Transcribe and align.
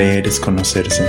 Leer 0.00 0.26
es 0.26 0.40
conocerse. 0.40 1.04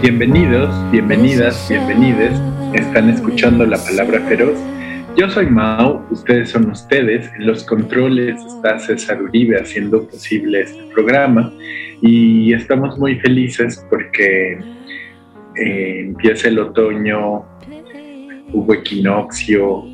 Bienvenidos, 0.00 0.92
bienvenidas, 0.92 1.66
bienvenides. 1.68 2.40
Están 2.72 3.10
escuchando 3.10 3.66
la 3.66 3.78
palabra 3.78 4.20
feroz. 4.28 4.75
Yo 5.16 5.30
soy 5.30 5.46
Mao, 5.46 6.06
ustedes 6.10 6.50
son 6.50 6.70
ustedes. 6.70 7.30
En 7.38 7.46
los 7.46 7.64
controles 7.64 8.36
está 8.44 8.78
César 8.78 9.22
Uribe 9.22 9.58
haciendo 9.58 10.06
posible 10.06 10.60
este 10.60 10.82
programa. 10.92 11.50
Y 12.02 12.52
estamos 12.52 12.98
muy 12.98 13.18
felices 13.20 13.82
porque 13.88 14.58
eh, 15.56 16.00
empieza 16.00 16.48
el 16.48 16.58
otoño, 16.58 17.46
hubo 18.52 18.74
equinoccio, 18.74 19.84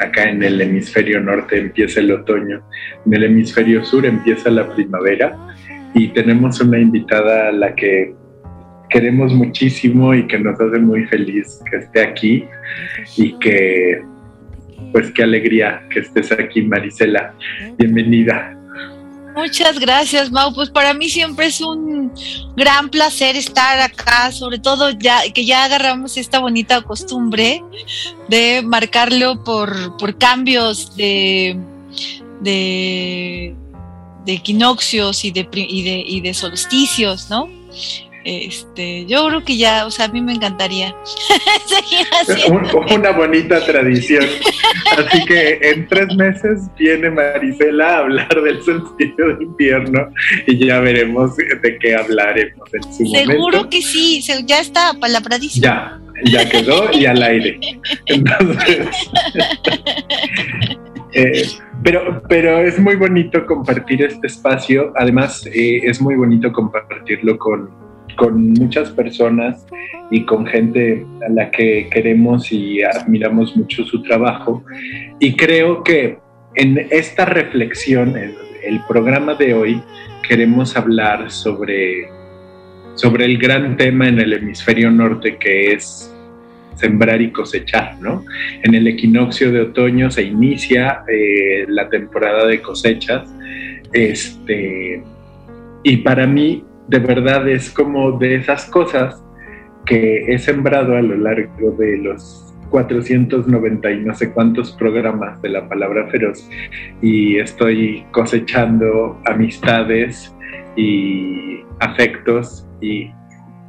acá 0.00 0.30
en 0.30 0.42
el 0.42 0.58
hemisferio 0.58 1.20
norte 1.20 1.58
empieza 1.58 2.00
el 2.00 2.12
otoño, 2.12 2.62
en 3.04 3.14
el 3.14 3.24
hemisferio 3.24 3.84
sur 3.84 4.06
empieza 4.06 4.50
la 4.50 4.66
primavera. 4.74 5.36
Y 5.94 6.08
tenemos 6.08 6.58
una 6.62 6.78
invitada 6.78 7.48
a 7.48 7.52
la 7.52 7.74
que 7.74 8.14
queremos 8.88 9.34
muchísimo 9.34 10.14
y 10.14 10.26
que 10.26 10.38
nos 10.38 10.58
hace 10.58 10.78
muy 10.78 11.04
feliz 11.04 11.60
que 11.70 11.76
esté 11.76 12.00
aquí 12.00 12.44
y 13.18 13.38
que 13.40 14.02
pues 14.92 15.10
qué 15.12 15.22
alegría 15.22 15.82
que 15.90 16.00
estés 16.00 16.32
aquí 16.32 16.62
Marisela. 16.62 17.34
Bienvenida. 17.78 18.56
Muchas 19.34 19.78
gracias, 19.78 20.30
Mau. 20.30 20.52
Pues 20.52 20.70
para 20.70 20.92
mí 20.92 21.08
siempre 21.08 21.46
es 21.46 21.60
un 21.60 22.12
gran 22.56 22.90
placer 22.90 23.36
estar 23.36 23.80
acá, 23.80 24.32
sobre 24.32 24.58
todo 24.58 24.90
ya 24.90 25.20
que 25.32 25.44
ya 25.44 25.64
agarramos 25.64 26.16
esta 26.16 26.40
bonita 26.40 26.82
costumbre 26.82 27.62
de 28.28 28.62
marcarlo 28.62 29.42
por, 29.44 29.96
por 29.96 30.18
cambios 30.18 30.96
de, 30.96 31.58
de, 32.40 33.54
equinoccios 34.26 35.24
y 35.24 35.28
y 35.28 35.82
de, 35.82 36.04
y 36.06 36.20
de 36.20 36.34
solsticios, 36.34 37.30
¿no? 37.30 37.48
Este, 38.24 39.06
yo 39.06 39.26
creo 39.28 39.44
que 39.44 39.56
ya, 39.56 39.86
o 39.86 39.90
sea, 39.90 40.06
a 40.06 40.08
mí 40.08 40.20
me 40.20 40.34
encantaría 40.34 40.94
seguir 41.66 42.06
haciendo. 42.12 42.80
Una 42.94 43.12
bonita 43.12 43.64
tradición. 43.64 44.24
Así 44.96 45.24
que 45.24 45.58
en 45.62 45.86
tres 45.88 46.14
meses 46.16 46.60
viene 46.78 47.10
Marisela 47.10 47.94
a 47.94 47.98
hablar 47.98 48.42
del 48.42 48.62
solsticio 48.62 49.36
de 49.36 49.44
invierno 49.44 50.12
y 50.46 50.66
ya 50.66 50.80
veremos 50.80 51.36
de 51.36 51.78
qué 51.78 51.96
hablaremos 51.96 52.74
en 52.74 52.82
su 52.92 53.06
Seguro 53.06 53.68
que 53.70 53.80
sí, 53.80 54.22
ya 54.44 54.60
está 54.60 54.92
palabradísimo. 55.00 55.64
Ya, 55.64 55.98
ya 56.24 56.48
quedó 56.48 56.90
y 56.92 57.06
al 57.06 57.22
aire. 57.22 57.58
Entonces. 58.06 58.88
Eh, 61.12 61.42
pero, 61.82 62.22
pero 62.28 62.60
es 62.60 62.78
muy 62.78 62.94
bonito 62.94 63.44
compartir 63.44 64.02
este 64.02 64.28
espacio. 64.28 64.92
Además, 64.96 65.44
eh, 65.46 65.80
es 65.82 66.00
muy 66.00 66.14
bonito 66.14 66.52
compartirlo 66.52 67.36
con, 67.36 67.68
con 68.20 68.50
muchas 68.52 68.90
personas 68.90 69.66
y 70.10 70.26
con 70.26 70.46
gente 70.46 71.06
a 71.26 71.32
la 71.32 71.50
que 71.50 71.88
queremos 71.90 72.52
y 72.52 72.82
admiramos 72.82 73.56
mucho 73.56 73.82
su 73.82 74.02
trabajo. 74.02 74.62
Y 75.18 75.34
creo 75.36 75.82
que 75.82 76.18
en 76.54 76.86
esta 76.90 77.24
reflexión, 77.24 78.14
el 78.14 78.80
programa 78.86 79.36
de 79.36 79.54
hoy, 79.54 79.82
queremos 80.28 80.76
hablar 80.76 81.30
sobre, 81.30 82.10
sobre 82.94 83.24
el 83.24 83.38
gran 83.38 83.78
tema 83.78 84.06
en 84.06 84.20
el 84.20 84.34
hemisferio 84.34 84.90
norte 84.90 85.38
que 85.38 85.72
es 85.72 86.14
sembrar 86.74 87.22
y 87.22 87.30
cosechar, 87.30 87.98
¿no? 88.02 88.22
En 88.62 88.74
el 88.74 88.86
equinoccio 88.86 89.50
de 89.50 89.62
otoño 89.62 90.10
se 90.10 90.24
inicia 90.24 91.04
eh, 91.08 91.64
la 91.68 91.88
temporada 91.88 92.46
de 92.46 92.60
cosechas, 92.60 93.34
este, 93.94 95.02
y 95.82 95.96
para 95.98 96.26
mí 96.26 96.64
de 96.90 96.98
verdad 96.98 97.48
es 97.48 97.70
como 97.70 98.18
de 98.18 98.34
esas 98.34 98.66
cosas 98.66 99.24
que 99.86 100.24
he 100.26 100.38
sembrado 100.38 100.96
a 100.96 101.02
lo 101.02 101.16
largo 101.16 101.70
de 101.78 101.98
los 101.98 102.52
490 102.70 103.90
y 103.92 104.00
no 104.00 104.14
sé 104.14 104.32
cuántos 104.32 104.72
programas 104.72 105.40
de 105.40 105.50
la 105.50 105.68
palabra 105.68 106.08
feroz 106.08 106.48
y 107.00 107.38
estoy 107.38 108.04
cosechando 108.10 109.20
amistades 109.26 110.34
y 110.76 111.60
afectos 111.78 112.68
y 112.80 113.10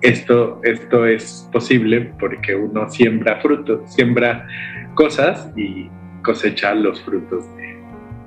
esto, 0.02 0.60
esto 0.64 1.06
es 1.06 1.48
posible 1.52 2.12
porque 2.20 2.56
uno 2.56 2.90
siembra 2.90 3.40
frutos, 3.40 3.82
siembra 3.94 4.48
cosas 4.96 5.52
y 5.56 5.90
cosecha 6.24 6.74
los 6.74 7.02
frutos 7.04 7.46
de, 7.56 7.78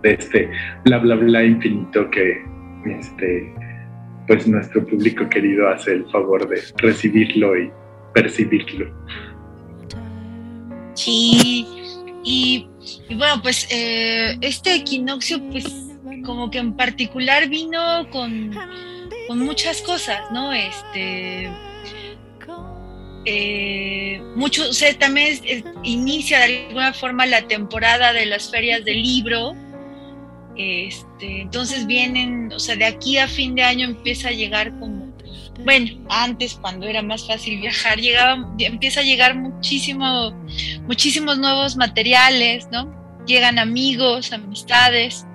de 0.03 0.15
este 0.15 0.51
bla 0.85 0.99
bla 0.99 1.17
bla 1.17 1.43
infinito 1.43 2.09
que 2.11 2.45
este, 2.87 3.53
pues 4.27 4.47
nuestro 4.47 4.87
público 4.87 5.29
querido 5.29 5.69
hace 5.69 5.93
el 5.93 6.11
favor 6.11 6.49
de 6.49 6.63
recibirlo 6.77 7.59
y 7.59 7.71
percibirlo. 8.13 8.95
Sí, 10.95 11.67
y, 12.23 12.69
bueno, 13.17 13.43
pues 13.43 13.69
eh, 13.71 14.37
este 14.41 14.77
equinoccio, 14.77 15.41
pues 15.51 15.67
como 16.25 16.51
que 16.51 16.59
en 16.59 16.75
particular 16.75 17.49
vino 17.49 18.09
con, 18.11 18.53
con 19.29 19.39
muchas 19.41 19.83
cosas, 19.83 20.21
¿no? 20.33 20.53
Este, 20.53 21.51
eh, 23.27 24.23
mucho, 24.37 24.69
o 24.69 24.73
sea, 24.73 24.97
también 24.99 25.39
inicia 25.83 26.39
de 26.41 26.67
alguna 26.67 26.93
forma 26.93 27.27
la 27.27 27.47
temporada 27.47 28.13
de 28.13 28.27
las 28.27 28.51
ferias 28.51 28.85
del 28.85 29.03
libro, 29.03 29.55
este, 30.57 31.43
entonces 31.43 31.87
vienen, 31.87 32.53
o 32.53 32.59
sea, 32.59 32.77
de 32.77 32.85
aquí 32.85 33.19
a 33.19 33.27
fin 33.27 33.55
de 33.55 33.63
año 33.63 33.89
empieza 33.89 34.29
a 34.29 34.33
llegar 34.33 34.71
como, 34.79 35.13
bueno, 35.65 36.07
antes 36.09 36.55
cuando 36.55 36.87
era 36.87 37.03
más 37.03 37.27
fácil 37.27 37.61
viajar, 37.61 37.99
llegaba, 37.99 38.55
empieza 38.59 39.01
a 39.01 39.03
llegar 39.05 39.35
muchísimo, 39.35 40.33
muchísimos 40.87 41.39
nuevos 41.39 41.77
materiales, 41.77 42.69
¿no? 42.71 42.93
Llegan 43.27 43.59
amigos, 43.59 44.33
amistades 44.33 45.27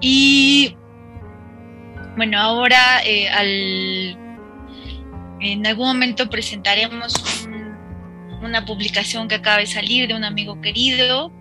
y 0.00 0.74
bueno, 2.16 2.38
ahora 2.38 3.02
eh, 3.04 3.28
al, 3.28 4.18
en 5.40 5.66
algún 5.66 5.86
momento 5.86 6.28
presentaremos 6.28 7.14
una 8.42 8.64
publicación 8.64 9.28
que 9.28 9.36
acaba 9.36 9.58
de 9.58 9.66
salir 9.66 10.08
de 10.08 10.14
un 10.14 10.24
amigo 10.24 10.60
querido 10.60 11.32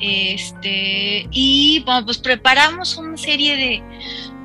este, 0.00 1.26
y 1.30 1.82
bueno, 1.84 2.04
pues 2.04 2.18
preparamos 2.18 2.96
una 2.96 3.16
serie 3.16 3.56
de 3.56 3.82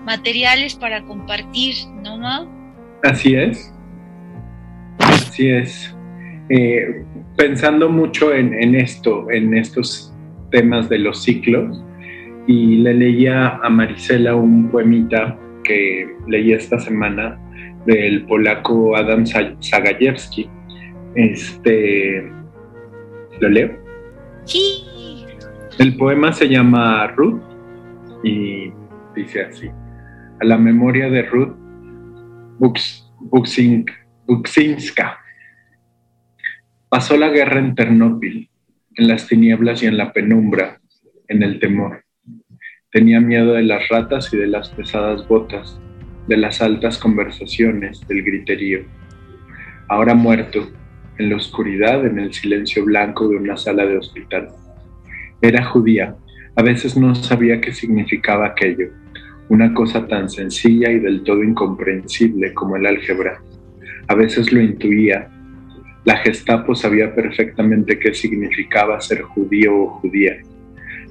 materiales 0.05 0.75
para 0.75 1.03
compartir, 1.03 1.75
¿no, 2.03 2.17
Mau? 2.17 2.47
Así 3.03 3.35
es. 3.35 3.73
Así 4.99 5.49
es. 5.49 5.95
Eh, 6.49 7.03
pensando 7.35 7.89
mucho 7.89 8.33
en, 8.33 8.75
esto, 8.75 9.29
en 9.29 9.53
estos 9.55 10.13
temas 10.51 10.89
de 10.89 10.99
los 10.99 11.23
ciclos, 11.23 11.83
y 12.47 12.77
le 12.77 12.93
leía 12.93 13.59
a 13.61 13.69
Marisela 13.69 14.33
un 14.35 14.69
poemita 14.69 15.37
que 15.65 16.07
leí 16.27 16.53
esta 16.53 16.79
semana 16.79 17.37
del 17.85 18.25
polaco 18.25 18.95
Adam 18.95 19.25
Zagajewski. 19.25 20.49
Este, 21.15 22.31
¿Lo 23.41 23.49
leo? 23.49 23.71
Sí. 24.45 24.86
El 25.79 25.95
poema 25.95 26.33
se 26.33 26.49
llama 26.49 27.05
Ruth 27.05 27.39
y 28.23 28.71
dice 29.15 29.43
así, 29.43 29.69
a 30.39 30.43
la 30.43 30.57
memoria 30.57 31.07
de 31.07 31.21
Ruth 31.21 31.55
Buksinska. 34.25 35.19
Pasó 36.89 37.15
la 37.15 37.29
guerra 37.29 37.59
en 37.59 37.75
Ternópil, 37.75 38.49
en 38.95 39.07
las 39.07 39.27
tinieblas 39.27 39.83
y 39.83 39.85
en 39.85 39.97
la 39.97 40.13
penumbra, 40.13 40.81
en 41.27 41.43
el 41.43 41.59
temor. 41.59 42.03
Tenía 42.91 43.19
miedo 43.19 43.53
de 43.53 43.61
las 43.61 43.87
ratas 43.87 44.33
y 44.33 44.37
de 44.37 44.47
las 44.47 44.69
pesadas 44.69 45.27
botas, 45.27 45.79
de 46.27 46.37
las 46.37 46.59
altas 46.59 46.97
conversaciones, 46.97 48.01
del 48.07 48.23
griterío. 48.23 48.79
Ahora 49.89 50.15
muerto, 50.15 50.71
en 51.19 51.29
la 51.29 51.35
oscuridad, 51.35 52.03
en 52.03 52.17
el 52.17 52.33
silencio 52.33 52.83
blanco 52.83 53.27
de 53.27 53.37
una 53.37 53.57
sala 53.57 53.85
de 53.85 53.97
hospital. 53.97 54.49
Era 55.41 55.63
judía, 55.65 56.15
a 56.55 56.63
veces 56.63 56.97
no 56.97 57.13
sabía 57.13 57.61
qué 57.61 57.71
significaba 57.71 58.47
aquello, 58.47 58.89
una 59.49 59.73
cosa 59.73 60.07
tan 60.07 60.29
sencilla 60.29 60.89
y 60.89 60.99
del 60.99 61.23
todo 61.23 61.43
incomprensible 61.43 62.53
como 62.55 62.75
el 62.75 62.87
álgebra. 62.87 63.39
A 64.07 64.15
veces 64.15 64.51
lo 64.51 64.59
intuía. 64.59 65.29
La 66.05 66.17
Gestapo 66.17 66.73
sabía 66.73 67.13
perfectamente 67.13 67.99
qué 67.99 68.13
significaba 68.13 68.99
ser 68.99 69.21
judío 69.21 69.75
o 69.77 69.89
judía. 69.99 70.37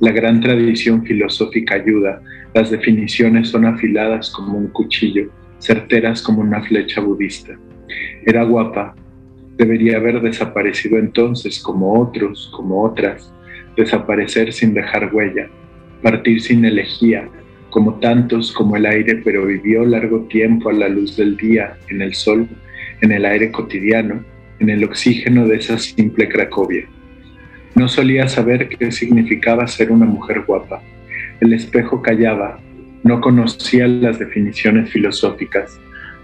La 0.01 0.11
gran 0.11 0.41
tradición 0.41 1.05
filosófica 1.05 1.77
ayuda, 1.77 2.21
las 2.53 2.71
definiciones 2.71 3.49
son 3.49 3.67
afiladas 3.67 4.31
como 4.31 4.59
un 4.59 4.69
cuchillo, 4.69 5.31
certeras 5.59 6.21
como 6.23 6.41
una 6.41 6.63
flecha 6.63 7.01
budista. 7.01 7.57
Era 8.27 8.43
guapa, 8.43 8.97
debería 9.57 9.99
haber 9.99 10.21
desaparecido 10.21 10.99
entonces 10.99 11.61
como 11.61 12.01
otros, 12.01 12.51
como 12.55 12.83
otras, 12.83 13.33
desaparecer 13.77 14.53
sin 14.53 14.75
dejar 14.75 15.15
huella, 15.15 15.49
partir 16.03 16.41
sin 16.41 16.65
elegía, 16.65 17.29
como 17.71 17.99
tantos 18.01 18.53
como 18.53 18.77
el 18.77 18.87
aire, 18.87 19.17
pero 19.25 19.47
vivió 19.47 19.85
largo 19.85 20.21
tiempo 20.29 20.71
a 20.71 20.73
la 20.73 20.89
luz 20.89 21.17
del 21.17 21.37
día, 21.37 21.77
en 21.89 22.03
el 22.03 22.15
sol, 22.15 22.49
en 23.01 23.13
el 23.13 23.25
aire 23.25 23.51
cotidiano, 23.51 24.25
en 24.59 24.71
el 24.71 24.85
oxígeno 24.85 25.47
de 25.47 25.57
esa 25.57 25.79
simple 25.79 26.29
Cracovia. 26.29 26.87
No 27.75 27.89
solía 27.89 28.29
saber 28.29 28.69
qué 28.69 28.91
significaba 28.91 29.67
ser 29.67 29.93
una 29.93 30.07
mujer 30.07 30.45
guapa. 30.47 30.81
El 31.41 31.53
espejo 31.53 32.01
callaba, 32.01 32.59
no 33.03 33.21
conocía 33.21 33.87
las 33.87 34.19
definiciones 34.19 34.91
filosóficas, 34.91 35.79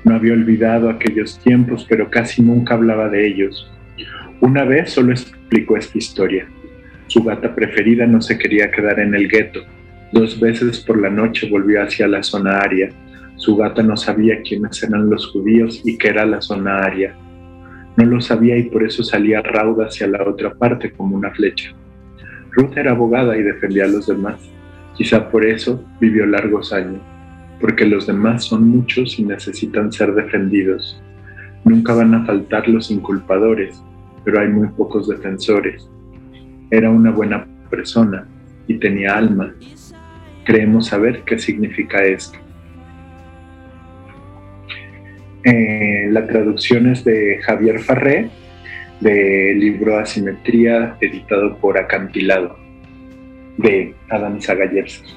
no 0.04 0.14
había 0.14 0.32
olvidado 0.32 0.88
aquellos 0.88 1.38
tiempos, 1.40 1.87
pero 1.88 2.10
casi 2.10 2.43
nunca 2.43 2.75
hablaba 2.75 3.08
de 3.08 3.26
ellos. 3.26 3.70
Una 4.40 4.64
vez 4.64 4.90
solo 4.90 5.12
explicó 5.12 5.76
esta 5.76 5.99
historia. 5.99 6.49
Su 7.12 7.23
gata 7.23 7.55
preferida 7.55 8.06
no 8.06 8.23
se 8.23 8.38
quería 8.38 8.70
quedar 8.70 8.99
en 8.99 9.14
el 9.14 9.29
gueto. 9.29 9.61
Dos 10.12 10.41
veces 10.41 10.81
por 10.81 10.99
la 10.99 11.11
noche 11.11 11.47
volvió 11.50 11.82
hacia 11.82 12.09
la 12.09 12.23
zona 12.23 12.61
aria. 12.61 12.88
Su 13.37 13.55
gata 13.55 13.82
no 13.82 13.99
sabía 13.99 14.41
quiénes 14.41 14.82
eran 14.82 15.11
los 15.11 15.26
judíos 15.26 15.82
y 15.85 15.99
qué 15.99 16.09
era 16.09 16.25
la 16.25 16.41
zona 16.41 16.79
aria. 16.79 17.14
No 17.99 18.06
lo 18.06 18.19
sabía 18.23 18.56
y 18.56 18.62
por 18.62 18.82
eso 18.82 19.05
salía 19.05 19.43
rauda 19.43 19.88
hacia 19.88 20.06
la 20.06 20.26
otra 20.26 20.55
parte 20.55 20.91
como 20.93 21.14
una 21.14 21.31
flecha. 21.32 21.75
Ruth 22.53 22.79
era 22.79 22.93
abogada 22.93 23.37
y 23.37 23.43
defendía 23.43 23.85
a 23.85 23.88
los 23.88 24.06
demás. 24.06 24.41
Quizá 24.97 25.29
por 25.29 25.44
eso 25.44 25.85
vivió 26.00 26.25
largos 26.25 26.73
años, 26.73 27.03
porque 27.61 27.85
los 27.85 28.06
demás 28.06 28.44
son 28.44 28.67
muchos 28.67 29.19
y 29.19 29.25
necesitan 29.25 29.93
ser 29.93 30.14
defendidos. 30.14 30.99
Nunca 31.67 31.93
van 31.93 32.14
a 32.14 32.25
faltar 32.25 32.67
los 32.70 32.91
inculpadores, 32.91 33.82
pero 34.25 34.41
hay 34.41 34.49
muy 34.49 34.69
pocos 34.69 35.09
defensores. 35.09 35.91
Era 36.73 36.89
una 36.89 37.11
buena 37.11 37.47
persona 37.69 38.27
y 38.67 38.79
tenía 38.79 39.15
alma. 39.15 39.55
Creemos 40.45 40.87
saber 40.87 41.23
qué 41.25 41.39
significa 41.39 42.03
esto. 42.03 42.39
Eh, 45.45 46.07
la 46.11 46.27
traducción 46.27 46.91
es 46.91 47.05
de 47.05 47.41
Javier 47.43 47.79
Farré, 47.81 48.31
del 49.01 49.61
libro 49.61 49.99
Asimetría, 49.99 50.97
editado 51.03 51.59
por 51.59 51.77
Acantilado, 51.77 52.57
de 53.59 53.95
Adam 54.09 54.41
Zagayevsky. 54.41 55.13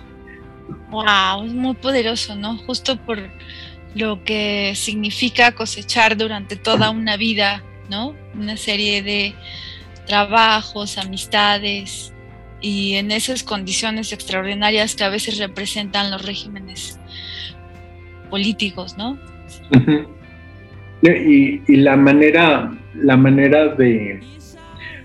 Wow, 0.90 1.46
es 1.46 1.54
muy 1.54 1.76
poderoso, 1.76 2.36
¿no? 2.36 2.58
Justo 2.58 2.98
por 2.98 3.20
lo 3.96 4.22
que 4.26 4.74
significa 4.76 5.54
cosechar 5.54 6.18
durante 6.18 6.58
toda 6.58 6.90
una 6.90 7.16
vida, 7.16 7.64
¿no? 7.90 8.14
Una 8.34 8.58
serie 8.58 9.02
de 9.02 9.34
trabajos, 10.06 10.98
amistades 10.98 12.14
y 12.62 12.96
en 12.96 13.12
esas 13.12 13.44
condiciones 13.44 14.14
extraordinarias 14.14 14.96
que 14.96 15.04
a 15.04 15.10
veces 15.10 15.38
representan 15.38 16.12
los 16.12 16.26
regímenes 16.26 17.00
políticos, 18.30 18.98
¿no? 18.98 19.18
y, 21.02 21.78
la 21.78 21.96
manera, 21.96 22.72
la 22.96 23.18
manera 23.18 23.68
de 23.68 24.20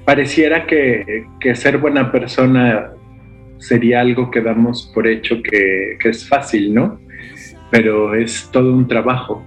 pareciera 0.04 0.66
que, 0.66 1.26
ser 1.54 1.78
buena 1.78 2.10
persona 2.10 2.90
sería 3.58 4.00
algo 4.00 4.30
que 4.30 4.40
damos 4.40 4.90
por 4.94 5.06
hecho 5.06 5.42
que, 5.42 5.98
es 6.02 6.26
fácil, 6.26 6.74
¿no? 6.74 6.98
Pero 7.70 8.14
es 8.14 8.48
todo 8.50 8.72
un 8.72 8.88
trabajo. 8.88 9.44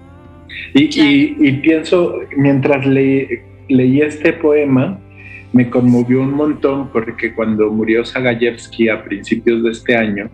Y, 0.74 1.52
pienso, 1.64 2.20
mientras 2.38 2.86
leí 2.86 4.02
este 4.02 4.34
poema, 4.34 5.00
me 5.54 5.70
conmovió 5.70 6.22
un 6.22 6.34
montón 6.34 6.90
porque 6.92 7.34
cuando 7.34 7.72
murió 7.72 8.04
Zagayevsky 8.04 8.90
a 8.90 9.04
principios 9.04 9.64
de 9.64 9.72
este 9.72 9.96
año, 9.96 10.30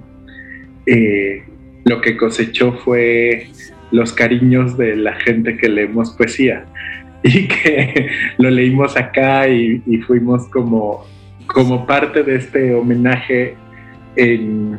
eh, 0.86 1.44
lo 1.86 2.02
que 2.02 2.18
cosechó 2.18 2.74
fue 2.74 3.50
los 3.92 4.14
cariños 4.14 4.78
de 4.78 4.96
la 4.96 5.14
gente 5.14 5.58
que 5.58 5.68
leemos 5.68 6.12
poesía 6.12 6.66
y 7.24 7.48
que 7.48 8.10
lo 8.38 8.50
leímos 8.50 8.96
acá 8.96 9.48
y, 9.48 9.80
fuimos 10.08 10.48
como, 10.48 11.06
como 11.48 11.86
parte 11.86 12.24
de 12.24 12.36
este 12.36 12.74
homenaje 12.74 13.56
en 14.16 14.78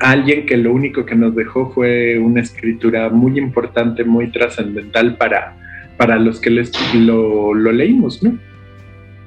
alguien 0.00 0.46
que 0.46 0.56
lo 0.56 0.72
único 0.72 1.04
que 1.04 1.14
nos 1.14 1.34
dejó 1.34 1.70
fue 1.72 2.18
una 2.18 2.40
escritura 2.40 3.08
muy 3.10 3.38
importante, 3.38 4.04
muy 4.04 4.30
trascendental 4.30 5.16
para, 5.16 5.56
para 5.96 6.18
los 6.18 6.40
que 6.40 6.50
les, 6.50 6.72
lo, 6.94 7.54
leímos, 7.54 8.22
¿no? 8.22 8.38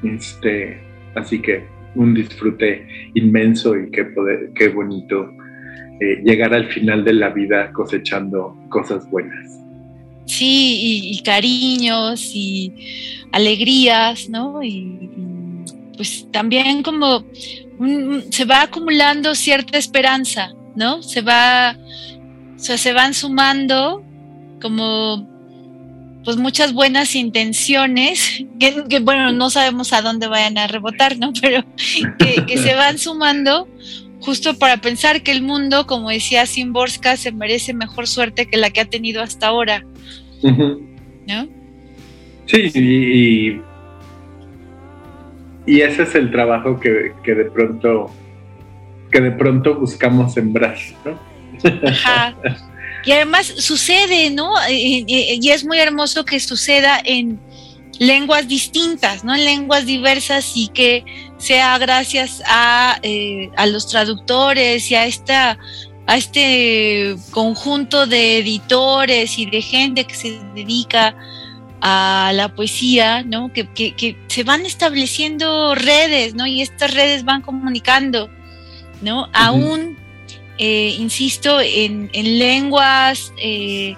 Este, 0.03 0.79
así 1.15 1.41
que 1.41 1.65
un 1.95 2.13
disfrute 2.13 2.87
inmenso 3.15 3.75
y 3.75 3.89
qué, 3.91 4.05
poder, 4.05 4.51
qué 4.55 4.69
bonito 4.69 5.31
eh, 5.99 6.21
llegar 6.23 6.53
al 6.53 6.67
final 6.71 7.03
de 7.03 7.13
la 7.13 7.29
vida 7.29 7.71
cosechando 7.73 8.55
cosas 8.69 9.09
buenas. 9.09 9.57
Sí, 10.25 11.11
y, 11.11 11.23
cariños 11.23 12.31
y 12.33 12.73
alegrías, 13.31 14.29
¿no? 14.29 14.61
Y, 14.61 15.09
pues 15.95 16.27
también 16.31 16.83
como 16.83 17.25
se 18.29 18.45
va 18.45 18.63
acumulando 18.63 19.33
cierta 19.33 19.79
esperanza, 19.79 20.53
¿no? 20.75 21.01
Se 21.01 21.21
va, 21.21 21.75
o 22.55 22.59
sea, 22.59 22.77
se 22.77 22.93
van 22.93 23.15
sumando 23.15 24.03
como 24.61 25.36
pues 26.27 26.35
muchas 26.35 26.73
buenas 26.73 27.15
intenciones, 27.15 28.43
que, 28.59 28.99
bueno, 28.99 29.31
no 29.31 29.49
sabemos 29.49 29.93
a 29.93 30.01
dónde 30.01 30.27
vayan 30.27 30.57
a 30.57 30.67
rebotar, 30.67 31.17
¿no? 31.17 31.31
Pero 31.41 31.63
que, 32.19 32.45
que 32.45 32.57
se 32.57 32.75
van 32.75 32.97
sumando 32.97 33.69
justo 34.19 34.59
para 34.59 34.75
pensar 34.81 35.23
que 35.23 35.31
el 35.31 35.41
mundo, 35.41 35.87
como 35.87 36.09
decía 36.09 36.45
Simborska, 36.45 37.15
se 37.15 37.31
merece 37.31 37.73
mejor 37.73 38.07
suerte 38.07 38.45
que 38.45 38.57
la 38.57 38.71
que 38.71 38.81
ha 38.81 38.85
tenido 38.85 39.23
hasta 39.23 39.47
ahora. 39.47 39.85
¿No? 40.43 41.47
Sí, 42.45 42.71
y, 42.75 43.61
y, 45.65 45.79
ese 45.79 46.03
es 46.03 46.13
el 46.13 46.29
trabajo 46.29 46.77
que, 46.77 47.13
de 47.23 47.45
pronto 47.45 48.11
que 49.13 49.21
de 49.21 49.31
pronto 49.31 49.75
buscamos 49.75 50.33
sembrar, 50.33 50.75
¿no? 51.05 51.17
Ajá. 51.87 52.35
Y 53.07 53.11
además 53.13 53.47
sucede, 53.57 54.29
¿no? 54.29 54.53
y 54.69 55.49
es 55.49 55.65
muy 55.65 55.79
hermoso 55.79 56.25
que 56.25 56.39
suceda 56.39 57.01
en, 57.03 57.39
lenguas 57.99 58.47
distintas, 58.47 59.23
¿no? 59.23 59.35
En 59.35 59.45
lenguas 59.45 59.85
diversas 59.85 60.51
y 60.55 60.67
que 60.69 61.03
sea 61.37 61.77
gracias 61.77 62.41
a, 62.45 62.99
eh, 63.01 63.49
a 63.55 63.65
los 63.65 63.87
traductores 63.87 64.89
y 64.91 64.95
a 64.95 65.05
esta 65.05 65.57
a 66.09 66.15
este 66.15 67.17
conjunto 67.31 68.07
de 68.07 68.37
editores 68.37 69.37
y 69.37 69.45
de 69.45 69.61
gente 69.61 70.05
que 70.05 70.15
se 70.15 70.39
dedica 70.55 71.13
a 71.81 72.31
la 72.33 72.55
poesía, 72.55 73.23
¿no? 73.23 73.51
Que, 73.51 73.67
que, 73.67 74.15
se 74.27 74.45
van 74.45 74.65
estableciendo 74.65 75.75
redes, 75.75 76.33
¿no? 76.33 76.47
Y 76.47 76.61
estas 76.61 76.93
redes 76.93 77.25
van 77.25 77.41
comunicando, 77.41 78.29
¿no? 79.01 79.27
Aún, 79.33 79.97
eh, 80.57 80.95
insisto, 80.97 81.59
en, 81.61 82.09
en 82.13 82.39
lenguas 82.39 83.33
eh, 83.41 83.95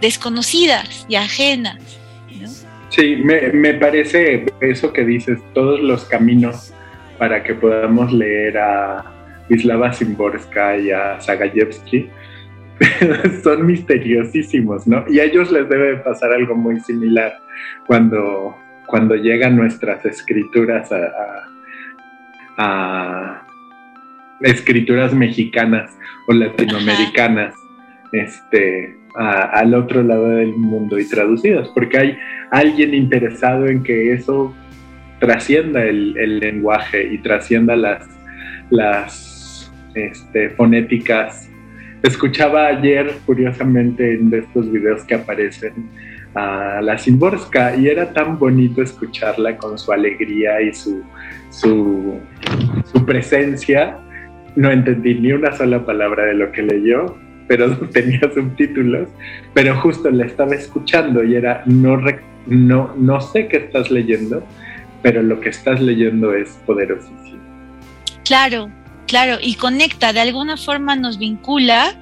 desconocidas 0.00 1.06
y 1.08 1.14
ajenas. 1.14 1.98
Sí, 2.90 3.16
me, 3.16 3.74
parece 3.74 4.44
eso 4.60 4.92
que 4.92 5.04
dices, 5.04 5.38
todos 5.54 5.80
los 5.80 6.04
caminos 6.04 6.74
para 7.16 7.42
que 7.42 7.54
podamos 7.54 8.12
leer 8.12 8.58
a 8.58 9.04
Islava 9.48 9.94
Simborska 9.94 10.76
y 10.76 10.90
a 10.90 11.18
Zagayevsky 11.18 12.10
son 13.42 13.64
misteriosísimos, 13.64 14.86
¿no? 14.86 15.04
Y 15.08 15.20
a 15.20 15.24
ellos 15.24 15.50
les 15.50 15.66
debe 15.70 15.96
pasar 15.98 16.32
algo 16.32 16.54
muy 16.54 16.80
similar 16.80 17.38
cuando, 17.86 18.56
cuando 18.86 19.14
llegan 19.14 19.56
nuestras 19.56 20.04
escrituras 20.04 20.90
a, 22.58 23.46
escrituras 24.42 25.12
mexicanas 25.14 25.96
o 26.28 26.32
latinoamericanas, 26.32 27.54
este, 28.12 28.96
al 29.14 29.74
otro 29.74 30.02
lado 30.02 30.28
del 30.28 30.52
mundo 30.54 30.98
y 30.98 31.08
traducidas, 31.08 31.68
porque 31.68 31.98
hay 31.98 32.18
alguien 32.50 32.94
interesado 32.94 33.66
en 33.66 33.82
que 33.82 34.12
eso 34.12 34.54
trascienda 35.20 35.84
el, 35.84 36.40
lenguaje 36.40 37.12
y 37.12 37.18
trascienda 37.18 37.76
las, 37.76 38.08
las 38.70 39.72
este, 39.94 40.50
fonéticas. 40.50 41.48
Escuchaba 42.02 42.66
ayer, 42.66 43.14
curiosamente, 43.24 44.14
en 44.14 44.34
estos 44.34 44.70
videos 44.70 45.04
que 45.04 45.14
aparecen, 45.14 45.88
a 46.34 46.80
la 46.82 46.98
Simborska 46.98 47.76
y 47.76 47.88
era 47.88 48.12
tan 48.12 48.38
bonito 48.38 48.82
escucharla 48.82 49.56
con 49.58 49.78
su 49.78 49.92
alegría 49.92 50.60
y 50.62 50.72
su, 50.72 51.02
su, 51.50 52.18
su 52.90 53.06
presencia. 53.06 53.98
No 54.56 54.70
entendí 54.70 55.14
ni 55.14 55.32
una 55.32 55.56
sola 55.56 55.84
palabra 55.84 56.24
de 56.26 56.34
lo 56.34 56.52
que 56.52 56.62
leyó, 56.62 57.16
pero 57.48 57.76
tenía 57.92 58.20
subtítulos, 58.34 59.08
pero 59.54 59.76
justo 59.80 60.10
la 60.10 60.26
estaba 60.26 60.54
escuchando 60.54 61.24
y 61.24 61.36
era, 61.36 61.62
no, 61.66 61.98
no, 62.46 62.94
no 62.96 63.20
sé 63.20 63.48
qué 63.48 63.58
estás 63.58 63.90
leyendo, 63.90 64.46
pero 65.02 65.22
lo 65.22 65.40
que 65.40 65.50
estás 65.50 65.80
leyendo 65.80 66.34
es 66.34 66.50
poderosísimo. 66.66 67.42
Claro, 68.24 68.70
claro, 69.06 69.38
y 69.42 69.54
conecta, 69.54 70.12
de 70.12 70.20
alguna 70.20 70.56
forma 70.56 70.96
nos 70.96 71.18
vincula 71.18 71.94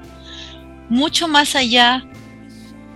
mucho 0.89 1.29
más 1.29 1.57
allá 1.57 2.05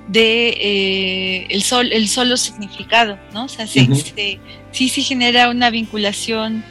de 0.09 0.49
eh, 0.49 1.47
el, 1.49 1.63
sol, 1.63 1.91
el 1.93 2.09
solo 2.09 2.37
significado, 2.37 3.19
¿no? 3.33 3.45
O 3.45 3.49
sea, 3.49 3.67
sí, 3.67 3.89
sí, 4.71 4.89
genera 5.03 5.49
una 5.49 5.71
vinculación 5.71 6.63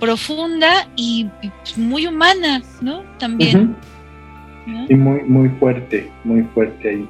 profunda 0.00 0.88
y, 0.96 1.28
muy 1.76 2.06
humana, 2.06 2.62
¿no? 2.80 3.02
También. 3.18 3.76
Y 4.88 4.94
muy, 4.94 5.22
muy 5.22 5.48
fuerte, 5.60 6.10
muy 6.24 6.42
fuerte 6.54 6.90
ahí. 6.90 7.08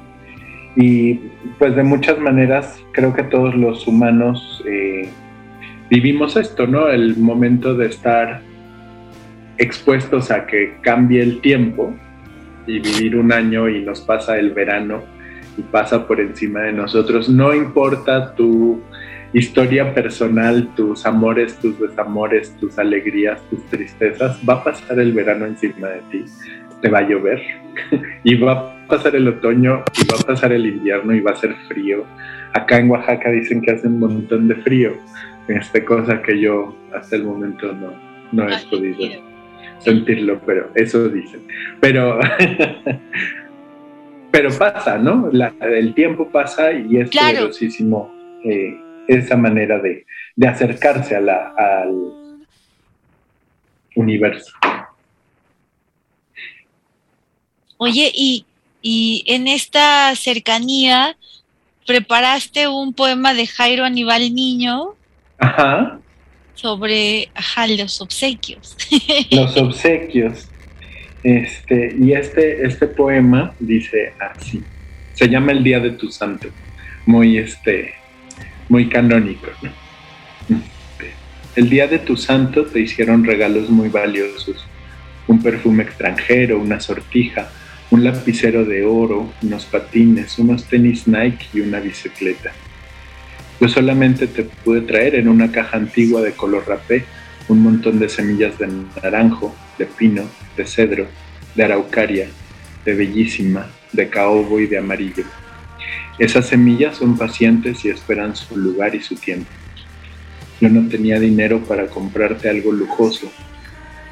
Y 0.75 1.15
pues 1.57 1.75
de 1.75 1.83
muchas 1.83 2.19
maneras 2.19 2.79
creo 2.91 3.13
que 3.13 3.23
todos 3.23 3.55
los 3.55 3.87
humanos 3.87 4.63
eh, 4.67 5.09
vivimos 5.89 6.35
esto, 6.35 6.67
¿no? 6.67 6.87
El 6.89 7.17
momento 7.17 7.75
de 7.75 7.87
estar 7.87 8.41
expuestos 9.57 10.29
a 10.29 10.45
que 10.45 10.77
cambie 10.81 11.21
el 11.21 11.41
tiempo 11.41 11.93
y 12.67 12.79
vivir 12.79 13.15
un 13.15 13.31
año 13.31 13.67
y 13.69 13.83
nos 13.83 14.01
pasa 14.01 14.37
el 14.37 14.51
verano 14.51 15.01
y 15.57 15.61
pasa 15.63 16.05
por 16.05 16.19
encima 16.19 16.61
de 16.61 16.73
nosotros. 16.73 17.27
No 17.27 17.55
importa 17.55 18.35
tu 18.35 18.81
historia 19.33 19.93
personal, 19.93 20.67
tus 20.75 21.05
amores, 21.05 21.57
tus 21.59 21.79
desamores, 21.79 22.55
tus 22.57 22.77
alegrías, 22.79 23.41
tus 23.49 23.63
tristezas, 23.65 24.39
va 24.47 24.55
a 24.55 24.63
pasar 24.63 24.99
el 24.99 25.13
verano 25.13 25.45
encima 25.45 25.89
de 25.89 26.01
ti 26.11 26.25
te 26.81 26.89
va 26.89 26.99
a 26.99 27.07
llover 27.07 27.41
y 28.23 28.35
va 28.35 28.51
a 28.51 28.87
pasar 28.87 29.15
el 29.15 29.27
otoño 29.27 29.83
y 29.97 30.07
va 30.11 30.19
a 30.19 30.23
pasar 30.23 30.51
el 30.51 30.65
invierno 30.65 31.13
y 31.13 31.21
va 31.21 31.31
a 31.31 31.35
ser 31.35 31.55
frío. 31.67 32.05
Acá 32.53 32.79
en 32.79 32.89
Oaxaca 32.89 33.31
dicen 33.31 33.61
que 33.61 33.71
hace 33.71 33.87
un 33.87 33.99
montón 33.99 34.47
de 34.47 34.55
frío, 34.55 34.93
esta 35.47 35.83
cosa 35.85 36.21
que 36.21 36.39
yo 36.39 36.75
hasta 36.93 37.15
el 37.15 37.23
momento 37.23 37.71
no, 37.73 37.93
no 38.31 38.49
he 38.49 38.57
podido 38.69 39.21
sentirlo, 39.79 40.39
pero 40.45 40.69
eso 40.75 41.07
dicen. 41.09 41.41
Pero, 41.79 42.19
pero 44.31 44.49
pasa, 44.57 44.97
¿no? 44.97 45.29
el 45.61 45.93
tiempo 45.93 46.29
pasa 46.29 46.71
y 46.73 46.97
es 46.97 47.09
poderosísimo 47.09 48.13
eh, 48.43 48.77
esa 49.07 49.37
manera 49.37 49.79
de, 49.79 50.05
de 50.35 50.47
acercarse 50.47 51.15
a 51.15 51.21
la, 51.21 51.53
al 51.57 52.37
universo. 53.95 54.53
Oye, 57.77 58.11
y, 58.13 58.45
en 59.27 59.47
esta 59.47 60.15
cercanía 60.15 61.17
preparaste 61.85 62.67
un 62.67 62.93
poema 62.93 63.33
de 63.33 63.45
Jairo 63.45 63.83
Aníbal 63.83 64.33
Niño. 64.33 64.95
Ajá. 65.37 65.99
Sobre 66.53 67.29
los 67.77 68.01
obsequios. 68.01 68.77
Los 69.31 69.55
obsequios. 69.57 70.47
Este, 71.23 71.95
y 71.99 72.13
este, 72.13 72.65
este 72.65 72.87
poema 72.87 73.53
dice 73.59 74.13
así. 74.19 74.63
Se 75.13 75.27
llama 75.27 75.51
El 75.51 75.63
Día 75.63 75.79
de 75.79 75.91
tu 75.91 76.09
Santo. 76.09 76.47
Muy 77.05 77.37
este, 77.37 77.93
muy 78.69 78.89
canónico. 78.89 79.47
El 81.55 81.69
día 81.69 81.87
de 81.87 81.99
tu 81.99 82.15
santo 82.15 82.65
te 82.65 82.79
hicieron 82.79 83.23
regalos 83.23 83.69
muy 83.69 83.89
valiosos. 83.89 84.65
Un 85.27 85.41
perfume 85.41 85.83
extranjero, 85.83 86.59
una 86.59 86.79
sortija, 86.79 87.49
un 87.89 88.03
lapicero 88.03 88.65
de 88.65 88.85
oro, 88.85 89.33
unos 89.41 89.65
patines, 89.65 90.37
unos 90.37 90.65
tenis 90.65 91.07
Nike 91.07 91.47
y 91.53 91.61
una 91.61 91.79
bicicleta. 91.79 92.51
Yo 93.59 93.67
solamente 93.67 94.27
te 94.27 94.43
pude 94.43 94.81
traer 94.81 95.15
en 95.15 95.27
una 95.27 95.51
caja 95.51 95.77
antigua 95.77 96.21
de 96.21 96.33
color 96.33 96.65
rapé 96.67 97.05
un 97.47 97.63
montón 97.63 97.97
de 97.97 98.09
semillas 98.09 98.57
de 98.59 98.69
naranjo, 99.01 99.55
de 99.77 99.85
pino, 99.85 100.23
de 100.55 100.65
cedro, 100.67 101.07
de 101.55 101.63
araucaria, 101.63 102.27
de 102.85 102.93
bellísima, 102.93 103.67
de 103.93 104.09
caobo 104.09 104.59
y 104.59 104.67
de 104.67 104.77
amarillo. 104.77 105.23
Esas 106.19 106.47
semillas 106.47 106.97
son 106.97 107.17
pacientes 107.17 107.85
y 107.85 107.89
esperan 107.89 108.35
su 108.35 108.57
lugar 108.57 108.95
y 108.95 109.01
su 109.01 109.15
tiempo. 109.15 109.49
Yo 110.59 110.69
no 110.69 110.89
tenía 110.89 111.19
dinero 111.19 111.63
para 111.63 111.87
comprarte 111.87 112.49
algo 112.49 112.71
lujoso, 112.71 113.31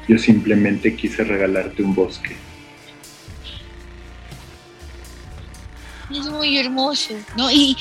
yo 0.08 0.16
simplemente 0.18 0.94
quise 0.94 1.24
regalarte 1.24 1.82
un 1.82 1.94
bosque. 1.94 2.36
Es 6.10 6.26
muy 6.26 6.56
hermoso, 6.58 7.14
¿no? 7.36 7.50
Y, 7.50 7.76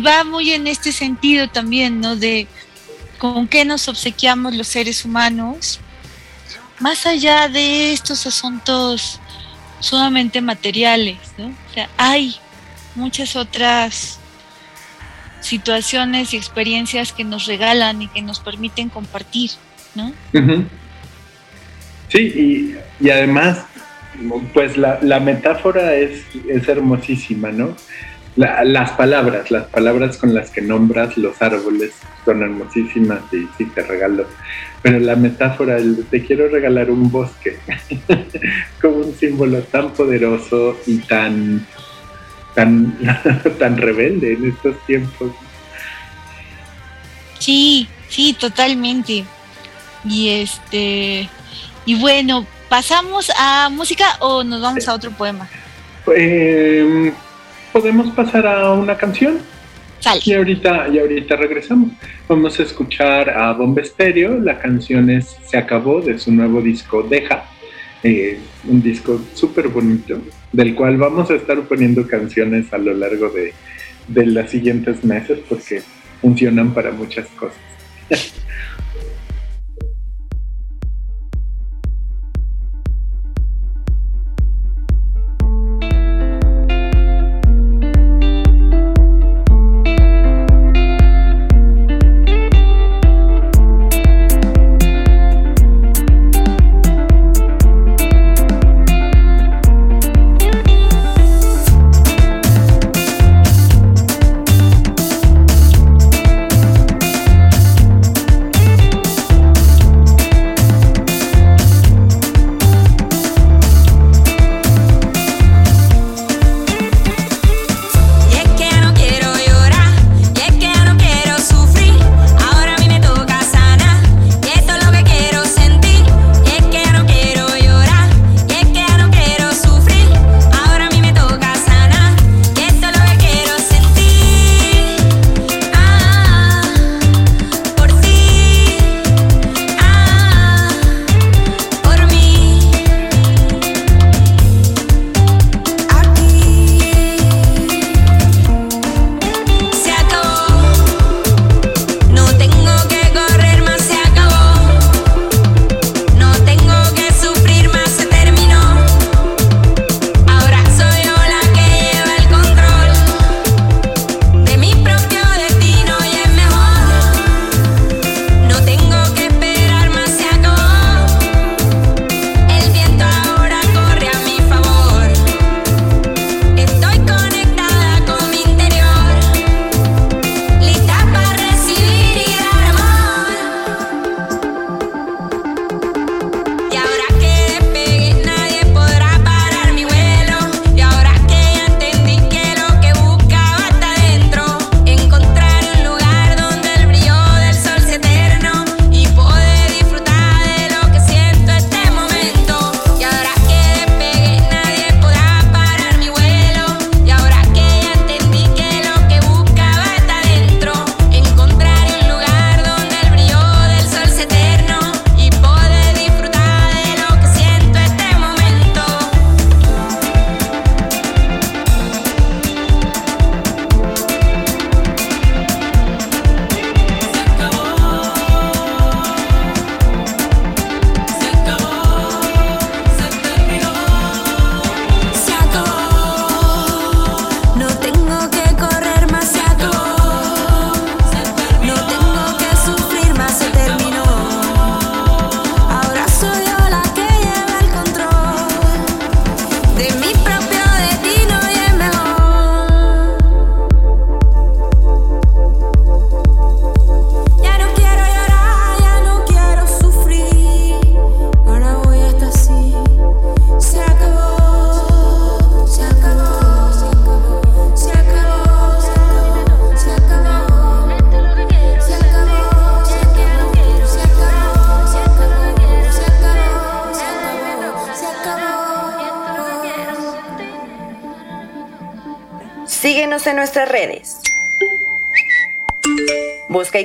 va 0.00 0.24
muy 0.24 0.52
en 0.52 0.66
este 0.66 0.92
sentido 0.92 1.48
también, 1.48 2.00
¿no? 2.00 2.14
De 2.16 2.46
con 3.16 3.48
qué 3.48 3.64
nos 3.64 3.88
obsequiamos 3.88 4.54
los 4.54 4.68
seres 4.68 5.04
humanos, 5.06 5.80
más 6.78 7.06
allá 7.06 7.48
de 7.48 7.92
estos 7.92 8.26
asuntos 8.26 9.18
sumamente 9.78 10.42
materiales, 10.42 11.18
¿no? 11.38 11.46
O 11.46 11.74
sea, 11.74 11.88
hay 11.96 12.36
muchas 12.94 13.36
otras 13.36 14.18
situaciones 15.40 16.34
y 16.34 16.36
experiencias 16.36 17.12
que 17.12 17.24
nos 17.24 17.46
regalan 17.46 18.02
y 18.02 18.08
que 18.08 18.22
nos 18.22 18.40
permiten 18.40 18.88
compartir, 18.88 19.50
¿no? 19.94 20.12
Sí, 22.08 22.76
y, 23.00 23.08
además 23.08 23.64
pues 24.52 24.76
la, 24.76 25.20
metáfora 25.20 25.94
es, 25.94 26.24
hermosísima, 26.68 27.50
¿no? 27.50 27.76
las 28.36 28.92
palabras, 28.92 29.50
las 29.50 29.66
palabras 29.66 30.16
con 30.16 30.32
las 30.32 30.50
que 30.50 30.62
nombras 30.62 31.18
los 31.18 31.42
árboles 31.42 31.92
son 32.24 32.42
hermosísimas 32.42 33.20
y 33.32 33.46
sí 33.58 33.66
te 33.74 33.82
regalo. 33.82 34.26
Pero 34.82 34.98
la 35.00 35.16
metáfora, 35.16 35.76
el 35.76 36.06
te 36.06 36.24
quiero 36.24 36.48
regalar 36.48 36.90
un 36.90 37.10
bosque, 37.10 37.58
como 38.80 38.96
un 38.96 39.14
símbolo 39.14 39.60
tan 39.62 39.90
poderoso 39.92 40.78
y 40.86 40.98
tan, 40.98 41.66
tan, 42.54 42.96
tan 43.58 43.76
rebelde 43.76 44.34
en 44.34 44.48
estos 44.48 44.76
tiempos. 44.86 45.32
Sí, 47.38 47.88
sí, 48.08 48.34
totalmente. 48.38 49.24
Y 50.04 50.28
este, 50.28 51.28
y 51.86 51.94
bueno, 51.96 52.46
¿Pasamos 52.70 53.32
a 53.36 53.68
música 53.68 54.16
o 54.20 54.44
nos 54.44 54.62
vamos 54.62 54.86
a 54.86 54.94
otro 54.94 55.10
poema? 55.10 55.48
Em, 56.14 57.12
Podemos 57.72 58.14
pasar 58.14 58.46
a 58.46 58.72
una 58.74 58.96
canción. 58.96 59.40
Y 60.24 60.32
ahorita, 60.32 60.86
y 60.88 61.00
ahorita 61.00 61.34
regresamos. 61.34 61.90
Vamos 62.28 62.60
a 62.60 62.62
escuchar 62.62 63.28
a 63.28 63.52
Bomba 63.54 63.82
Estéreo. 63.82 64.38
La 64.38 64.56
canción 64.60 65.10
es 65.10 65.36
Se 65.46 65.58
acabó 65.58 66.00
de 66.00 66.16
su 66.20 66.30
nuevo 66.30 66.62
disco 66.62 67.02
Deja. 67.02 67.44
Eh, 68.04 68.38
un 68.68 68.80
disco 68.80 69.20
súper 69.34 69.66
bonito, 69.66 70.20
del 70.52 70.74
cual 70.74 70.96
vamos 70.96 71.30
a 71.30 71.34
estar 71.34 71.60
poniendo 71.62 72.06
canciones 72.06 72.72
a 72.72 72.78
lo 72.78 72.92
largo 72.94 73.28
de, 73.30 73.52
de 74.08 74.26
los 74.26 74.50
siguientes 74.50 75.04
meses 75.04 75.38
porque 75.48 75.82
funcionan 76.20 76.74
para 76.74 76.90
muchas 76.92 77.26
cosas. 77.28 77.58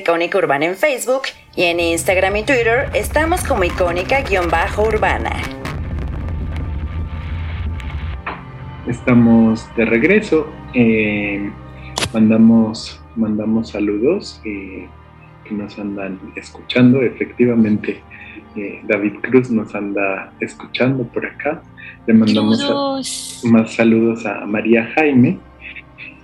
Icónica 0.05 0.37
Urbana 0.37 0.65
en 0.65 0.75
Facebook 0.75 1.23
y 1.55 1.63
en 1.63 1.79
Instagram 1.79 2.35
y 2.35 2.43
Twitter 2.43 2.91
estamos 2.93 3.43
como 3.43 3.63
icónica-urbana. 3.63 5.31
Estamos 8.85 9.67
de 9.75 9.85
regreso. 9.85 10.47
Eh, 10.75 11.49
mandamos, 12.13 13.01
mandamos 13.15 13.69
saludos 13.69 14.39
eh, 14.45 14.87
que 15.43 15.55
nos 15.55 15.79
andan 15.79 16.19
escuchando. 16.35 17.01
Efectivamente, 17.01 18.03
eh, 18.55 18.81
David 18.83 19.13
Cruz 19.23 19.49
nos 19.49 19.73
anda 19.73 20.31
escuchando 20.39 21.03
por 21.05 21.25
acá. 21.25 21.63
Le 22.05 22.13
mandamos 22.13 23.41
más 23.43 23.73
saludos 23.73 24.23
a 24.27 24.45
María 24.45 24.85
Jaime 24.93 25.39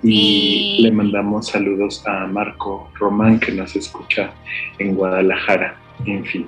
y 0.03 0.83
le 0.83 0.91
mandamos 0.91 1.47
saludos 1.47 2.05
a 2.05 2.27
Román 2.95 3.39
que 3.39 3.51
nos 3.51 3.75
escucha 3.75 4.31
en 4.79 4.95
Guadalajara, 4.95 5.75
en 6.05 6.25
fin. 6.25 6.47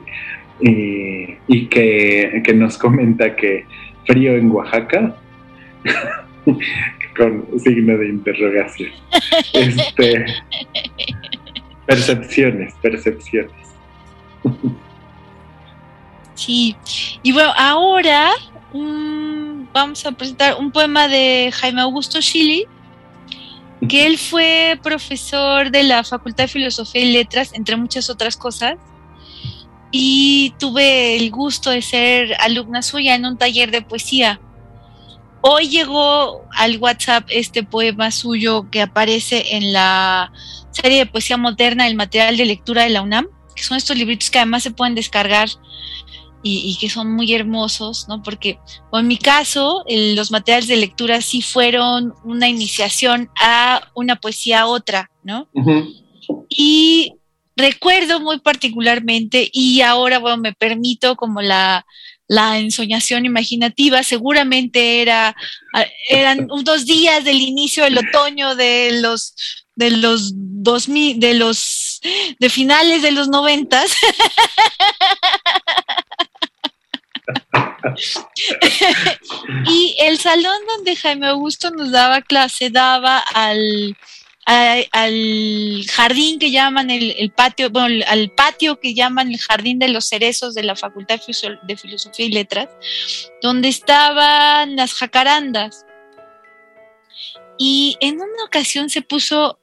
y 0.60 1.66
que, 1.68 2.54
nos 2.56 2.78
comenta 2.78 3.36
que 3.36 3.66
frío 4.06 4.36
en 4.36 4.52
Oaxaca, 4.52 5.16
con 7.18 7.46
signo 7.60 7.98
de 7.98 8.10
interrogación. 8.10 8.92
Este, 9.54 10.26
percepciones, 11.86 12.74
percepciones. 12.82 13.52
Sí, 16.36 16.76
y 17.22 17.32
bueno, 17.32 17.54
ahora 17.56 18.32
mm, 18.74 19.66
vamos 19.72 20.06
a 20.06 20.12
presentar 20.12 20.56
un 20.60 20.72
poema 20.72 21.08
de 21.08 21.52
Jaime 21.54 21.82
Augusto 21.82 22.22
Schilly, 22.22 22.68
que 23.88 24.06
él 24.06 24.18
fue 24.18 24.80
profesor 24.82 25.72
de 25.72 25.84
la 25.84 26.04
Facultad 26.04 26.46
de 26.46 26.48
Filosofía 26.50 27.02
y 27.02 27.12
Letras, 27.12 27.52
entre 27.54 27.76
muchas 27.76 28.10
otras 28.10 28.38
cosas, 28.38 28.76
y 29.92 30.54
tuve 30.58 31.18
el 31.18 31.30
gusto 31.30 31.70
de 31.70 31.82
ser 31.82 32.36
alumna 32.40 32.82
suya 32.82 33.16
en 33.16 33.26
un 33.26 33.38
taller 33.38 33.72
de 33.72 33.82
poesía. 33.82 34.40
Hoy 35.42 35.68
llegó 35.68 36.46
al 36.52 36.78
WhatsApp 36.78 37.26
este 37.30 37.64
poema 37.64 38.12
suyo 38.12 38.70
que 38.72 38.82
aparece 38.82 39.56
en 39.56 39.74
la 39.74 40.32
serie 40.72 41.00
de 41.00 41.06
poesía 41.06 41.38
moderna, 41.38 41.86
el 41.86 41.96
material 41.96 42.38
de 42.38 42.46
lectura 42.46 42.84
de 42.84 42.90
la 42.90 43.02
UNAM, 43.02 43.28
que 43.56 43.64
son 43.64 43.78
estos 43.78 43.98
libritos 43.98 44.32
que 44.32 44.40
además 44.40 44.64
se 44.64 44.72
pueden 44.72 44.96
descargar 44.96 45.50
y, 46.44 46.78
que 46.80 46.90
son 46.90 47.12
muy 47.12 47.34
hermosos, 47.34 48.08
¿no? 48.10 48.22
Porque 48.22 48.60
en 48.92 49.08
mi 49.08 49.18
caso, 49.18 49.84
los 49.88 50.30
materiales 50.30 50.68
de 50.68 50.76
lectura 50.76 51.22
sí 51.22 51.42
fueron 51.42 52.14
una 52.24 52.50
iniciación 52.50 53.30
a 53.40 53.90
una 53.96 54.18
poesía 54.18 54.62
a 54.62 54.68
otra, 54.68 55.10
¿no? 55.24 55.48
Y 56.50 57.14
recuerdo 57.56 58.20
muy 58.20 58.40
particularmente, 58.40 59.50
y 59.52 59.82
ahora, 59.82 60.20
bueno, 60.20 60.38
me 60.38 60.54
permito 60.54 61.16
como 61.16 61.42
la, 61.42 61.86
la 62.28 62.60
ensoñación 62.60 63.26
imaginativa, 63.26 64.04
seguramente 64.04 65.02
era, 65.02 65.36
eran 66.10 66.48
unos 66.52 66.86
días 66.86 67.24
del 67.24 67.42
inicio 67.42 67.86
del 67.86 67.98
otoño 67.98 68.56
de 68.56 69.00
los 69.02 69.34
de 69.76 69.90
los 69.90 70.34
2000, 70.36 71.20
de 71.20 71.34
los 71.34 72.00
de 72.40 72.50
finales 72.50 73.02
de 73.02 73.12
los 73.12 73.28
noventas 73.28 73.92
y 79.68 79.96
el 80.00 80.18
salón 80.18 80.58
donde 80.68 80.96
Jaime 80.96 81.28
Augusto 81.28 81.72
nos 81.72 81.92
daba 81.92 82.22
clase 82.22 82.70
daba 82.70 83.20
al, 83.20 83.98
al 84.46 85.86
jardín 85.92 86.40
que 86.40 86.52
llaman 86.52 86.90
el, 86.90 87.32
patio, 87.32 87.70
bueno, 87.70 88.04
al 88.08 88.30
patio 88.32 88.80
que 88.80 88.94
llaman 88.94 89.32
el 89.32 89.40
jardín 89.40 89.80
de 89.80 89.90
los 89.90 90.06
cerezos 90.06 90.54
de 90.54 90.64
la 90.64 90.76
Facultad 90.76 91.20
de 91.64 91.78
Filosofía 91.78 92.26
y 92.26 92.32
Letras, 92.32 92.70
donde 93.42 93.70
estaban 93.70 94.76
las 94.76 94.94
jacarandas. 94.94 95.86
Y 97.58 97.98
en 98.02 98.16
una 98.16 98.44
ocasión 98.46 98.90
se 98.90 99.02
puso, 99.02 99.60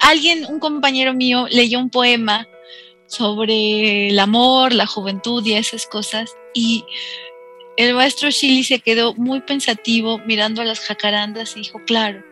alguien, 0.00 0.46
un 0.46 0.58
compañero 0.58 1.14
mío, 1.14 1.46
leyó 1.50 1.78
un 1.78 1.90
poema 1.90 2.48
sobre 3.06 4.08
el 4.08 4.18
amor, 4.18 4.72
la 4.72 4.86
juventud 4.86 5.44
y 5.46 5.54
esas 5.54 5.86
cosas. 5.86 6.34
Y 6.54 6.84
el 7.76 7.94
maestro 7.94 8.30
Chili 8.30 8.62
se 8.64 8.78
quedó 8.78 9.14
muy 9.14 9.40
pensativo 9.40 10.18
mirando 10.26 10.62
a 10.62 10.64
las 10.64 10.80
jacarandas 10.80 11.56
y 11.56 11.60
dijo, 11.60 11.80
claro, 11.86 12.22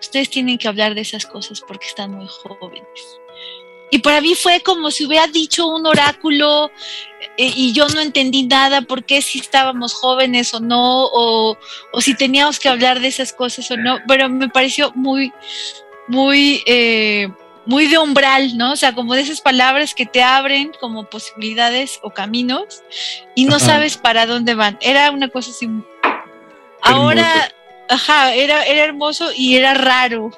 ustedes 0.00 0.30
tienen 0.30 0.58
que 0.58 0.68
hablar 0.68 0.94
de 0.94 1.02
esas 1.02 1.26
cosas 1.26 1.62
porque 1.66 1.86
están 1.86 2.12
muy 2.12 2.26
jóvenes. 2.26 3.20
Y 3.90 3.98
para 3.98 4.20
mí 4.20 4.34
fue 4.34 4.60
como 4.60 4.90
si 4.90 5.06
hubiera 5.06 5.26
dicho 5.28 5.66
un 5.66 5.86
oráculo 5.86 6.70
eh, 7.38 7.52
y 7.54 7.72
yo 7.72 7.88
no 7.88 8.00
entendí 8.00 8.44
nada 8.44 8.82
por 8.82 9.04
qué 9.04 9.22
si 9.22 9.38
estábamos 9.38 9.94
jóvenes 9.94 10.52
o 10.52 10.60
no, 10.60 11.06
o, 11.06 11.56
o, 11.92 12.00
si 12.00 12.14
teníamos 12.14 12.58
que 12.58 12.68
hablar 12.68 13.00
de 13.00 13.08
esas 13.08 13.32
cosas 13.32 13.70
o 13.70 13.76
no, 13.76 13.98
pero 14.06 14.28
me 14.28 14.48
pareció 14.48 14.92
muy, 14.94 15.32
muy... 16.08 16.62
Eh, 16.66 17.28
muy 17.68 17.86
de 17.86 17.98
umbral, 17.98 18.56
¿no? 18.56 18.72
O 18.72 18.76
sea, 18.76 18.94
como 18.94 19.14
de 19.14 19.20
esas 19.20 19.42
palabras 19.42 19.94
que 19.94 20.06
te 20.06 20.22
abren 20.22 20.72
como 20.80 21.04
posibilidades 21.04 22.00
o 22.02 22.10
caminos 22.10 22.82
y 23.34 23.44
no 23.44 23.58
sabes 23.58 23.98
para 23.98 24.24
dónde 24.24 24.54
van. 24.54 24.78
Era 24.80 25.10
una 25.10 25.28
cosa 25.28 25.50
así. 25.50 25.68
Ahora, 26.80 27.52
ajá, 27.90 28.32
era, 28.32 28.64
era 28.64 28.84
hermoso 28.84 29.28
y 29.36 29.56
era 29.56 29.74
raro, 29.74 30.30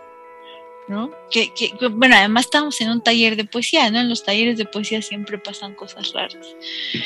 ¿no? 0.88 1.12
Que, 1.31 1.55
que, 1.55 1.73
bueno, 1.87 2.16
además 2.16 2.47
estamos 2.47 2.81
en 2.81 2.90
un 2.90 3.01
taller 3.01 3.37
de 3.37 3.45
poesía, 3.45 3.88
¿no? 3.93 4.01
En 4.01 4.09
los 4.09 4.25
talleres 4.25 4.59
de 4.59 4.64
poesía 4.64 5.01
siempre 5.01 5.38
pasan 5.38 5.77
cosas 5.77 6.12
raras. 6.12 6.57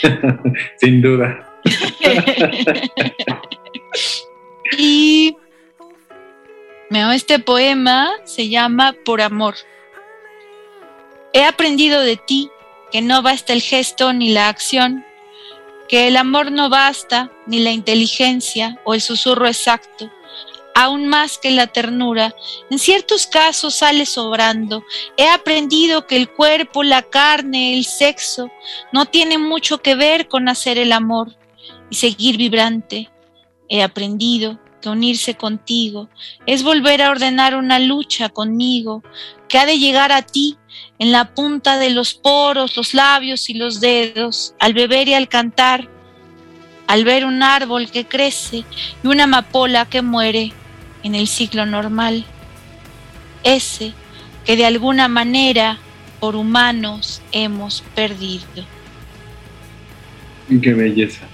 Sin 0.81 1.03
duda. 1.03 1.53
y 4.79 5.37
este 7.13 7.41
poema 7.41 8.11
se 8.25 8.49
llama 8.49 8.95
Por 9.05 9.21
amor. 9.21 9.55
He 11.37 11.42
aprendido 11.42 12.01
de 12.01 12.16
ti 12.16 12.49
que 12.92 13.03
no 13.03 13.20
basta 13.20 13.53
el 13.53 13.61
gesto 13.61 14.12
ni 14.12 14.29
la 14.29 14.49
acción, 14.49 15.05
que 15.88 16.07
el 16.07 16.16
amor 16.16 16.53
no 16.53 16.70
basta 16.70 17.33
ni 17.49 17.59
la 17.59 17.73
inteligencia 17.73 18.81
o 18.85 18.94
el 18.94 19.01
susurro 19.01 19.49
exacto, 19.49 20.09
aún 20.77 21.09
más 21.09 21.38
que 21.38 21.51
la 21.51 21.66
ternura. 21.66 22.37
En 22.70 22.79
ciertos 22.79 23.27
casos 23.27 23.75
sale 23.75 24.07
sobrando. 24.07 24.85
He 25.16 25.29
aprendido 25.29 26.07
que 26.07 26.14
el 26.14 26.31
cuerpo, 26.31 26.85
la 26.85 27.03
carne, 27.03 27.77
el 27.77 27.85
sexo 27.85 28.49
no 28.92 29.07
tienen 29.07 29.40
mucho 29.42 29.83
que 29.83 29.97
ver 29.97 30.29
con 30.29 30.49
hacer 30.49 30.79
el 30.79 30.92
amor 30.92 31.37
y 31.90 31.97
seguir 31.97 32.37
vibrante. 32.37 33.11
He 33.68 33.83
aprendido 33.83 34.61
que 34.81 34.88
unirse 34.88 35.35
contigo 35.35 36.09
es 36.47 36.62
volver 36.62 37.03
a 37.03 37.11
ordenar 37.11 37.57
una 37.57 37.81
lucha 37.81 38.29
conmigo 38.29 39.03
que 39.49 39.59
ha 39.59 39.66
de 39.66 39.81
llegar 39.81 40.12
a 40.12 40.23
ti 40.23 40.59
en 40.98 41.12
la 41.12 41.35
punta 41.35 41.78
de 41.78 41.90
los 41.90 42.14
poros, 42.14 42.76
los 42.76 42.94
labios 42.94 43.50
y 43.50 43.54
los 43.54 43.80
dedos, 43.80 44.54
al 44.59 44.74
beber 44.74 45.09
y 45.09 45.14
al 45.14 45.28
cantar, 45.28 45.88
al 46.87 47.04
ver 47.04 47.24
un 47.24 47.42
árbol 47.42 47.90
que 47.90 48.04
crece 48.04 48.64
y 49.02 49.07
una 49.07 49.24
amapola 49.24 49.87
que 49.87 50.02
muere 50.02 50.52
en 51.02 51.14
el 51.14 51.26
ciclo 51.26 51.66
normal, 51.66 52.24
ese 53.42 53.92
que 54.44 54.57
de 54.57 54.66
alguna 54.66 55.09
manera 55.09 55.78
por 56.20 56.37
humanos 56.37 57.22
hemos 57.33 57.83
perdido. 57.94 58.64
Qué 60.62 60.74
belleza. 60.74 61.26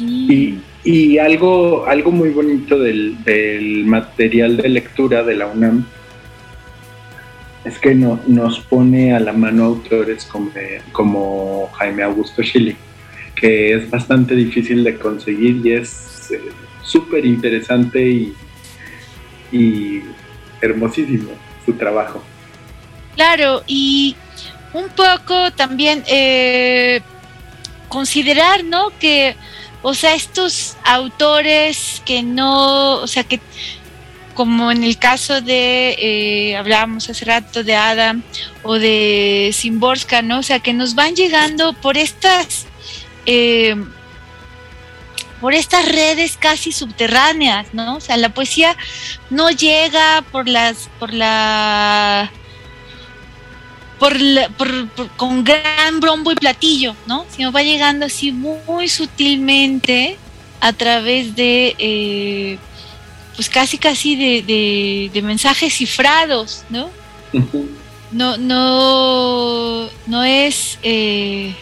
Y, 0.00 0.58
y, 0.82 1.18
algo, 1.18 1.86
algo 1.86 2.10
muy 2.10 2.30
bonito 2.30 2.78
del, 2.78 3.22
del 3.22 3.84
material 3.84 4.56
de 4.56 4.68
lectura 4.68 5.22
de 5.22 5.36
la 5.36 5.46
UNAM 5.46 5.86
es 7.66 7.80
que 7.80 7.96
no, 7.96 8.20
nos 8.28 8.60
pone 8.60 9.12
a 9.12 9.18
la 9.18 9.32
mano 9.32 9.64
autores 9.64 10.24
como, 10.24 10.52
como 10.92 11.68
Jaime 11.72 12.04
Augusto 12.04 12.40
Schilling, 12.40 12.76
que 13.34 13.74
es 13.74 13.90
bastante 13.90 14.36
difícil 14.36 14.84
de 14.84 14.96
conseguir 14.96 15.66
y 15.66 15.72
es 15.72 16.30
eh, 16.30 16.40
súper 16.82 17.26
interesante 17.26 18.32
y, 19.50 20.02
hermosísimo 20.60 21.30
su 21.64 21.72
trabajo. 21.72 22.22
Claro, 23.16 23.64
y 23.66 24.14
un 24.72 24.88
poco 24.90 25.50
también 25.50 26.04
eh, 26.06 27.00
considerar, 27.88 28.62
¿no? 28.62 28.90
Que, 29.00 29.34
o 29.82 29.92
sea, 29.92 30.14
estos 30.14 30.76
autores 30.84 32.00
que 32.04 32.22
no, 32.22 32.96
o 32.98 33.06
sea, 33.08 33.24
que 33.24 33.40
como 34.36 34.70
en 34.70 34.84
el 34.84 34.98
caso 34.98 35.40
de, 35.40 35.96
eh, 35.98 36.56
hablábamos 36.56 37.08
hace 37.08 37.24
rato 37.24 37.64
de 37.64 37.74
Adam 37.74 38.22
o 38.62 38.74
de 38.74 39.50
Simborska, 39.52 40.22
¿no? 40.22 40.38
O 40.40 40.42
sea, 40.42 40.60
que 40.60 40.74
nos 40.74 40.94
van 40.94 41.16
llegando 41.16 41.72
por 41.72 41.96
estas, 41.96 42.66
eh, 43.24 43.74
por 45.40 45.54
estas 45.54 45.88
redes 45.88 46.36
casi 46.36 46.70
subterráneas, 46.70 47.72
¿no? 47.72 47.96
O 47.96 48.00
sea, 48.00 48.16
la 48.18 48.28
poesía 48.28 48.76
no 49.30 49.50
llega 49.50 50.22
por 50.30 50.46
las, 50.46 50.90
por 50.98 51.14
la, 51.14 52.30
por, 53.98 54.16
con 55.16 55.44
gran 55.44 55.98
brombo 56.00 56.30
y 56.30 56.34
platillo, 56.34 56.94
¿no? 57.06 57.24
Sino 57.34 57.52
va 57.52 57.62
llegando 57.62 58.04
así 58.04 58.32
muy, 58.32 58.88
sutilmente 58.88 60.18
a 60.60 60.74
través 60.74 61.34
de, 61.34 61.74
eh, 61.78 62.58
pues 63.36 63.48
casi, 63.50 63.78
casi 63.78 64.16
de, 64.16 65.10
de, 65.12 65.22
mensajes 65.22 65.74
cifrados, 65.74 66.64
¿no? 66.70 66.90
No, 68.10 68.36
no, 68.38 69.88
no 70.06 70.24
es... 70.24 70.78
Eh, 70.82 71.54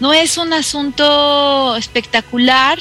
no 0.00 0.12
es 0.12 0.38
un 0.38 0.52
asunto 0.52 1.76
espectacular, 1.76 2.78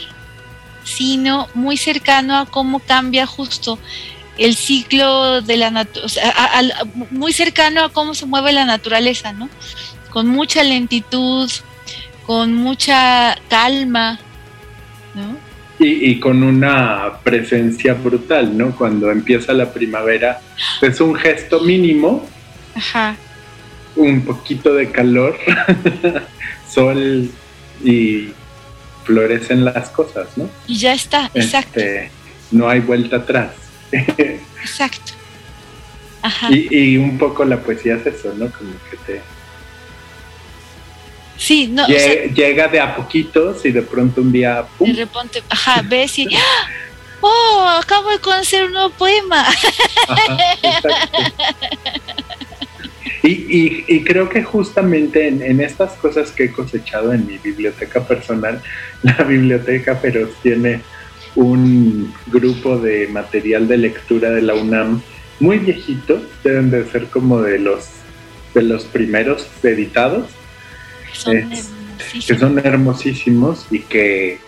sino 0.83 1.49
muy 1.55 1.75
cercano 1.75 2.37
a 2.37 2.45
cómo 2.45 2.79
cambia 2.79 3.25
justo 3.25 3.79
el 4.37 4.55
ciclo 4.55 5.41
de 5.41 5.57
la 5.57 5.71
naturaleza, 5.71 6.85
muy 7.09 7.33
cercano 7.33 7.83
a 7.83 7.89
cómo 7.89 8.13
se 8.13 8.27
mueve 8.27 8.53
la 8.53 8.65
naturaleza, 8.65 9.33
¿no? 9.33 9.49
Con 10.11 10.27
mucha 10.27 10.63
lentitud, 10.63 11.51
con 12.27 12.53
mucha 12.53 13.37
calma, 13.49 14.19
¿no? 15.79 15.85
Y, 15.85 16.19
con 16.19 16.43
una 16.43 17.19
presencia 17.23 17.93
brutal, 17.93 18.57
¿no? 18.57 18.75
Cuando 18.75 19.11
empieza 19.11 19.53
la 19.53 19.71
primavera, 19.71 20.39
es 20.81 20.99
un 21.01 21.15
gesto 21.15 21.61
mínimo, 21.61 22.27
Ajá. 22.75 23.15
un 23.95 24.21
poquito 24.21 24.73
de 24.73 24.91
calor, 24.91 25.37
sol 26.69 27.29
y 27.83 28.29
florecen 29.03 29.65
las 29.65 29.89
cosas, 29.89 30.27
¿no? 30.35 30.49
Y 30.67 30.77
ya 30.77 30.93
está, 30.93 31.31
exacto. 31.33 31.79
Este, 31.79 32.11
no 32.51 32.69
hay 32.69 32.79
vuelta 32.79 33.17
atrás. 33.17 33.51
exacto. 33.91 35.13
Ajá. 36.21 36.49
Y, 36.51 36.97
un 36.97 37.17
poco 37.17 37.45
la 37.45 37.57
poesía 37.57 37.95
es 37.95 38.05
eso, 38.07 38.33
¿no? 38.33 38.51
Como 38.51 38.71
que 38.89 38.97
te... 39.05 39.36
Sí, 41.37 41.67
no. 41.67 41.87
Llega, 41.87 42.67
de 42.67 42.79
a 42.79 42.95
poquitos 42.95 43.63
y 43.65 43.71
de 43.71 43.81
pronto 43.81 44.21
un 44.21 44.31
día... 44.31 44.65
¡pum! 44.77 44.91
De 44.91 45.05
repente, 45.05 45.43
ajá, 45.49 45.81
ves 45.83 46.17
y... 46.19 46.27
¡Oh! 47.21 47.79
Acabo 47.79 48.09
de 48.09 48.19
conocer 48.19 48.65
un 48.65 48.73
nuevo 48.73 48.89
poema. 48.91 49.47
Ajá, 50.07 50.37
y, 53.29 54.03
creo 54.03 54.29
que 54.29 54.43
justamente 54.43 55.27
en, 55.27 55.61
estas 55.61 55.93
cosas 55.93 56.31
que 56.31 56.45
he 56.45 56.51
cosechado 56.51 57.13
en 57.13 57.25
mi 57.25 57.37
biblioteca 57.37 58.05
personal, 58.05 58.61
la 59.03 59.23
biblioteca 59.23 59.99
pero 60.01 60.27
tiene 60.41 60.81
un 61.35 62.13
grupo 62.27 62.77
de 62.77 63.07
material 63.07 63.67
de 63.67 63.77
lectura 63.77 64.29
de 64.31 64.41
la 64.41 64.55
UNAM 64.55 65.01
muy 65.39 65.59
viejito, 65.59 66.21
deben 66.43 66.71
de 66.71 66.85
ser 66.89 67.07
como 67.07 67.41
de 67.41 67.59
los 67.59 67.89
de 68.53 68.63
los 68.63 68.85
primeros 68.85 69.47
editados, 69.61 70.27
que 72.27 72.37
son 72.37 72.59
hermosísimos 72.59 73.65
y 73.71 73.79
que 73.79 74.39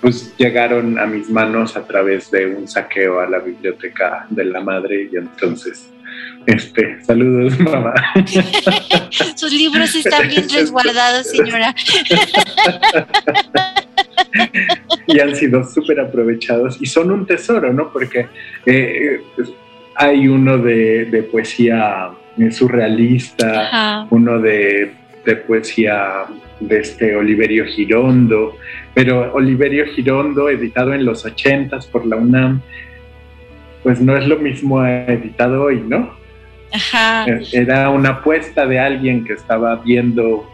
pues 0.00 0.32
llegaron 0.36 0.98
a 0.98 1.06
mis 1.06 1.28
manos 1.28 1.76
a 1.76 1.84
través 1.84 2.30
de 2.30 2.46
un 2.46 2.68
saqueo 2.68 3.20
a 3.20 3.28
la 3.28 3.40
biblioteca 3.40 4.26
de 4.30 4.44
la 4.44 4.60
madre 4.60 5.08
y 5.12 5.16
entonces 5.16 5.90
este, 6.46 7.04
saludos, 7.04 7.58
mamá. 7.60 7.92
Sus 9.36 9.52
libros 9.52 9.94
están 9.94 10.28
bien 10.28 10.48
resguardados, 10.48 11.28
señora. 11.28 11.74
y 15.06 15.20
han 15.20 15.36
sido 15.36 15.62
súper 15.64 16.00
aprovechados 16.00 16.78
y 16.80 16.86
son 16.86 17.10
un 17.10 17.26
tesoro, 17.26 17.70
¿no? 17.72 17.92
Porque 17.92 18.28
eh, 18.64 19.20
pues, 19.36 19.50
hay 19.94 20.28
uno 20.28 20.58
de, 20.58 21.28
poesía 21.30 22.10
eh, 22.38 22.50
surrealista, 22.50 24.06
uno 24.10 24.38
de, 24.38 24.94
de, 25.28 25.36
poesía 25.36 26.24
de 26.60 26.80
este 26.80 27.14
Oliverio 27.14 27.64
Girondo, 27.66 28.56
pero 28.94 29.32
Oliverio 29.34 29.86
Girondo, 29.86 30.48
editado 30.48 30.92
en 30.94 31.04
los 31.04 31.24
ochentas 31.24 31.86
por 31.86 32.06
la 32.06 32.16
UNAM, 32.16 32.62
pues 33.82 34.00
no 34.00 34.16
es 34.16 34.26
lo 34.26 34.38
mismo 34.38 34.84
editado 34.84 35.64
hoy, 35.64 35.82
¿no? 35.86 36.16
Eh, 36.72 37.40
era 37.52 37.88
una 37.90 38.10
apuesta 38.10 38.66
de 38.66 38.78
alguien 38.78 39.24
que 39.24 39.32
estaba 39.34 39.76
viendo 39.76 40.50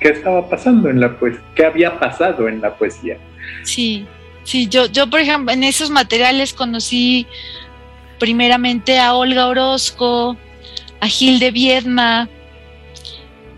qué 0.00 0.08
estaba 0.08 0.48
pasando 0.48 0.88
en 0.88 1.00
la 1.00 1.16
poesía, 1.18 1.42
qué 1.54 1.66
había 1.66 1.98
pasado 1.98 2.48
en 2.48 2.60
la 2.60 2.74
poesía. 2.74 3.18
Sí, 3.64 4.06
sí, 4.44 4.68
yo, 4.68 4.86
yo 4.86 5.08
por 5.08 5.20
ejemplo 5.20 5.52
en 5.52 5.64
esos 5.64 5.90
materiales 5.90 6.52
conocí 6.52 7.26
primeramente 8.18 8.98
a 8.98 9.14
Olga 9.14 9.46
Orozco, 9.46 10.36
a 11.00 11.06
Gil 11.06 11.38
de 11.38 11.50
Viedma, 11.50 12.28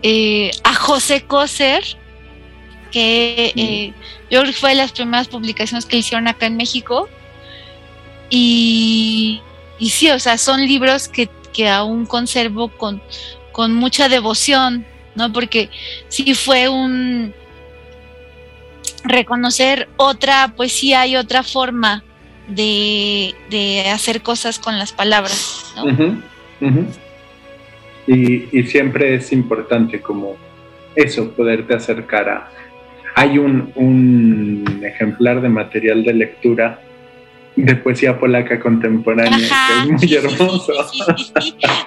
eh, 0.03 0.51
a 0.63 0.75
José 0.75 1.23
Coser, 1.25 1.83
que 2.91 3.53
eh, 3.55 3.93
yo 4.29 4.41
creo 4.41 4.53
que 4.53 4.59
fue 4.59 4.69
de 4.71 4.75
las 4.75 4.91
primeras 4.91 5.27
publicaciones 5.27 5.85
que 5.85 5.97
hicieron 5.97 6.27
acá 6.27 6.45
en 6.45 6.57
México. 6.57 7.09
Y, 8.29 9.41
y 9.79 9.89
sí, 9.89 10.09
o 10.11 10.19
sea, 10.19 10.37
son 10.37 10.65
libros 10.65 11.07
que 11.07 11.29
que 11.53 11.69
aún 11.69 12.05
conservo 12.05 12.67
con, 12.67 13.01
con 13.53 13.73
mucha 13.73 14.09
devoción, 14.09 14.85
¿no? 15.15 15.31
Porque 15.31 15.69
sí 16.09 16.33
fue 16.33 16.67
un 16.67 17.33
reconocer 19.05 19.87
otra 19.95 20.53
poesía 20.57 21.07
y 21.07 21.15
otra 21.15 21.43
forma 21.43 22.03
de, 22.47 23.35
hacer 23.93 24.21
cosas 24.21 24.59
con 24.59 24.77
las 24.77 24.91
palabras, 24.91 25.73
¿no? 25.77 25.85
Y, 28.07 28.63
siempre 28.63 29.15
es 29.15 29.31
importante 29.31 30.01
como 30.01 30.35
eso, 30.95 31.31
poderte 31.31 31.73
acercar 31.73 32.29
a... 32.29 32.49
Hay 33.15 33.37
un, 33.37 33.71
un 33.75 34.81
ejemplar 34.83 35.41
de 35.41 35.49
material 35.49 36.03
de 36.03 36.13
lectura 36.13 36.79
de 37.55 37.75
poesía 37.75 38.19
polaca 38.19 38.59
contemporánea, 38.59 39.37
que 39.37 39.93
es 39.93 40.01
muy 40.01 40.13
hermoso. 40.15 40.73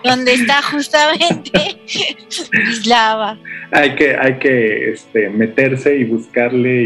donde 0.04 0.34
está 0.34 0.62
justamente 0.62 1.76
Islava. 2.70 3.38
Hay 3.72 3.94
que, 3.96 4.16
hay 4.16 4.38
que 4.38 4.90
este, 4.90 5.28
meterse 5.28 5.98
y 5.98 6.04
buscarle 6.04 6.82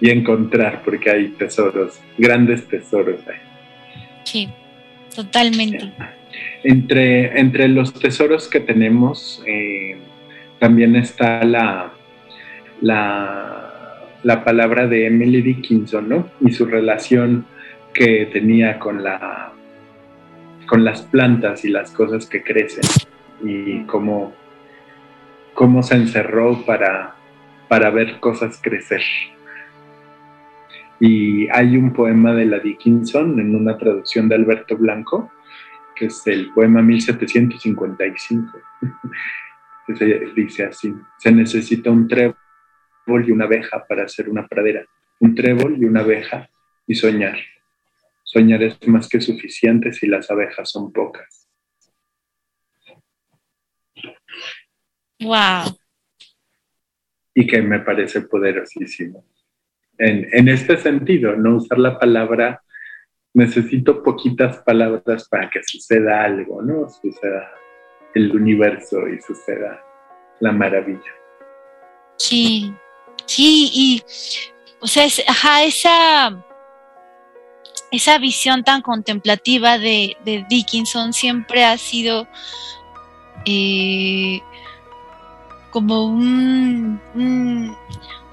y, 0.00 0.10
encontrar, 0.10 0.82
porque 0.84 1.10
hay 1.10 1.28
tesoros, 1.28 1.98
grandes 2.18 2.66
tesoros 2.68 3.20
ahí. 3.26 3.36
Sí, 4.24 4.48
totalmente. 5.14 5.92
Entre, 6.62 7.38
entre 7.38 7.68
los 7.68 7.92
tesoros 7.92 8.48
que 8.48 8.60
tenemos, 8.60 9.42
eh, 9.46 9.96
también 10.58 10.96
está 10.96 11.44
la, 11.44 11.92
la, 12.80 14.08
la 14.22 14.44
palabra 14.44 14.86
de 14.86 15.06
Emily 15.06 15.42
Dickinson, 15.42 16.08
¿no? 16.08 16.28
Y 16.40 16.52
su 16.52 16.64
relación 16.64 17.44
que 17.92 18.26
tenía 18.32 18.78
con, 18.78 19.04
la, 19.04 19.52
con 20.66 20.84
las 20.84 21.02
plantas 21.02 21.64
y 21.64 21.68
las 21.68 21.90
cosas 21.92 22.26
que 22.26 22.42
crecen 22.42 22.84
y 23.42 23.84
cómo, 23.84 24.32
cómo 25.52 25.82
se 25.82 25.96
encerró 25.96 26.64
para, 26.64 27.14
para 27.68 27.90
ver 27.90 28.18
cosas 28.20 28.58
crecer. 28.62 29.02
Y 31.00 31.48
hay 31.50 31.76
un 31.76 31.92
poema 31.92 32.32
de 32.34 32.46
la 32.46 32.58
Dickinson 32.58 33.38
en 33.38 33.54
una 33.54 33.76
traducción 33.76 34.28
de 34.28 34.36
Alberto 34.36 34.76
Blanco, 34.76 35.30
que 35.94 36.06
es 36.06 36.26
el 36.26 36.52
poema 36.52 36.82
1755, 36.82 38.58
que 39.86 39.96
se 39.96 40.04
dice 40.34 40.64
así, 40.64 40.94
se 41.18 41.32
necesita 41.32 41.90
un 41.90 42.08
trébol 42.08 42.36
y 43.26 43.30
una 43.30 43.44
abeja 43.44 43.84
para 43.86 44.04
hacer 44.04 44.28
una 44.28 44.46
pradera, 44.46 44.84
un 45.20 45.34
trébol 45.34 45.76
y 45.78 45.84
una 45.84 46.00
abeja 46.00 46.48
y 46.86 46.94
soñar. 46.94 47.38
Soñar 48.22 48.62
es 48.62 48.88
más 48.88 49.08
que 49.08 49.20
suficiente 49.20 49.92
si 49.92 50.06
las 50.06 50.30
abejas 50.30 50.70
son 50.70 50.92
pocas. 50.92 51.48
Wow. 55.20 55.78
Y 57.34 57.46
que 57.46 57.62
me 57.62 57.80
parece 57.80 58.22
poderosísimo. 58.22 59.24
En, 59.98 60.28
en 60.32 60.48
este 60.48 60.76
sentido, 60.76 61.36
no 61.36 61.56
usar 61.56 61.78
la 61.78 61.98
palabra, 61.98 62.62
necesito 63.34 64.02
poquitas 64.02 64.58
palabras 64.58 65.28
para 65.28 65.50
que 65.50 65.62
suceda 65.64 66.24
algo, 66.24 66.62
¿no? 66.62 66.88
Suceda 66.88 67.50
el 68.14 68.34
universo 68.34 69.08
y 69.08 69.20
suceda 69.20 69.84
la 70.40 70.52
maravilla. 70.52 71.12
Sí, 72.16 72.72
sí, 73.26 73.70
y, 73.72 74.02
o 74.80 74.86
sea, 74.86 75.06
ajá, 75.28 75.64
esa 75.64 76.44
esa 77.90 78.18
visión 78.18 78.64
tan 78.64 78.82
contemplativa 78.82 79.78
de, 79.78 80.16
Dickinson 80.48 81.12
siempre 81.12 81.64
ha 81.64 81.78
sido 81.78 82.26
eh, 83.46 84.40
como 85.70 86.06
un, 86.06 87.00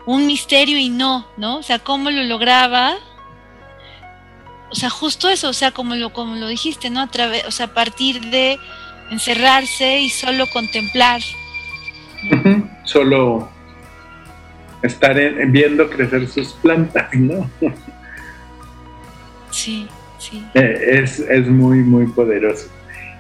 un 0.06 0.26
misterio 0.26 0.78
y 0.78 0.90
no, 0.90 1.28
¿no? 1.38 1.58
O 1.58 1.64
sea, 1.64 1.80
cómo 1.80 2.10
lo 2.10 2.24
lograba. 2.24 2.96
O 4.72 4.76
sea, 4.76 4.90
justo 4.90 5.30
eso, 5.30 5.50
o 5.50 5.54
sea, 5.54 5.72
como 5.72 5.96
lo, 5.96 6.14
como 6.14 6.36
lo 6.36 6.48
dijiste, 6.48 6.90
¿no? 6.90 7.02
A 7.02 7.08
través, 7.08 7.46
o 7.46 7.52
sea, 7.52 7.68
a 7.68 7.74
partir 7.74 8.22
de 8.32 8.58
encerrarse 9.10 10.00
y 10.00 10.10
solo 10.10 10.48
contemplar. 10.48 11.22
Solo 12.84 13.50
estar 14.82 15.16
viendo 15.48 15.90
crecer 15.90 16.28
sus 16.28 16.54
plantas, 16.54 17.14
¿no? 17.14 17.50
Sí, 19.52 19.86
sí. 20.18 20.42
Eh, 20.54 21.02
es, 21.04 21.20
es 21.20 21.46
muy, 21.46 21.80
muy 21.80 22.08
poderoso. 22.08 22.68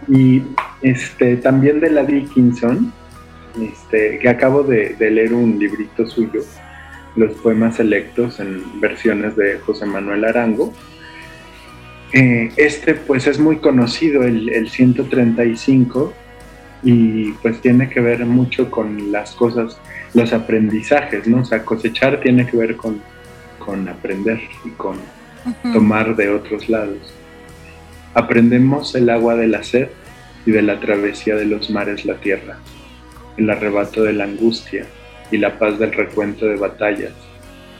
Y 0.07 0.41
este, 0.81 1.35
también 1.37 1.79
de 1.79 1.91
la 1.91 2.03
Dickinson, 2.03 2.91
este, 3.61 4.17
que 4.19 4.29
acabo 4.29 4.63
de, 4.63 4.95
leer 4.99 5.33
un 5.33 5.59
librito 5.59 6.07
suyo, 6.07 6.41
los 7.15 7.33
poemas 7.33 7.75
selectos 7.75 8.39
en 8.39 8.79
versiones 8.79 9.35
de 9.35 9.59
José 9.59 9.85
Manuel 9.85 10.25
Arango. 10.25 10.73
Eh, 12.13 12.51
este 12.57 12.93
pues 12.93 13.27
es 13.27 13.39
muy 13.39 13.57
conocido, 13.57 14.23
el, 14.23 14.49
el 14.49 14.69
135, 14.69 16.13
y 16.83 17.31
pues 17.33 17.61
tiene 17.61 17.89
que 17.89 17.99
ver 17.99 18.25
mucho 18.25 18.71
con 18.71 19.11
las 19.11 19.33
cosas, 19.35 19.79
los 20.13 20.33
aprendizajes, 20.33 21.27
¿no? 21.27 21.41
O 21.41 21.45
sea, 21.45 21.63
cosechar 21.63 22.19
tiene 22.21 22.47
que 22.47 22.57
ver 22.57 22.75
con, 22.75 23.01
con 23.59 23.87
aprender 23.87 24.41
y 24.65 24.69
con 24.71 24.97
tomar 25.73 26.15
de 26.15 26.29
otros 26.29 26.69
lados. 26.69 27.13
Aprendemos 28.13 28.95
el 28.95 29.09
agua 29.09 29.35
de 29.35 29.47
la 29.47 29.63
sed 29.63 29.89
y 30.45 30.51
de 30.51 30.61
la 30.61 30.79
travesía 30.79 31.35
de 31.35 31.45
los 31.45 31.69
mares 31.69 32.05
la 32.05 32.15
tierra, 32.15 32.57
el 33.37 33.49
arrebato 33.49 34.03
de 34.03 34.13
la 34.13 34.25
angustia 34.25 34.85
y 35.31 35.37
la 35.37 35.57
paz 35.57 35.79
del 35.79 35.93
recuento 35.93 36.45
de 36.45 36.55
batallas, 36.55 37.13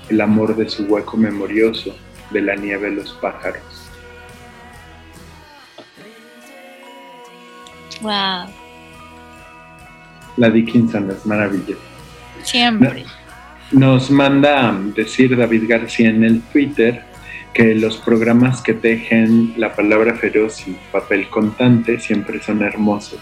el 0.10 0.22
amor 0.22 0.56
de 0.56 0.70
su 0.70 0.86
hueco 0.86 1.18
memorioso, 1.18 1.96
de 2.32 2.42
la 2.42 2.56
nieve 2.56 2.92
los 2.92 3.14
pájaros. 3.22 3.71
Wow. 8.02 8.50
La 10.38 10.50
Dickinson 10.50 11.12
es 11.12 11.26
maravillosa. 11.26 11.82
Siempre. 12.44 13.06
Nos 13.72 14.10
manda 14.12 14.78
decir 14.96 15.38
David 15.38 15.64
García 15.68 16.10
en 16.10 16.24
el 16.24 16.42
Twitter 16.42 17.04
que 17.54 17.76
los 17.76 17.98
programas 17.98 18.62
que 18.62 18.74
tejen 18.74 19.54
la 19.58 19.74
palabra 19.76 20.16
feroz 20.16 20.68
y 20.68 20.78
papel 20.92 21.30
contante 21.30 22.00
siempre 22.00 22.42
son 22.42 22.62
hermosos. 22.64 23.20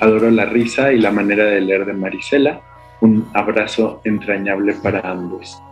Adoro 0.00 0.30
la 0.30 0.46
risa 0.46 0.92
y 0.92 0.98
la 0.98 1.10
manera 1.10 1.44
de 1.44 1.60
leer 1.60 1.86
de 1.86 1.92
Marisela. 1.92 2.60
Un 3.00 3.28
abrazo 3.34 4.00
entrañable 4.04 4.74
para 4.74 5.00
ambos. 5.00 5.62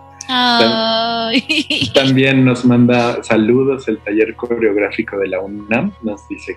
También 1.94 2.44
nos 2.44 2.64
manda 2.64 3.22
saludos 3.22 3.88
el 3.88 3.98
taller 3.98 4.34
coreográfico 4.34 5.18
de 5.18 5.28
la 5.28 5.40
UNAM. 5.40 5.92
Nos 6.02 6.28
dice 6.28 6.56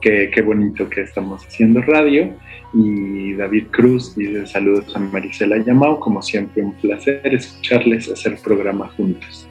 que, 0.00 0.30
qué 0.30 0.42
bonito 0.42 0.88
que 0.88 1.02
estamos 1.02 1.44
haciendo 1.46 1.82
radio. 1.82 2.34
Y 2.74 3.34
David 3.34 3.66
Cruz 3.70 4.14
dice 4.16 4.46
saludos 4.46 4.94
a 4.96 4.98
Marisela 4.98 5.58
Llamao. 5.58 6.00
Como 6.00 6.22
siempre, 6.22 6.62
un 6.62 6.72
placer 6.74 7.34
escucharles 7.34 8.10
hacer 8.10 8.38
programa 8.42 8.88
juntos 8.96 9.48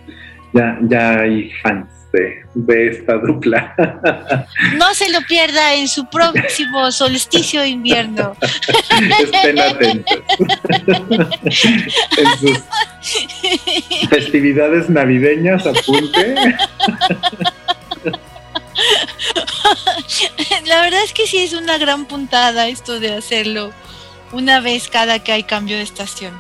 ya, 0.54 0.80
ya 0.82 1.20
hay 1.20 1.52
fans 1.62 1.97
de, 2.54 2.90
esta 2.90 3.18
dupla. 3.18 3.76
No 4.78 4.94
se 4.94 5.10
lo 5.12 5.22
pierda 5.22 5.74
en 5.76 5.88
su 5.88 6.08
próximo 6.10 6.92
solsticio 6.92 7.62
de 7.62 7.70
invierno. 7.70 8.36
Estén 9.20 9.60
atentos. 9.60 10.20
en 12.18 12.40
sus 12.40 12.64
festividades 14.10 14.90
navideñas, 14.90 15.66
apunte. 15.66 16.36
La 20.66 20.82
verdad 20.82 21.04
es 21.04 21.14
que 21.14 21.28
sí 21.28 21.38
es 21.38 21.54
una 21.54 21.78
gran 21.78 22.06
puntada 22.06 22.68
esto 22.68 23.00
de 23.00 23.14
hacerlo 23.14 23.72
una 24.32 24.60
vez 24.60 24.88
cada 24.88 25.20
que 25.20 25.32
hay 25.32 25.44
cambio 25.44 25.78
de 25.78 25.84
estación. 25.84 26.34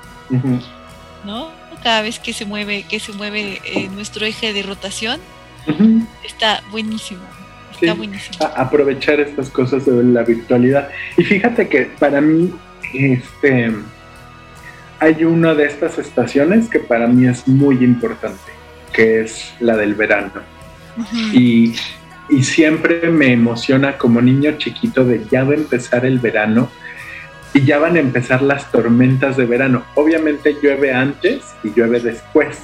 ¿No? 1.23 1.57
cada 1.87 2.01
vez 2.01 2.19
que 2.19 2.33
se 2.33 2.45
mueve, 2.45 2.83
que 2.83 2.99
se 2.99 3.13
mueve 3.13 3.61
eh, 3.65 3.87
nuestro 3.89 4.25
eje 4.25 4.53
de 4.53 4.61
rotación, 4.63 5.19
está 6.23 6.61
buenísimo. 6.71 7.21
Está 7.71 7.93
buenísimo. 7.93 8.37
aprovechar 8.55 9.19
estas 9.19 9.49
cosas 9.49 9.85
de 9.85 10.03
la 10.03 10.23
virtualidad. 10.23 10.89
Y 11.15 11.23
fíjate 11.23 11.67
que 11.67 11.83
para 11.99 12.21
mí, 12.21 12.51
este 12.93 13.71
hay 14.99 15.23
una 15.25 15.53
de 15.53 15.65
estas 15.65 15.99
estaciones 15.99 16.69
que 16.69 16.79
para 16.79 17.07
mí 17.07 17.27
es 17.27 17.47
muy 17.47 17.83
importante, 17.83 18.51
que 18.93 19.21
es 19.21 19.53
la 19.59 19.77
del 19.77 19.93
verano. 19.93 20.41
y, 21.33 21.75
y 22.29 22.43
siempre 22.43 23.09
me 23.09 23.31
emociona 23.31 23.97
como 23.97 24.21
niño 24.21 24.57
chiquito 24.57 25.05
de 25.05 25.23
ya 25.29 25.43
va 25.43 25.51
a 25.51 25.57
empezar 25.57 26.05
el 26.05 26.17
verano 26.17 26.69
y 27.53 27.63
ya 27.63 27.77
van 27.77 27.95
a 27.95 27.99
empezar 27.99 28.41
las 28.41 28.71
tormentas 28.71 29.37
de 29.37 29.45
verano. 29.45 29.83
Obviamente 29.95 30.55
llueve 30.61 30.93
antes 30.93 31.43
y 31.63 31.71
llueve 31.73 31.99
después, 31.99 32.57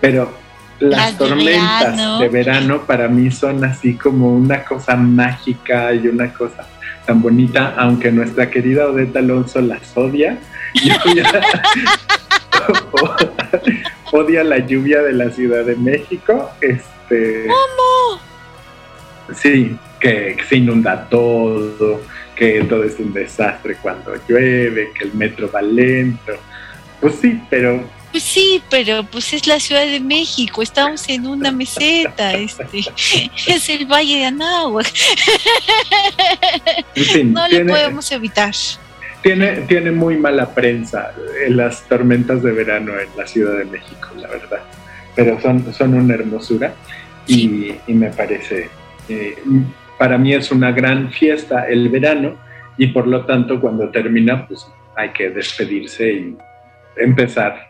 pero 0.00 0.32
las, 0.80 1.16
tormentas 1.16 2.18
de 2.18 2.28
verano. 2.28 2.82
para 2.86 3.06
mí 3.08 3.30
son 3.30 3.64
así 3.64 3.94
como 3.94 4.34
una 4.34 4.64
cosa 4.64 4.96
mágica 4.96 5.94
y 5.94 6.08
una 6.08 6.32
cosa 6.32 6.66
tan 7.06 7.22
bonita, 7.22 7.74
aunque 7.76 8.10
nuestra 8.10 8.50
querida 8.50 8.88
Odeta 8.88 9.20
Alonso 9.20 9.60
las 9.60 9.96
odia. 9.96 10.38
odia 14.12 14.44
la 14.44 14.58
lluvia 14.58 15.02
de 15.02 15.12
la 15.12 15.30
Ciudad 15.30 15.64
de 15.64 15.76
México. 15.76 16.50
Este, 16.60 17.46
¿Cómo? 17.46 18.20
Sí, 19.34 19.76
que 20.00 20.36
se 20.48 20.56
inunda 20.56 21.08
todo 21.08 22.00
que 22.40 22.64
todo 22.64 22.84
es 22.84 22.98
un 22.98 23.12
desastre 23.12 23.76
cuando 23.82 24.14
llueve, 24.26 24.92
que 24.98 25.04
el 25.04 25.12
metro 25.12 25.50
va 25.54 25.60
lento. 25.60 26.32
Pues 26.98 27.16
sí, 27.16 27.38
pero... 27.50 27.84
Pues 28.10 28.24
sí, 28.24 28.62
pero 28.70 29.04
pues 29.04 29.32
es 29.32 29.46
la 29.46 29.60
Ciudad 29.60 29.86
de 29.86 30.00
México, 30.00 30.62
estamos 30.62 31.08
en 31.08 31.26
una 31.26 31.52
meseta, 31.52 32.32
este, 32.32 32.64
es 33.46 33.68
el 33.68 33.86
Valle 33.86 34.18
de 34.18 34.24
Anáhuac. 34.26 34.92
no 37.24 37.48
lo 37.48 37.66
podemos 37.66 38.10
evitar. 38.10 38.54
Tiene, 39.22 39.60
tiene 39.62 39.92
muy 39.92 40.16
mala 40.16 40.54
prensa 40.54 41.12
las 41.48 41.86
tormentas 41.88 42.42
de 42.42 42.52
verano 42.52 42.98
en 42.98 43.08
la 43.16 43.26
Ciudad 43.26 43.58
de 43.58 43.66
México, 43.66 44.08
la 44.16 44.28
verdad. 44.28 44.60
Pero 45.14 45.40
son, 45.40 45.72
son 45.74 45.94
una 45.94 46.14
hermosura 46.14 46.74
y, 47.26 47.74
me 47.86 48.10
parece 48.10 48.70
eh, 49.08 49.36
para 49.98 50.16
mí 50.16 50.32
es 50.32 50.50
una 50.50 50.72
gran 50.72 51.10
fiesta 51.12 51.68
el 51.68 51.88
verano 51.90 52.36
y 52.78 52.88
por 52.88 53.06
lo 53.06 53.26
tanto 53.26 53.60
cuando 53.60 53.90
termina 53.90 54.46
pues 54.46 54.66
hay 54.96 55.10
que 55.10 55.30
despedirse 55.30 56.12
y 56.12 56.36
empezar. 56.96 57.69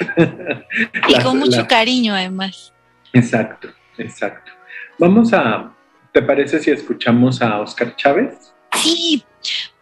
y 1.08 1.22
con 1.22 1.38
mucho 1.38 1.66
cariño 1.66 2.14
además. 2.14 2.72
Exacto, 3.12 3.68
exacto. 3.98 4.52
Vamos 4.98 5.32
a, 5.32 5.72
¿te 6.12 6.22
parece 6.22 6.60
si 6.60 6.70
escuchamos 6.70 7.40
a 7.42 7.60
Oscar 7.60 7.96
Chávez? 7.96 8.52
Sí, 8.82 9.24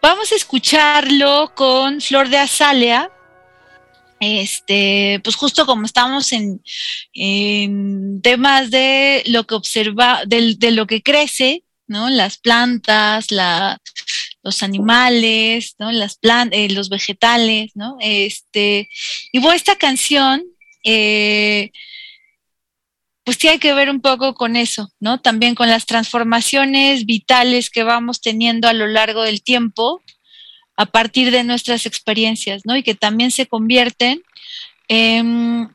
vamos 0.01 0.33
a 0.33 0.37
escucharlo 0.37 1.53
con 1.55 2.01
Flor 2.01 2.29
de 2.29 2.39
Azalea. 2.39 3.11
Este, 4.21 5.21
pues 5.23 5.37
justo 5.37 5.65
como 5.65 5.85
estamos 5.85 6.33
en, 6.33 6.61
temas 8.21 8.71
de 8.71 9.23
lo 9.27 9.45
que 9.45 9.55
observa, 9.55 10.23
de 10.27 10.71
lo 10.73 10.87
que 10.87 11.03
crece, 11.03 11.65
¿no? 11.87 12.11
Las 12.11 12.39
plantas, 12.39 13.31
la, 13.31 13.81
los 14.49 14.63
animales, 14.63 15.75
¿no? 15.79 15.93
Las 15.93 16.19
eh, 16.23 16.71
los 16.71 16.89
vegetales, 16.89 17.73
¿no? 17.75 17.99
Este, 18.01 18.89
y 19.31 19.41
bueno, 19.41 19.55
esta 19.55 19.77
canción, 19.77 20.43
eh, 20.85 21.71
pues 23.25 23.37
tiene 23.37 23.59
que 23.59 23.75
ver 23.75 23.91
un 23.91 24.01
poco 24.01 24.33
con 24.33 24.57
eso, 24.57 24.91
¿no? 25.01 25.21
También 25.21 25.55
con 25.55 25.69
las 25.69 25.85
transformaciones 25.85 27.05
vitales 27.05 27.69
que 27.69 27.83
vamos 27.83 28.23
teniendo 28.23 28.69
a 28.69 28.73
lo 28.73 28.87
largo 28.87 29.23
del 29.23 29.43
tiempo 29.43 30.03
a 30.77 30.87
partir 30.87 31.31
de 31.31 31.45
nuestras 31.45 31.85
experiencias, 31.85 32.63
¿no? 32.65 32.75
Y 32.75 32.83
que 32.83 32.95
también 32.95 33.31
se 33.31 33.47
convierten 33.47 34.23
en 34.89 35.69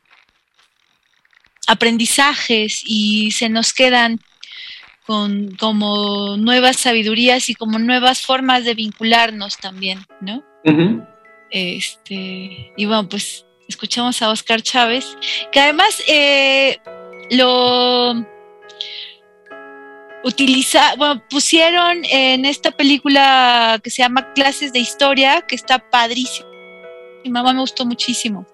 aprendizajes 1.68 2.82
y 2.84 3.30
se 3.30 3.48
nos 3.48 3.72
quedan 3.72 4.18
con 5.06 5.54
como 5.56 6.36
nuevas 6.36 6.76
sabidurías 6.76 7.48
y 7.48 7.54
como 7.54 7.78
nuevas 7.78 8.22
formas 8.22 8.64
de 8.64 8.74
vincularnos 8.74 9.58
también, 9.58 10.00
¿no? 10.20 10.42
Este, 11.50 12.72
y 12.76 12.86
bueno, 12.86 13.08
pues 13.08 13.46
escuchamos 13.68 14.20
a 14.22 14.30
Oscar 14.30 14.62
Chávez, 14.62 15.16
que 15.52 15.60
además 15.60 16.02
eh, 16.08 16.78
lo 17.30 18.14
utiliza, 20.24 20.94
bueno, 20.96 21.22
pusieron 21.28 22.02
en 22.10 22.44
esta 22.44 22.70
película 22.70 23.78
que 23.82 23.90
se 23.90 24.02
llama 24.02 24.32
Clases 24.32 24.72
de 24.72 24.80
Historia, 24.80 25.42
que 25.42 25.54
está 25.54 25.78
padrísimo. 25.90 26.48
Mi 27.24 27.30
mamá 27.30 27.52
me 27.52 27.60
gustó 27.60 27.86
muchísimo. 27.86 28.46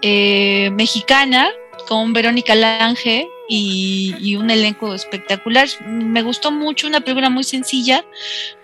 Eh, 0.00 0.70
mexicana, 0.72 1.50
con 1.88 2.12
Verónica 2.12 2.54
Lange 2.54 3.28
y, 3.48 4.14
y, 4.20 4.36
un 4.36 4.50
elenco 4.50 4.94
espectacular. 4.94 5.68
Me 5.86 6.22
gustó 6.22 6.50
mucho, 6.50 6.86
una 6.86 7.00
película 7.00 7.30
muy 7.30 7.44
sencilla, 7.44 8.04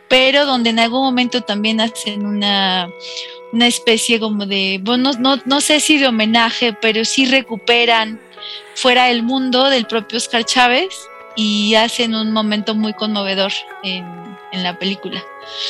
pero 0.09 0.46
donde 0.46 0.70
en 0.70 0.78
algún 0.78 1.02
momento 1.02 1.42
también 1.42 1.81
hacen 1.81 2.24
una, 2.24 2.88
una 3.52 3.66
especie 3.66 4.18
como 4.18 4.46
de, 4.46 4.81
bueno, 4.83 5.12
no, 5.18 5.38
no, 5.44 5.61
sé 5.61 5.81
si 5.81 5.98
de 5.98 6.09
homenaje, 6.09 6.72
pero 6.72 7.04
sí 7.04 7.26
recuperan 7.26 8.20
fuera 8.74 9.07
del 9.07 9.22
mundo 9.22 9.68
del 9.68 9.87
propio 9.87 10.18
Oscar 10.18 10.44
Chávez 10.44 10.88
y 11.37 11.74
hacen 11.74 12.14
un 12.14 12.33
momento 12.33 12.74
muy 12.74 12.94
conmovedor 12.94 13.52
en, 13.83 14.04
en 14.52 14.62
la 14.62 14.78
película. 14.78 15.22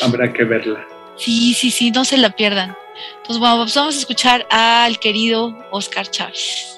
Habrá 0.03 0.33
que 0.33 0.45
verla. 0.45 0.87
Sí, 1.17 1.55
sí, 1.55 1.71
sí, 1.71 1.91
no 1.91 2.05
se 2.05 2.17
la 2.17 2.31
pierdan. 2.31 2.77
Entonces, 3.17 3.39
bueno, 3.39 3.57
pues 3.59 3.75
vamos 3.75 3.97
a 3.97 3.99
escuchar 3.99 4.47
al 4.51 4.99
querido 4.99 5.57
Oscar 5.71 6.09
Chávez. 6.11 6.78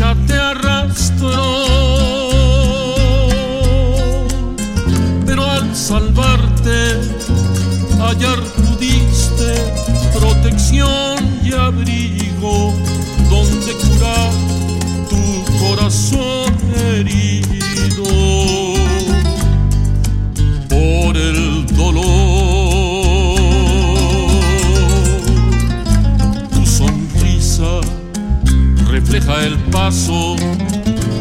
avalancha 0.00 0.14
te 0.26 0.34
arrastró. 0.34 1.64
Pero 5.26 5.44
al 5.44 5.74
salvarte, 5.74 7.00
hallar 7.98 8.40
pudiste 8.56 9.54
protección 10.18 11.40
y 11.44 11.52
abrigo 11.52 12.74
donde 13.30 13.72
curar 13.74 14.32
tu 15.08 15.44
corazón 15.58 16.54
herido 16.76 17.47
el 29.44 29.56
paso 29.70 30.36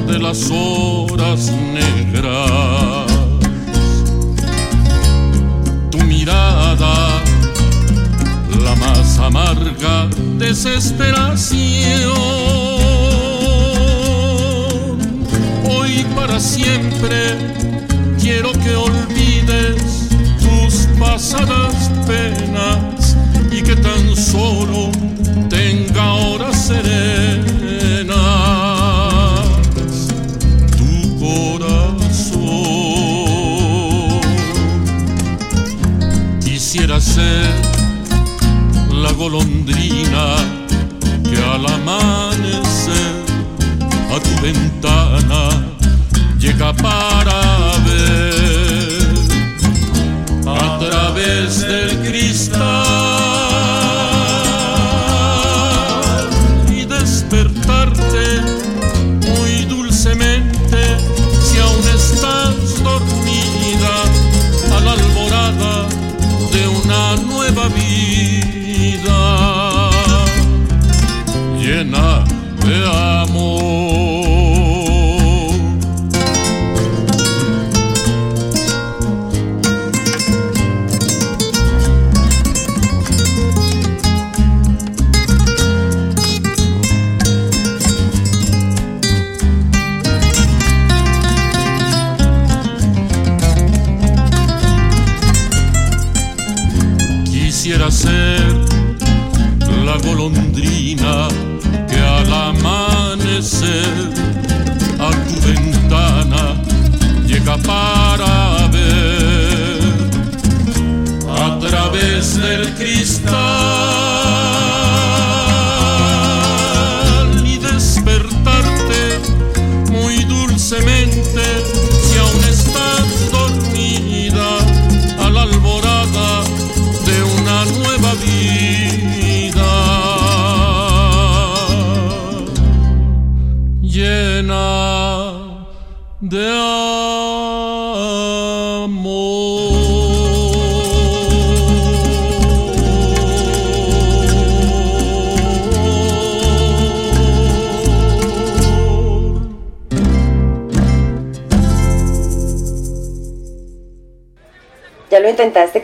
de 0.07 0.19
las 0.19 0.49
horas 0.51 1.51
negras. 1.73 3.11
Tu 5.91 5.97
mirada, 5.99 7.23
la 8.63 8.75
más 8.75 9.19
amarga 9.19 10.07
desesperación 10.37 12.57
para 16.17 16.39
siempre. 16.39 17.37
Quiero 18.19 18.51
que 18.51 18.75
olvides 18.75 20.09
tus 20.39 20.87
pasadas 20.99 21.89
penas 22.05 23.15
y 23.51 23.61
que 23.61 23.75
tan 23.75 24.15
solo 24.15 24.91
tenga 25.49 26.13
horas 26.13 26.67
serenas 26.67 27.26
Ser 36.87 37.45
la 38.91 39.11
golondrina 39.11 40.35
que 41.23 41.37
al 41.37 41.63
amanecer 41.67 43.13
a 44.09 44.19
tu 44.19 44.41
ventana 44.41 45.63
llega 46.39 46.73
para 46.73 47.39
ver. 47.85 49.07
A 50.47 50.79
través 50.79 51.61
del 51.61 51.99
cristal 51.99 52.96
una 66.83 67.15
nueva 67.17 67.67
vida 67.69 69.46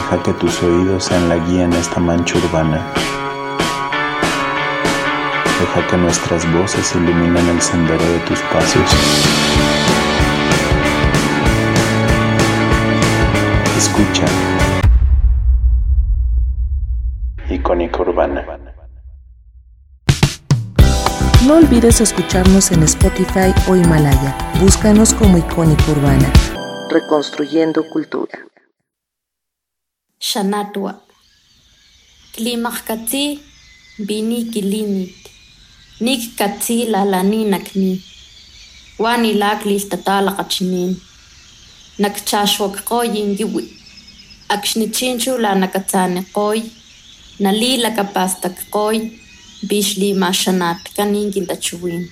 Deja 0.00 0.22
que 0.22 0.32
tus 0.32 0.62
oídos 0.62 1.04
sean 1.04 1.28
la 1.28 1.36
guía 1.36 1.64
en 1.64 1.74
esta 1.74 2.00
mancha 2.00 2.38
urbana. 2.38 2.80
Deja 5.60 5.86
que 5.88 5.96
nuestras 5.98 6.50
voces 6.54 6.94
iluminen 6.94 7.46
el 7.48 7.60
sendero 7.60 8.02
de 8.02 8.18
tus 8.20 8.40
pasos. 8.40 8.90
Escucha. 13.76 14.24
Icónica 17.50 18.00
Urbana. 18.00 18.46
No 21.46 21.56
olvides 21.56 22.00
escucharnos 22.00 22.72
en 22.72 22.84
Spotify 22.84 23.52
o 23.68 23.76
Himalaya. 23.76 24.34
Búscanos 24.62 25.12
como 25.12 25.36
Icónica 25.36 25.92
Urbana. 25.92 26.32
Reconstruyendo 26.90 27.84
Cultura. 27.90 28.50
Shanatwa. 30.20 31.00
Klimakatsi 32.34 33.40
bini 34.06 34.44
kilinit. 34.52 35.16
Nik 36.00 36.36
katsi 36.36 36.84
lalani 36.92 37.44
nakni. 37.44 38.02
Wani 38.98 39.32
laklis 39.34 39.88
tatala 39.88 40.32
kachinin. 40.36 40.96
Nakchashwak 41.98 42.84
koyin 42.84 43.36
giwi. 43.36 43.64
Akshnitchinchu 44.48 45.38
la 45.38 45.54
nakatsane 45.54 46.24
koy. 46.32 46.62
Nalila 47.40 47.90
kapastak 47.96 48.56
koy. 48.70 48.98
Bishli 49.68 50.14
mashanat 50.14 50.80
kaningin 50.96 51.46
tachuwin. 51.46 52.08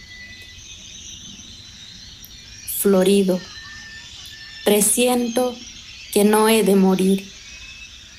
Florido. 2.78 3.40
Presiento 4.64 5.54
que 6.12 6.24
no 6.24 6.46
he 6.48 6.62
de 6.62 6.74
morir. 6.74 7.37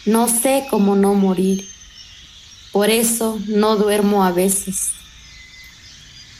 No 0.06 0.28
sé 0.28 0.66
cómo 0.70 0.96
no 0.96 1.14
morir. 1.14 1.68
Por 2.72 2.90
eso 2.90 3.40
no 3.48 3.76
duermo 3.76 4.24
a 4.24 4.32
veces. 4.32 4.92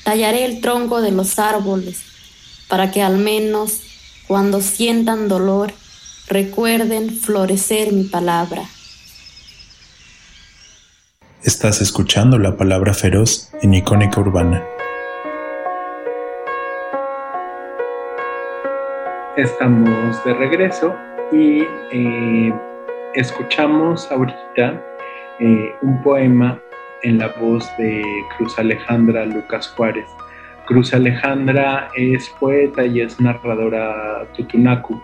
Tallaré 0.04 0.46
el 0.46 0.62
tronco 0.62 1.02
de 1.02 1.12
los 1.12 1.40
árboles 1.40 2.02
para 2.68 2.92
que 2.92 3.02
al 3.02 3.18
menos 3.18 3.82
cuando 4.28 4.62
sientan 4.62 5.28
dolor 5.28 5.74
recuerden 6.28 7.10
florecer 7.10 7.92
mi 7.92 8.04
palabra. 8.04 8.64
Estás 11.44 11.82
escuchando 11.82 12.38
la 12.38 12.56
palabra 12.58 12.94
feroz 12.94 13.50
en 13.62 13.74
Icónica 13.74 14.20
Urbana. 14.20 14.64
Estamos 19.36 20.24
de 20.26 20.34
regreso 20.34 20.96
y 21.32 21.64
eh, 21.92 22.54
escuchamos 23.16 24.12
ahorita 24.12 24.82
eh, 25.40 25.76
un 25.82 26.02
poema 26.04 26.60
en 27.04 27.18
la 27.18 27.30
voz 27.40 27.66
de 27.78 28.04
Cruz 28.38 28.58
Alejandra 28.60 29.26
Lucas 29.26 29.68
Juárez. 29.76 30.06
Cruz 30.66 30.94
Alejandra 30.94 31.90
es 31.96 32.30
poeta 32.40 32.86
y 32.86 33.02
es 33.02 33.20
narradora 33.20 34.28
tutunacu. 34.36 35.02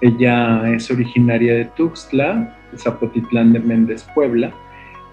Ella 0.00 0.70
es 0.70 0.90
originaria 0.90 1.54
de 1.54 1.64
Tuxtla, 1.64 2.56
Zapotitlán 2.76 3.52
de 3.52 3.60
Méndez, 3.60 4.06
Puebla, 4.14 4.52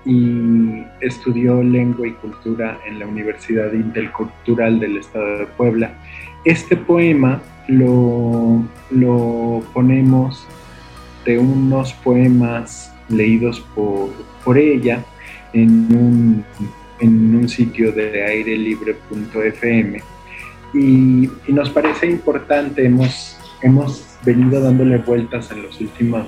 y 0.05 0.83
estudió 1.01 1.63
lengua 1.63 2.07
y 2.07 2.11
cultura 2.11 2.77
en 2.85 2.99
la 2.99 3.07
Universidad 3.07 3.73
Intercultural 3.73 4.79
del 4.79 4.97
Estado 4.97 5.39
de 5.39 5.45
Puebla. 5.47 5.91
Este 6.43 6.75
poema 6.75 7.41
lo, 7.67 8.61
lo 8.91 9.63
ponemos 9.73 10.47
de 11.25 11.37
unos 11.37 11.93
poemas 11.93 12.93
leídos 13.09 13.59
por, 13.73 14.11
por 14.43 14.57
ella 14.57 15.03
en 15.53 15.69
un, 15.95 16.45
en 16.99 17.35
un 17.35 17.49
sitio 17.49 17.91
de 17.91 18.23
airelibre.fm 18.23 20.01
y, 20.73 21.29
y 21.47 21.53
nos 21.53 21.69
parece 21.69 22.07
importante, 22.07 22.85
hemos, 22.85 23.37
hemos 23.61 24.05
venido 24.23 24.59
dándole 24.61 24.97
vueltas 24.97 25.51
en 25.51 25.63
los 25.63 25.79
últimos 25.79 26.27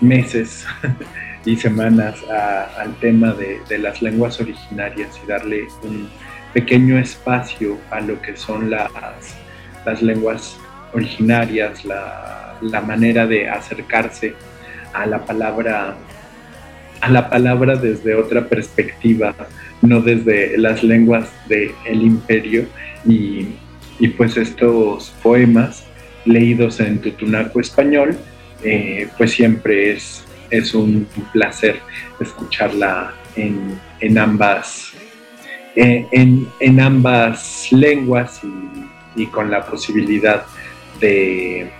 meses 0.00 0.66
y 1.44 1.56
semanas 1.56 2.16
al 2.28 2.94
tema 3.00 3.32
de, 3.32 3.60
de, 3.68 3.78
las 3.78 4.02
lenguas 4.02 4.40
originarias 4.40 5.18
y 5.22 5.26
darle 5.26 5.68
un 5.82 6.08
pequeño 6.52 6.98
espacio 6.98 7.78
a 7.90 8.00
lo 8.00 8.20
que 8.20 8.36
son 8.36 8.70
las, 8.70 8.90
las 9.84 10.02
lenguas 10.02 10.58
originarias, 10.92 11.84
la, 11.84 12.47
la 12.60 12.80
manera 12.80 13.26
de 13.26 13.48
acercarse 13.48 14.34
a 14.92 15.06
la 15.06 15.24
palabra 15.24 15.96
a 17.00 17.08
la 17.08 17.30
palabra 17.30 17.76
desde 17.76 18.16
otra 18.16 18.48
perspectiva, 18.48 19.32
no 19.82 20.00
desde 20.00 20.58
las 20.58 20.82
lenguas 20.82 21.30
del 21.48 21.70
el 21.84 22.02
imperio. 22.02 22.66
Y, 23.06 23.54
y, 24.00 24.08
pues 24.08 24.36
estos 24.36 25.10
poemas 25.22 25.84
leídos 26.24 26.80
en 26.80 26.98
tutunaco 26.98 27.60
español, 27.60 28.18
eh, 28.64 29.08
pues 29.16 29.30
siempre 29.30 29.92
es, 29.92 30.24
es 30.50 30.74
un 30.74 31.06
placer 31.32 31.76
escucharla 32.18 33.14
en, 33.36 33.78
en 34.00 34.18
ambas 34.18 34.92
en, 35.76 36.48
en, 36.58 36.80
ambas 36.80 37.68
lenguas 37.70 38.40
y 39.14 39.26
con 39.26 39.48
la 39.48 39.64
posibilidad 39.64 40.44
de, 41.00 41.70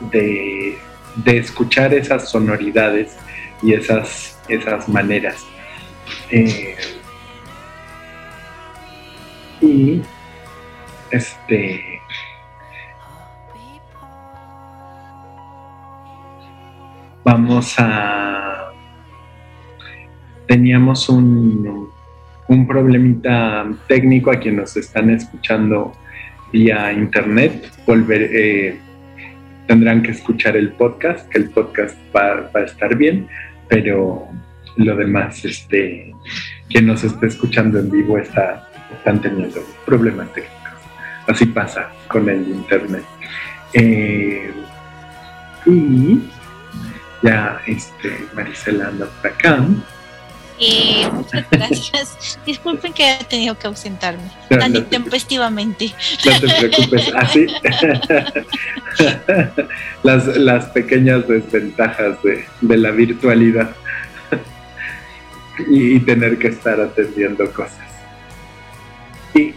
de, 0.00 0.78
de, 1.16 1.38
escuchar 1.38 1.94
esas 1.94 2.30
sonoridades 2.30 3.16
y 3.62 3.72
esas, 3.72 4.38
esas 4.48 4.88
maneras. 4.88 5.44
Eh, 6.30 6.76
y 9.60 10.02
este 11.10 12.00
vamos 17.24 17.74
a 17.78 18.72
teníamos 20.46 21.08
un, 21.08 21.88
un 22.48 22.66
problemita 22.66 23.66
técnico 23.88 24.30
a 24.30 24.38
quien 24.38 24.56
nos 24.56 24.76
están 24.76 25.10
escuchando 25.10 25.92
vía 26.52 26.92
internet, 26.92 27.72
volver, 27.84 28.30
eh, 28.32 28.80
tendrán 29.66 30.02
que 30.02 30.12
escuchar 30.12 30.56
el 30.56 30.70
podcast, 30.72 31.28
que 31.28 31.38
el 31.38 31.50
podcast 31.50 31.96
va, 32.14 32.50
a 32.54 32.60
estar 32.60 32.96
bien, 32.96 33.28
pero 33.68 34.28
lo 34.76 34.96
demás, 34.96 35.44
este, 35.44 36.14
quien 36.68 36.86
nos 36.86 37.04
esté 37.04 37.26
escuchando 37.26 37.78
en 37.78 37.90
vivo 37.90 38.18
está, 38.18 38.68
están 38.92 39.20
teniendo 39.20 39.60
problemas 39.84 40.32
técnicos. 40.32 40.56
Así 41.26 41.46
pasa 41.46 41.90
con 42.08 42.28
el 42.28 42.46
internet. 42.48 43.04
Eh, 43.72 44.50
y 45.66 46.20
ya 47.22 47.60
este, 47.66 48.16
Marisela 48.34 48.88
anda 48.88 49.06
por 49.06 49.30
acá. 49.30 49.66
Muchas 51.12 51.44
gracias. 51.50 52.38
Disculpen 52.44 52.92
que 52.92 53.04
haya 53.04 53.26
tenido 53.26 53.58
que 53.58 53.66
ausentarme 53.66 54.30
no, 54.50 54.58
tan 54.58 54.72
no 54.72 54.78
intempestivamente. 54.78 55.92
No 56.24 56.40
te 56.40 56.48
preocupes, 56.48 57.12
así. 57.14 57.46
las, 60.02 60.26
las 60.36 60.66
pequeñas 60.66 61.26
desventajas 61.28 62.22
de, 62.22 62.44
de 62.60 62.76
la 62.76 62.90
virtualidad 62.90 63.74
y, 65.68 65.96
y, 65.96 66.00
tener 66.00 66.38
que 66.38 66.48
estar 66.48 66.80
atendiendo 66.80 67.50
cosas. 67.52 67.78
Y 69.34 69.54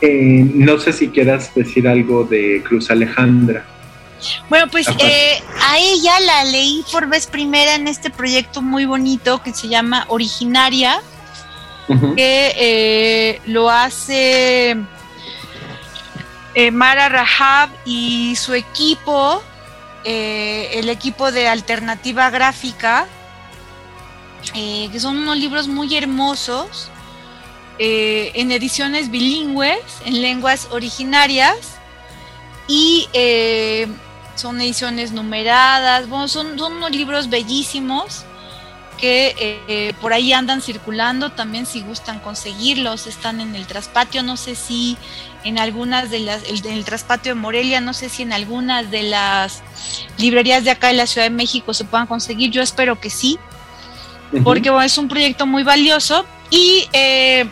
eh, 0.00 0.48
no 0.54 0.78
sé 0.78 0.92
si 0.92 1.08
quieras 1.08 1.54
decir 1.54 1.88
algo 1.88 2.24
de 2.24 2.62
Cruz 2.66 2.90
Alejandra. 2.90 3.64
Bueno, 4.48 4.68
pues 4.70 4.86
eh, 4.98 5.42
a 5.68 5.78
ella 5.78 6.20
la 6.20 6.44
leí 6.44 6.84
por 6.90 7.06
vez 7.06 7.26
primera 7.26 7.74
en 7.74 7.88
este 7.88 8.10
proyecto 8.10 8.62
muy 8.62 8.84
bonito 8.84 9.42
que 9.42 9.52
se 9.52 9.68
llama 9.68 10.06
Originaria, 10.08 11.00
uh 11.88 11.94
-huh. 11.94 12.14
que 12.16 12.54
eh, 12.56 13.40
lo 13.46 13.70
hace 13.70 14.76
eh, 16.54 16.70
Mara 16.70 17.08
Rahab 17.08 17.70
y 17.84 18.34
su 18.36 18.54
equipo, 18.54 19.42
el 20.04 20.88
equipo 20.88 21.30
de 21.30 21.48
Alternativa 21.48 22.30
Gráfica, 22.30 23.06
que 24.54 24.98
son 24.98 25.18
unos 25.18 25.36
libros 25.36 25.68
muy 25.68 25.94
hermosos, 25.94 26.90
en 27.78 28.50
ediciones 28.50 29.10
bilingües, 29.10 29.82
en 30.06 30.22
lenguas 30.22 30.68
originarias, 30.70 31.78
y 32.68 33.08
eh, 33.14 33.88
son 34.38 34.60
ediciones 34.60 35.12
numeradas, 35.12 36.08
bueno, 36.08 36.28
son, 36.28 36.58
son 36.58 36.74
unos 36.74 36.90
libros 36.90 37.28
bellísimos 37.28 38.24
que 38.98 39.94
por 40.00 40.12
ahí 40.12 40.32
andan 40.32 40.60
circulando, 40.60 41.30
también 41.30 41.66
si 41.66 41.82
gustan 41.82 42.18
conseguirlos, 42.18 43.06
están 43.06 43.40
en 43.40 43.54
el 43.54 43.66
traspatio, 43.66 44.24
no 44.24 44.36
sé 44.36 44.56
si 44.56 44.96
en 45.44 45.58
algunas 45.58 46.10
de 46.10 46.20
las, 46.20 46.42
el, 46.44 46.66
en 46.66 46.72
el 46.72 46.84
traspatio 46.84 47.34
de 47.34 47.40
Morelia, 47.40 47.80
no 47.80 47.94
sé 47.94 48.08
si 48.08 48.22
en 48.22 48.32
algunas 48.32 48.90
de 48.90 49.04
las 49.04 49.62
librerías 50.18 50.64
de 50.64 50.72
acá 50.72 50.88
de 50.88 50.94
la 50.94 51.06
Ciudad 51.06 51.26
de 51.26 51.30
México 51.30 51.72
se 51.74 51.84
puedan 51.84 52.06
conseguir, 52.06 52.50
yo 52.50 52.60
espero 52.60 53.00
que 53.00 53.08
sí, 53.08 53.38
porque 54.44 54.70
bueno, 54.70 54.84
es 54.84 54.98
un 54.98 55.08
proyecto 55.08 55.46
muy 55.46 55.62
valioso 55.62 56.26
y, 56.50 56.88
eh, 56.92 57.48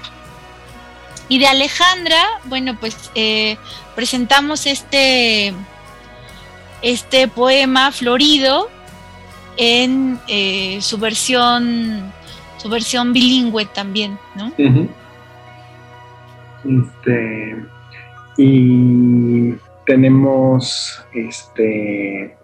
y 1.29 1.39
de 1.39 1.47
Alejandra, 1.47 2.23
bueno, 2.45 2.77
pues 2.79 3.11
eh, 3.15 3.57
presentamos 3.95 4.67
este, 4.67 5.55
este 6.83 7.29
poema 7.29 7.93
florido 7.93 8.69
en 9.57 10.19
eh, 10.29 10.79
su 10.81 10.99
versión 10.99 12.13
su 12.59 12.69
versión 12.69 13.13
bilingüe 13.13 13.67
también, 13.67 14.19
¿no? 14.35 14.53
Este 16.65 17.57
y 18.39 19.53
tenemos 19.87 21.05
este 21.13 22.37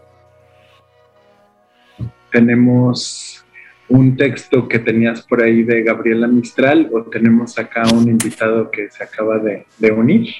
tenemos 2.30 3.44
un 3.88 4.16
texto 4.16 4.68
que 4.68 4.78
tenías 4.78 5.22
por 5.22 5.42
ahí 5.42 5.62
de 5.64 5.82
Gabriela 5.82 6.26
Mistral 6.26 6.88
o 6.92 7.02
tenemos 7.02 7.58
acá 7.58 7.82
un 7.92 8.08
invitado 8.08 8.70
que 8.70 8.90
se 8.90 9.04
acaba 9.04 9.38
de, 9.38 9.66
unir. 9.92 10.34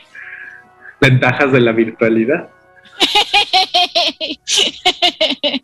Ventajas 1.00 1.52
de 1.52 1.60
la 1.60 1.72
virtualidad. 1.72 2.48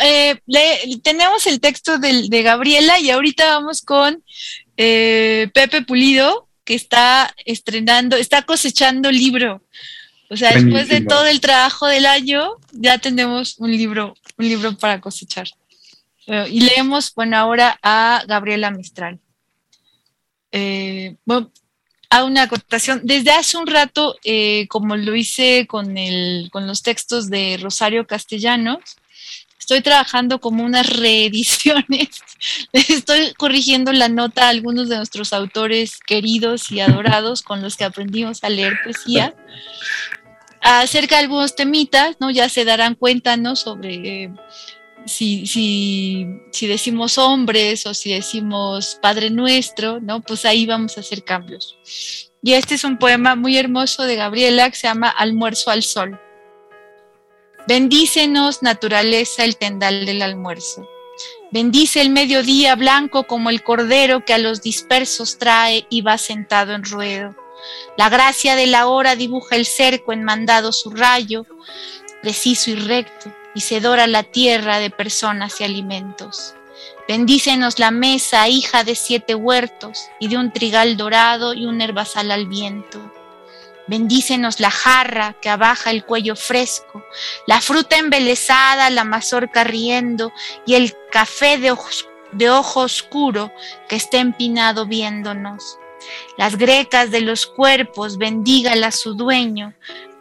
Eh, 0.00 0.40
tenemos 1.02 1.46
el 1.46 1.60
texto 1.60 1.98
de, 1.98 2.42
Gabriela 2.42 2.98
y 2.98 3.10
ahorita 3.10 3.46
vamos 3.46 3.82
con 3.82 4.22
eh, 4.76 5.50
Pepe 5.52 5.82
Pulido, 5.82 6.48
que 6.64 6.74
está 6.74 7.34
estrenando, 7.44 8.16
está 8.16 8.42
cosechando 8.42 9.10
libro. 9.10 9.62
O 10.30 10.36
sea, 10.36 10.52
después 10.52 10.88
de 10.88 11.02
todo 11.02 11.26
el 11.26 11.40
trabajo 11.40 11.86
del 11.86 12.06
año, 12.06 12.56
ya 12.72 12.98
tenemos 12.98 13.56
un 13.58 13.70
libro, 13.70 14.14
un 14.38 14.48
libro 14.48 14.76
para 14.76 15.00
cosechar. 15.00 15.46
Eh, 16.26 16.46
y 16.50 16.60
leemos, 16.60 17.12
bueno, 17.14 17.36
ahora 17.36 17.78
a 17.82 18.24
Gabriela 18.26 18.70
Mistral. 18.70 19.20
Eh, 20.50 21.16
bueno, 21.24 21.52
a 22.10 22.24
una 22.24 22.42
acotación. 22.42 23.00
Desde 23.04 23.30
hace 23.30 23.56
un 23.56 23.66
rato, 23.66 24.16
eh, 24.24 24.66
como 24.68 24.96
lo 24.96 25.14
hice 25.14 25.66
con, 25.66 25.96
el, 25.98 26.48
con 26.52 26.66
los 26.66 26.82
textos 26.82 27.30
de 27.30 27.58
Rosario 27.60 28.06
Castellanos, 28.06 28.96
estoy 29.58 29.80
trabajando 29.80 30.40
como 30.40 30.62
unas 30.62 30.86
reediciones. 30.88 32.20
Estoy 32.72 33.32
corrigiendo 33.34 33.92
la 33.92 34.08
nota 34.08 34.46
a 34.46 34.50
algunos 34.50 34.90
de 34.90 34.96
nuestros 34.96 35.32
autores 35.32 35.98
queridos 36.06 36.70
y 36.70 36.80
adorados 36.80 37.42
con 37.42 37.62
los 37.62 37.76
que 37.76 37.84
aprendimos 37.84 38.44
a 38.44 38.50
leer 38.50 38.78
poesía. 38.84 39.34
Acerca 40.60 41.16
de 41.16 41.22
algunos 41.22 41.56
temitas, 41.56 42.16
¿no? 42.20 42.30
Ya 42.30 42.48
se 42.48 42.66
darán 42.66 42.94
cuenta, 42.94 43.38
¿no? 43.38 43.56
Sobre 43.56 44.30
si, 45.06 45.46
si, 45.46 46.26
si, 46.50 46.66
decimos 46.66 47.18
hombres 47.18 47.86
o 47.86 47.94
si 47.94 48.12
decimos 48.12 48.98
Padre 49.00 49.30
Nuestro, 49.30 50.00
¿no? 50.00 50.20
Pues 50.20 50.44
ahí 50.44 50.66
vamos 50.66 50.96
a 50.96 51.00
hacer 51.00 51.24
cambios. 51.24 51.78
Y 52.42 52.54
este 52.54 52.74
es 52.74 52.84
un 52.84 52.98
poema 52.98 53.36
muy 53.36 53.56
hermoso 53.56 54.04
de 54.04 54.16
Gabriela 54.16 54.68
que 54.70 54.76
se 54.76 54.86
llama 54.86 55.08
Almuerzo 55.08 55.70
al 55.70 55.82
Sol. 55.82 56.20
Bendícenos, 57.66 58.62
naturaleza, 58.62 59.44
el 59.44 59.56
tendal 59.56 60.04
del 60.04 60.22
almuerzo. 60.22 60.86
Bendice 61.50 62.00
el 62.00 62.10
mediodía 62.10 62.74
blanco 62.74 63.26
como 63.26 63.48
el 63.48 63.62
cordero 63.62 64.24
que 64.24 64.34
a 64.34 64.38
los 64.38 64.60
dispersos 64.60 65.38
trae 65.38 65.86
y 65.88 66.02
va 66.02 66.18
sentado 66.18 66.74
en 66.74 66.84
ruedo. 66.84 67.34
La 67.96 68.08
gracia 68.08 68.56
de 68.56 68.66
la 68.66 68.88
hora 68.88 69.16
dibuja 69.16 69.56
el 69.56 69.64
cerco 69.64 70.12
en 70.12 70.24
mandado 70.24 70.72
su 70.72 70.90
rayo, 70.90 71.46
preciso 72.20 72.70
y 72.70 72.74
recto 72.74 73.32
y 73.54 73.60
se 73.60 73.80
dora 73.80 74.06
la 74.06 74.22
tierra 74.22 74.78
de 74.78 74.90
personas 74.90 75.60
y 75.60 75.64
alimentos. 75.64 76.54
Bendícenos 77.06 77.78
la 77.78 77.90
mesa, 77.90 78.48
hija 78.48 78.82
de 78.82 78.94
siete 78.94 79.34
huertos, 79.34 80.08
y 80.18 80.28
de 80.28 80.38
un 80.38 80.52
trigal 80.52 80.96
dorado 80.96 81.54
y 81.54 81.66
un 81.66 81.80
herbazal 81.80 82.30
al 82.30 82.46
viento. 82.46 83.12
Bendícenos 83.86 84.60
la 84.60 84.70
jarra 84.70 85.36
que 85.42 85.50
abaja 85.50 85.90
el 85.90 86.04
cuello 86.04 86.34
fresco, 86.36 87.04
la 87.46 87.60
fruta 87.60 87.98
embelesada, 87.98 88.88
la 88.88 89.04
mazorca 89.04 89.64
riendo, 89.64 90.32
y 90.66 90.74
el 90.74 90.94
café 91.10 91.58
de 91.58 91.74
de 92.32 92.50
ojo 92.50 92.80
oscuro 92.80 93.52
que 93.88 93.96
está 93.96 94.18
empinado 94.18 94.86
viéndonos. 94.86 95.78
Las 96.36 96.56
grecas 96.56 97.10
de 97.10 97.20
los 97.20 97.46
cuerpos, 97.46 98.18
bendígala 98.18 98.90
su 98.90 99.14
dueño, 99.14 99.74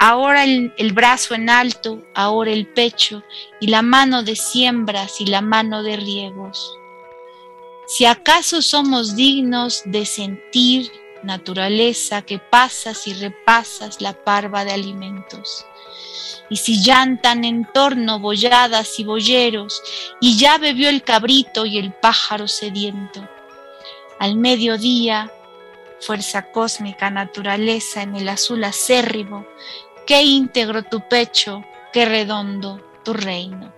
ahora 0.04 0.44
el, 0.44 0.92
brazo 0.92 1.34
en 1.34 1.50
alto, 1.50 2.04
ahora 2.14 2.52
el 2.52 2.68
pecho, 2.68 3.24
y 3.62 3.68
la 3.68 3.82
mano 3.82 4.22
de 4.22 4.36
siembras 4.36 5.22
y 5.22 5.28
la 5.28 5.40
mano 5.40 5.82
de 5.82 5.96
riegos. 5.96 6.78
Si 7.88 8.04
acaso 8.04 8.62
somos 8.62 9.16
dignos 9.16 9.82
de 9.86 10.06
sentir 10.06 10.92
naturaleza 11.24 12.22
que 12.22 12.38
pasas 12.38 13.08
y 13.08 13.14
repasas 13.14 14.02
la 14.02 14.12
parva 14.12 14.66
de 14.66 14.74
alimentos. 14.74 15.66
Y 16.50 16.58
si 16.58 16.84
llantan 16.84 17.46
en 17.46 17.66
torno 17.74 18.20
boyadas 18.20 19.00
y 19.00 19.06
boyeros, 19.06 19.82
y 20.20 20.38
ya 20.38 20.58
bebió 20.58 20.90
el 20.90 21.04
cabrito 21.04 21.66
y 21.66 21.78
el 21.78 21.94
pájaro 21.94 22.50
sediento. 22.50 23.26
Al 24.20 24.36
mediodía 24.36 25.32
fuerza 26.04 26.52
cósmica, 26.52 27.10
naturaleza 27.10 28.02
en 28.02 28.16
el 28.18 28.28
azul 28.28 28.64
acérrimo, 28.66 29.46
qué 30.06 30.24
íntegro 30.24 30.84
tu 30.84 31.08
pecho, 31.08 31.64
qué 31.92 32.06
redondo 32.06 32.82
tu 33.04 33.14
reino. 33.14 33.74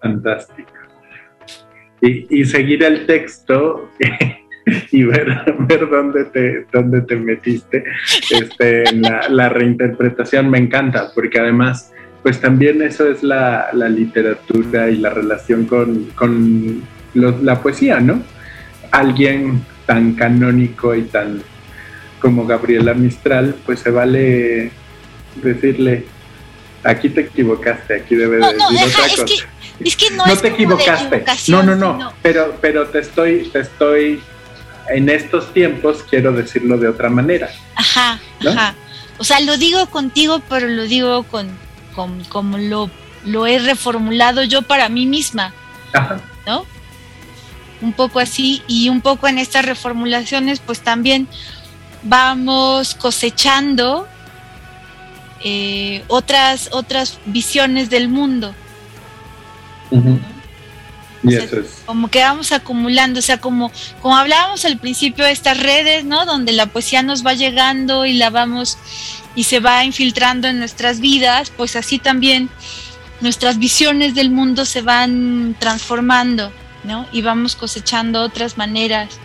Fantástico. 0.00 0.70
Y, 2.00 2.44
seguir 2.46 2.82
el 2.82 3.06
texto 3.06 3.88
y 4.90 5.04
ver, 5.04 5.56
dónde, 5.88 6.24
te, 6.24 6.66
dónde 6.72 7.02
te 7.02 7.14
metiste 7.14 7.84
este, 8.28 8.88
en 8.88 9.02
la, 9.02 9.48
reinterpretación 9.48 10.50
me 10.50 10.58
encanta, 10.58 11.12
porque 11.14 11.38
además, 11.38 11.92
pues 12.24 12.40
también 12.40 12.82
eso 12.82 13.08
es 13.08 13.22
la, 13.22 13.70
literatura 13.72 14.90
y 14.90 14.96
la 14.96 15.10
relación 15.10 15.66
con 15.66 16.82
la 17.14 17.62
poesía, 17.62 18.00
¿no? 18.00 18.20
alguien 18.92 19.64
tan 19.86 20.14
canónico 20.14 20.94
y 20.94 21.02
tan 21.02 21.42
como 22.22 22.46
Gabriela 22.46 22.94
Mistral, 22.94 23.56
pues 23.66 23.80
se 23.80 23.90
vale 23.90 24.70
decirle, 25.42 26.06
aquí 26.84 27.08
te 27.08 27.22
equivocaste, 27.22 27.96
aquí 27.96 28.14
debe 28.14 28.36
de 28.36 28.46
decir 28.46 28.62
otra 28.62 29.06
es 29.06 29.10
cosa. 29.10 29.24
Que, 29.24 29.34
es 29.84 29.96
que 29.96 30.10
no, 30.12 30.36
te 30.36 30.48
equivocaste. 30.48 31.24
No, 31.48 31.64
no, 31.64 31.74
no, 31.74 32.12
pero, 32.22 32.56
pero 32.60 32.86
te 32.86 33.00
estoy, 33.00 33.48
te 33.52 33.60
estoy, 33.60 34.22
en 34.88 35.08
estos 35.08 35.52
tiempos 35.52 36.04
quiero 36.08 36.32
decirlo 36.32 36.78
de 36.78 36.88
otra 36.88 37.10
manera. 37.10 37.50
Ajá, 37.74 38.20
ajá. 38.48 38.74
O 39.18 39.24
sea, 39.24 39.40
lo 39.40 39.56
digo 39.56 39.86
contigo, 39.86 40.40
pero 40.48 40.68
lo 40.68 40.84
digo 40.84 41.24
con, 41.24 41.48
con 41.92 42.22
como 42.24 42.56
lo, 42.56 42.88
lo 43.24 43.48
he 43.48 43.58
reformulado 43.58 44.44
yo 44.44 44.62
para 44.62 44.88
mí 44.88 45.06
misma. 45.06 45.52
Ajá. 45.92 46.20
¿No? 46.46 46.66
un 47.82 47.92
poco 47.92 48.20
así 48.20 48.62
y 48.66 48.88
un 48.88 49.00
poco 49.00 49.28
en 49.28 49.38
estas 49.38 49.64
reformulaciones 49.64 50.60
pues 50.60 50.80
también 50.80 51.28
vamos 52.02 52.94
cosechando 52.94 54.06
eh, 55.44 56.04
otras, 56.08 56.70
otras 56.72 57.18
visiones 57.26 57.90
del 57.90 58.08
mundo. 58.08 58.54
Como 61.86 62.08
que 62.08 62.20
vamos 62.20 62.50
acumulando, 62.52 63.20
o 63.20 63.22
sea, 63.22 63.38
como, 63.38 63.70
como 64.00 64.16
hablábamos 64.16 64.64
al 64.64 64.78
principio 64.78 65.24
de 65.24 65.32
estas 65.32 65.58
redes, 65.58 66.04
¿no? 66.04 66.26
Donde 66.26 66.52
la 66.52 66.66
poesía 66.66 67.02
nos 67.02 67.24
va 67.24 67.34
llegando 67.34 68.06
y 68.06 68.14
la 68.14 68.30
vamos 68.30 68.78
y 69.34 69.44
se 69.44 69.60
va 69.60 69.84
infiltrando 69.84 70.48
en 70.48 70.58
nuestras 70.58 71.00
vidas, 71.00 71.52
pues 71.56 71.76
así 71.76 71.98
también 71.98 72.50
nuestras 73.20 73.58
visiones 73.58 74.14
del 74.14 74.30
mundo 74.30 74.64
se 74.64 74.82
van 74.82 75.56
transformando. 75.58 76.52
Y 77.12 77.22
vamos 77.22 77.54
cosechando 77.54 78.22
otras 78.22 78.58
maneras 78.58 79.20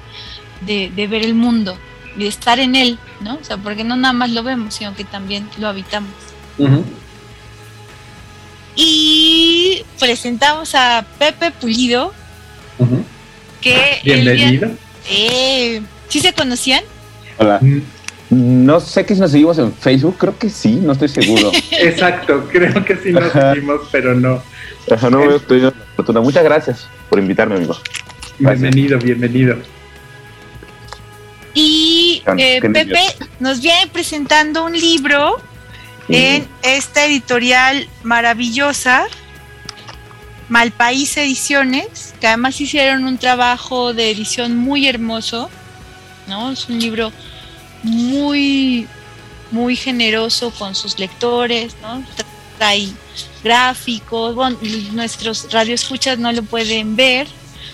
de, 0.62 0.92
ver 0.96 1.24
el 1.26 1.34
mundo 1.34 1.78
y 2.18 2.24
de 2.24 2.28
estar 2.28 2.60
en 2.60 2.76
él, 2.76 3.00
¿no? 3.22 3.36
O 3.36 3.44
sea, 3.44 3.58
porque 3.58 3.84
no 3.84 3.96
nada 3.96 4.14
más 4.14 4.32
lo 4.32 4.44
vemos, 4.44 4.74
sino 4.74 4.96
que 4.96 5.04
también 5.04 5.48
lo 5.60 5.68
habitamos. 5.68 6.12
Y 8.76 9.84
presentamos 10.00 10.76
a 10.76 11.06
Pepe 11.20 11.52
Pulido, 11.52 12.14
que... 13.62 14.00
Bienvenido. 14.04 14.72
Eh, 15.10 15.82
¿Sí 16.10 16.20
se 16.20 16.34
conocían? 16.34 16.84
Hola. 17.38 17.62
No 18.30 18.80
sé 18.82 19.06
que 19.06 19.16
si 19.16 19.22
nos 19.22 19.32
seguimos 19.32 19.58
en 19.58 19.72
Facebook, 19.74 20.18
creo 20.18 20.38
que 20.38 20.50
sí, 20.50 20.80
no 20.84 20.92
estoy 20.92 21.08
seguro. 21.08 21.52
Exacto, 21.72 22.48
creo 22.52 22.84
que 22.84 22.98
sí 22.98 23.12
nos 23.12 23.32
seguimos, 23.32 23.82
pero 23.92 24.14
no. 24.16 24.42
Ajá, 24.92 25.10
no 25.10 25.20
veo 25.20 25.40
tenido 25.40 25.72
la 25.72 25.86
fortuna. 25.96 26.20
Muchas 26.20 26.44
gracias 26.44 26.88
por 27.10 27.20
invitarme, 27.20 27.56
amigo. 27.56 27.78
Gracias. 28.40 28.62
Bienvenido, 28.62 29.00
bienvenido. 29.00 29.58
Y 31.54 31.87
eh. 32.38 32.60
Pepe 32.62 33.02
nos 33.40 33.62
viene 33.62 33.88
presentando 33.88 34.66
un 34.66 34.74
libro 34.74 35.38
en 36.10 36.48
esta 36.62 37.06
editorial 37.06 37.88
maravillosa, 38.04 39.06
Malpaís 40.50 41.18
Ediciones, 41.18 42.14
que 42.22 42.28
además 42.28 42.60
hicieron 42.62 43.04
un 43.04 43.18
trabajo 43.18 43.94
de 43.94 44.10
edición 44.12 44.56
muy 44.58 44.88
hermoso, 44.88 45.50
¿no? 46.28 46.52
Es 46.52 46.70
un 46.70 46.80
libro 46.80 47.12
muy, 47.84 48.88
muy 49.52 49.76
generoso 49.76 50.52
con 50.52 50.74
sus 50.76 50.98
lectores, 51.00 51.76
¿no? 51.82 52.02
Trae 52.58 52.88
gráficos, 53.44 54.34
bueno, 54.36 54.58
nuestros 54.94 55.52
radioescuchas 55.52 56.18
no 56.18 56.32
lo 56.32 56.44
pueden 56.44 56.96
ver, 56.96 57.28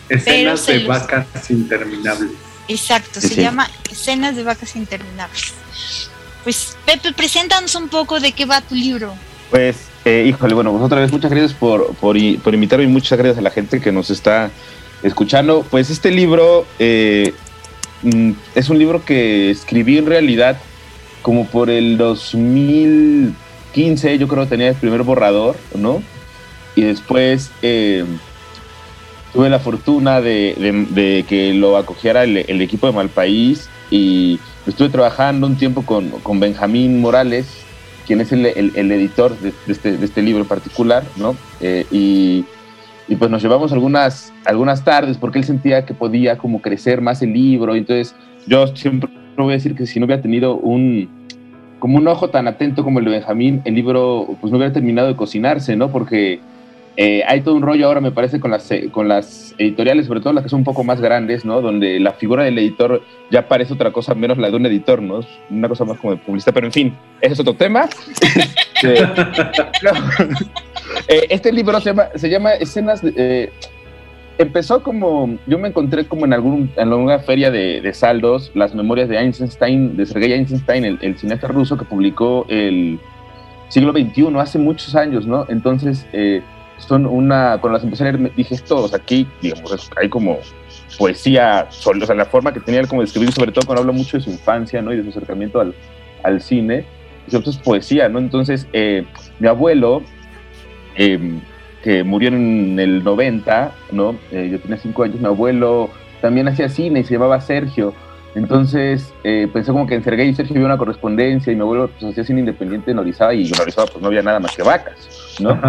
Escenas 0.10 0.66
de 0.66 0.80
los- 0.80 0.88
vacas 0.88 1.28
interminables. 1.52 2.32
Exacto, 2.68 3.22
Sí, 3.22 3.28
se 3.30 3.36
sí. 3.36 3.42
llama 3.42 3.70
Escenas 3.92 4.36
de 4.36 4.44
Vacas 4.44 4.76
Interminables. 4.76 5.54
Pues 6.44 6.78
Pepe, 6.86 7.14
preséntanos 7.14 7.76
un 7.76 7.90
poco 7.90 8.20
de 8.20 8.32
qué 8.32 8.46
va 8.46 8.62
tu 8.62 8.76
libro. 8.76 9.14
Pues, 9.50 9.78
eh, 10.06 10.26
híjole, 10.28 10.54
bueno, 10.54 10.72
pues 10.72 10.84
otra 10.84 11.00
vez 11.00 11.12
muchas 11.12 11.32
gracias 11.32 11.54
por, 11.54 11.94
por, 11.96 12.18
por 12.42 12.54
invitarme 12.54 12.86
y 12.86 12.88
muchas 12.88 13.18
gracias 13.18 13.38
a 13.38 13.42
la 13.42 13.52
gente 13.52 13.80
que 13.80 13.92
nos 13.92 14.10
está 14.10 14.52
escuchando. 15.04 15.66
Pues 15.70 15.90
este 15.90 16.12
libro 16.12 16.66
eh, 16.80 17.34
mm, 18.02 18.32
es 18.56 18.70
un 18.70 18.80
libro 18.80 19.06
que 19.06 19.52
escribí 19.52 19.98
en 19.98 20.06
realidad 20.06 20.58
como 21.22 21.48
por 21.48 21.70
el 21.70 21.98
2015, 21.98 24.18
yo 24.18 24.28
creo 24.28 24.44
que 24.44 24.50
tenía 24.50 24.70
el 24.70 24.76
primer 24.76 25.04
borrador, 25.04 25.56
¿no? 25.76 26.04
Y 26.76 26.82
después 26.82 27.52
eh, 27.62 28.04
tuve 29.34 29.50
la 29.50 29.60
fortuna 29.60 30.22
de, 30.22 30.56
de- 30.92 31.26
que 31.28 31.54
lo 31.54 31.76
acogiera 31.78 32.24
el, 32.24 32.62
equipo 32.62 32.88
de 32.88 32.94
Malpaís 32.94 33.70
y 33.90 34.40
estuve 34.68 34.90
trabajando 34.90 35.48
un 35.48 35.56
tiempo 35.56 35.82
con, 35.84 36.10
con 36.22 36.40
Benjamín 36.40 37.02
Morales, 37.02 37.48
quien 38.06 38.22
es 38.22 38.32
el, 38.32 38.46
el- 38.46 38.92
editor 38.92 39.38
de, 39.40 39.52
este, 39.68 39.98
de 39.98 40.06
este 40.06 40.22
libro 40.22 40.44
en 40.44 40.48
particular, 40.48 41.04
¿no? 41.18 41.36
Eh, 41.62 41.86
y, 41.92 42.46
y 43.08 43.16
pues 43.16 43.32
nos 43.32 43.42
llevamos 43.42 43.74
algunas, 43.74 44.32
algunas 44.46 44.84
tardes 44.84 45.18
porque 45.18 45.40
él 45.40 45.46
sentía 45.46 45.86
que 45.86 45.94
podía 45.94 46.38
como 46.38 46.62
crecer 46.62 47.02
más 47.02 47.22
el 47.22 47.34
libro. 47.34 47.76
Entonces 47.76 48.16
yo 48.46 48.68
siempre 48.68 49.10
voy 49.36 49.50
a 49.54 49.54
decir 49.54 49.76
que 49.76 49.88
si 49.88 50.00
no 50.00 50.06
hubiera 50.06 50.22
tenido 50.22 50.56
un, 50.56 51.10
como 51.80 51.98
un 51.98 52.08
ojo 52.08 52.30
tan 52.30 52.48
atento 52.48 52.84
como 52.84 53.00
el 53.00 53.06
de 53.06 53.12
Benjamín, 53.12 53.62
el 53.66 53.74
libro 53.74 54.28
pues 54.40 54.52
no 54.52 54.58
hubiera 54.58 54.74
terminado 54.74 55.08
de 55.08 55.16
cocinarse, 55.16 55.76
¿no? 55.76 55.92
Porque 55.92 56.40
eh, 56.96 57.24
hay 57.28 57.42
todo 57.42 57.56
un 57.56 57.64
rollo 57.64 57.88
ahora, 57.88 58.02
me 58.02 58.12
parece, 58.12 58.40
con 58.40 58.52
las, 58.52 58.70
eh, 58.72 58.90
con 58.92 59.08
las 59.08 59.56
editoriales, 59.58 60.06
sobre 60.06 60.20
todo 60.20 60.34
las 60.34 60.44
que 60.44 60.50
son 60.50 60.60
un 60.60 60.64
poco 60.64 60.84
más 60.84 61.02
grandes, 61.02 61.44
¿no? 61.44 61.60
Donde 61.62 62.00
la 62.00 62.14
figura 62.14 62.44
del 62.44 62.58
editor 62.60 63.02
ya 63.32 63.48
parece 63.48 63.74
otra 63.74 63.92
cosa 63.92 64.14
menos 64.14 64.38
la 64.38 64.50
de 64.52 64.56
un 64.56 64.66
editor, 64.66 65.02
¿no? 65.02 65.22
Es 65.22 65.28
una 65.50 65.68
cosa 65.68 65.86
más 65.86 65.98
como 65.98 66.14
de 66.14 66.20
publicista, 66.20 66.52
pero 66.52 66.68
en 66.68 66.72
fin, 66.72 66.98
ese 67.22 67.34
es 67.34 67.40
otro 67.40 67.54
tema. 67.54 67.88
Este, 68.84 69.02
no. 69.82 69.92
Eh, 71.08 71.28
este 71.30 71.54
libro 71.54 71.80
se 71.80 71.92
llama, 71.92 72.08
se 72.16 72.30
llama 72.30 72.52
Escenas 72.52 73.02
de... 73.02 73.14
eh, 73.16 73.50
empezó 74.38 74.84
como, 74.84 75.38
yo 75.48 75.58
me 75.58 75.70
encontré 75.70 76.06
como 76.06 76.26
en, 76.26 76.34
algún, 76.34 76.70
en 76.76 76.90
alguna 76.90 77.20
feria 77.20 77.50
de, 77.50 77.80
de 77.80 77.94
saldos, 77.94 78.52
las 78.56 78.76
memorias 78.76 79.08
de 79.08 79.18
Einstein, 79.18 79.96
de 79.96 80.06
Sergei 80.06 80.34
Einstein, 80.34 80.84
el, 80.84 81.00
el 81.02 81.18
cineasta 81.18 81.48
ruso 81.48 81.78
que 81.78 81.86
publicó 81.86 82.46
el 82.50 83.00
siglo 83.70 83.92
XXI, 83.92 84.38
hace 84.38 84.60
muchos 84.60 84.96
años, 84.96 85.26
¿no? 85.26 85.46
Entonces, 85.50 86.06
eh, 86.14 86.42
son 86.88 87.06
una, 87.06 87.58
cuando 87.60 87.78
las 87.78 87.84
empecé 87.84 88.08
a 88.08 88.12
leer, 88.12 88.36
dije 88.36 88.56
esto, 88.56 88.84
o 88.84 88.88
sea, 88.88 89.00
aquí, 89.00 89.28
digamos, 89.42 89.90
hay 90.00 90.10
como 90.10 90.40
poesía, 90.98 91.68
o 91.70 92.06
sea, 92.06 92.16
la 92.16 92.26
forma 92.26 92.54
que 92.54 92.60
tenía 92.60 92.82
él 92.82 92.88
como 92.88 93.02
de 93.02 93.08
escribir, 93.08 93.32
sobre 93.32 93.52
todo 93.52 93.66
cuando 93.66 93.82
habla 93.82 93.94
mucho 93.94 94.18
de 94.18 94.24
su 94.24 94.30
infancia, 94.30 94.82
¿no? 94.82 94.94
Y 94.94 94.98
de 94.98 95.04
su 95.04 95.10
acercamiento 95.10 95.60
al, 95.60 95.74
al 96.24 96.42
cine, 96.42 96.86
esto 97.28 97.50
es 97.50 97.58
poesía, 97.58 98.10
¿no? 98.10 98.20
Entonces, 98.20 98.68
eh, 98.74 99.06
mi 99.40 99.48
abuelo, 99.48 100.04
eh, 100.96 101.40
que 101.84 102.04
murió 102.04 102.30
en 102.30 102.80
el 102.80 103.04
90, 103.04 103.72
¿no? 103.92 104.16
Eh, 104.32 104.50
yo 104.52 104.60
tenía 104.60 104.78
cinco 104.78 105.04
años, 105.04 105.20
mi 105.20 105.26
abuelo 105.26 105.90
también 106.22 106.48
hacía 106.48 106.70
cine 106.70 107.02
y 107.02 107.04
se 107.04 107.14
llamaba 107.14 107.42
Sergio. 107.42 107.94
Entonces 108.36 109.14
eh, 109.24 109.48
pensé 109.52 109.72
como 109.72 109.86
que 109.86 109.94
en 109.94 110.04
Sergei 110.04 110.30
y 110.30 110.34
Sergio 110.34 110.56
había 110.56 110.66
una 110.66 110.78
correspondencia 110.78 111.54
y 111.54 111.56
mi 111.56 111.62
abuelo 111.62 111.90
pues, 112.00 112.12
hacía 112.12 112.24
cine 112.24 112.40
independiente 112.40 112.90
en 112.90 112.98
Orizaba 112.98 113.34
y 113.34 113.46
en 113.48 113.62
Orizaba 113.62 113.88
pues 113.88 114.02
no 114.02 114.08
había 114.08 114.24
nada 114.24 114.40
más 114.40 114.56
que 114.56 114.64
vacas, 114.64 115.38
¿no? 115.40 115.60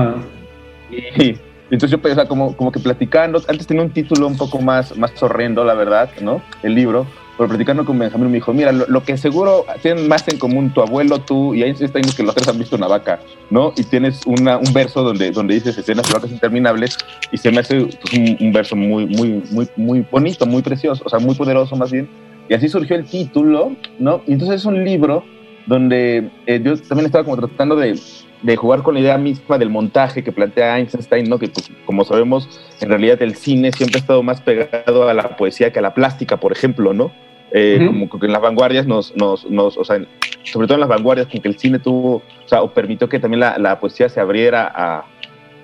Y, 1.16 1.36
entonces 1.70 1.90
yo 1.90 2.00
pensaba 2.00 2.28
como, 2.28 2.56
como 2.56 2.70
que 2.70 2.78
platicando, 2.78 3.42
antes 3.48 3.66
tenía 3.66 3.82
un 3.82 3.90
título 3.90 4.26
un 4.26 4.36
poco 4.36 4.60
más, 4.60 4.96
más 4.96 5.20
horrendo, 5.22 5.64
la 5.64 5.74
verdad, 5.74 6.10
¿no? 6.20 6.42
El 6.62 6.74
libro, 6.74 7.06
pero 7.36 7.48
platicando 7.48 7.84
con 7.84 7.98
Benjamín 7.98 8.28
me 8.28 8.34
dijo, 8.34 8.52
mira, 8.52 8.70
lo, 8.70 9.02
que 9.02 9.16
seguro 9.16 9.64
tienen 9.82 10.06
más 10.06 10.28
en 10.28 10.38
común 10.38 10.72
tu 10.72 10.82
abuelo, 10.82 11.20
tú 11.20 11.54
y 11.54 11.62
Einstein 11.62 12.04
es 12.04 12.14
que 12.14 12.22
los 12.22 12.34
tres 12.34 12.46
han 12.48 12.58
visto 12.58 12.76
una 12.76 12.86
vaca, 12.86 13.18
¿no? 13.50 13.72
Y 13.76 13.82
tienes 13.84 14.20
una, 14.26 14.58
un 14.58 14.72
verso 14.72 15.02
donde, 15.02 15.32
donde 15.32 15.54
dices 15.54 15.76
escenas 15.76 16.06
de 16.06 16.12
vacas 16.12 16.30
interminables 16.30 16.96
y 17.32 17.38
se 17.38 17.50
me 17.50 17.60
hace 17.60 17.86
pues, 17.86 18.12
un, 18.12 18.36
un 18.40 18.52
verso 18.52 18.76
muy, 18.76 19.06
muy, 19.06 19.42
muy, 19.50 19.68
muy 19.76 20.06
bonito, 20.08 20.46
muy 20.46 20.62
precioso, 20.62 21.02
o 21.04 21.08
sea, 21.08 21.18
muy 21.18 21.34
poderoso 21.34 21.74
más 21.76 21.90
bien. 21.90 22.08
Y 22.48 22.54
así 22.54 22.68
surgió 22.68 22.94
el 22.94 23.06
título, 23.06 23.74
¿no? 23.98 24.22
Y 24.26 24.34
entonces 24.34 24.60
es 24.60 24.64
un 24.66 24.84
libro 24.84 25.24
donde 25.66 26.30
eh, 26.46 26.60
yo 26.62 26.76
también 26.76 27.06
estaba 27.06 27.24
como 27.24 27.36
tratando 27.36 27.74
de, 27.76 27.98
de 28.44 28.56
jugar 28.56 28.82
con 28.82 28.94
la 28.94 29.00
idea 29.00 29.16
misma 29.18 29.56
del 29.58 29.70
montaje 29.70 30.22
que 30.22 30.30
plantea 30.30 30.78
Einstein, 30.78 31.28
¿no? 31.30 31.38
Que 31.38 31.48
pues, 31.48 31.70
como 31.86 32.04
sabemos, 32.04 32.48
en 32.80 32.90
realidad 32.90 33.20
el 33.22 33.34
cine 33.36 33.72
siempre 33.72 33.96
ha 33.98 34.00
estado 34.00 34.22
más 34.22 34.40
pegado 34.42 35.08
a 35.08 35.14
la 35.14 35.36
poesía 35.36 35.72
que 35.72 35.78
a 35.78 35.82
la 35.82 35.94
plástica, 35.94 36.36
por 36.36 36.52
ejemplo, 36.52 36.92
¿no? 36.92 37.10
Eh. 37.52 37.82
Como 37.86 38.08
que 38.10 38.26
en 38.26 38.32
las 38.32 38.42
vanguardias 38.42 38.86
nos, 38.86 39.16
nos, 39.16 39.48
nos, 39.50 39.78
o 39.78 39.84
sea, 39.84 39.98
sobre 40.42 40.66
todo 40.66 40.74
en 40.74 40.80
las 40.80 40.88
vanguardias, 40.90 41.26
como 41.28 41.40
que 41.42 41.48
el 41.48 41.58
cine 41.58 41.78
tuvo, 41.78 42.16
o 42.16 42.22
sea, 42.48 42.62
o 42.62 42.70
permitió 42.72 43.08
que 43.08 43.18
también 43.18 43.40
la, 43.40 43.56
la 43.58 43.80
poesía 43.80 44.08
se 44.10 44.20
abriera 44.20 44.70
a, 44.74 45.04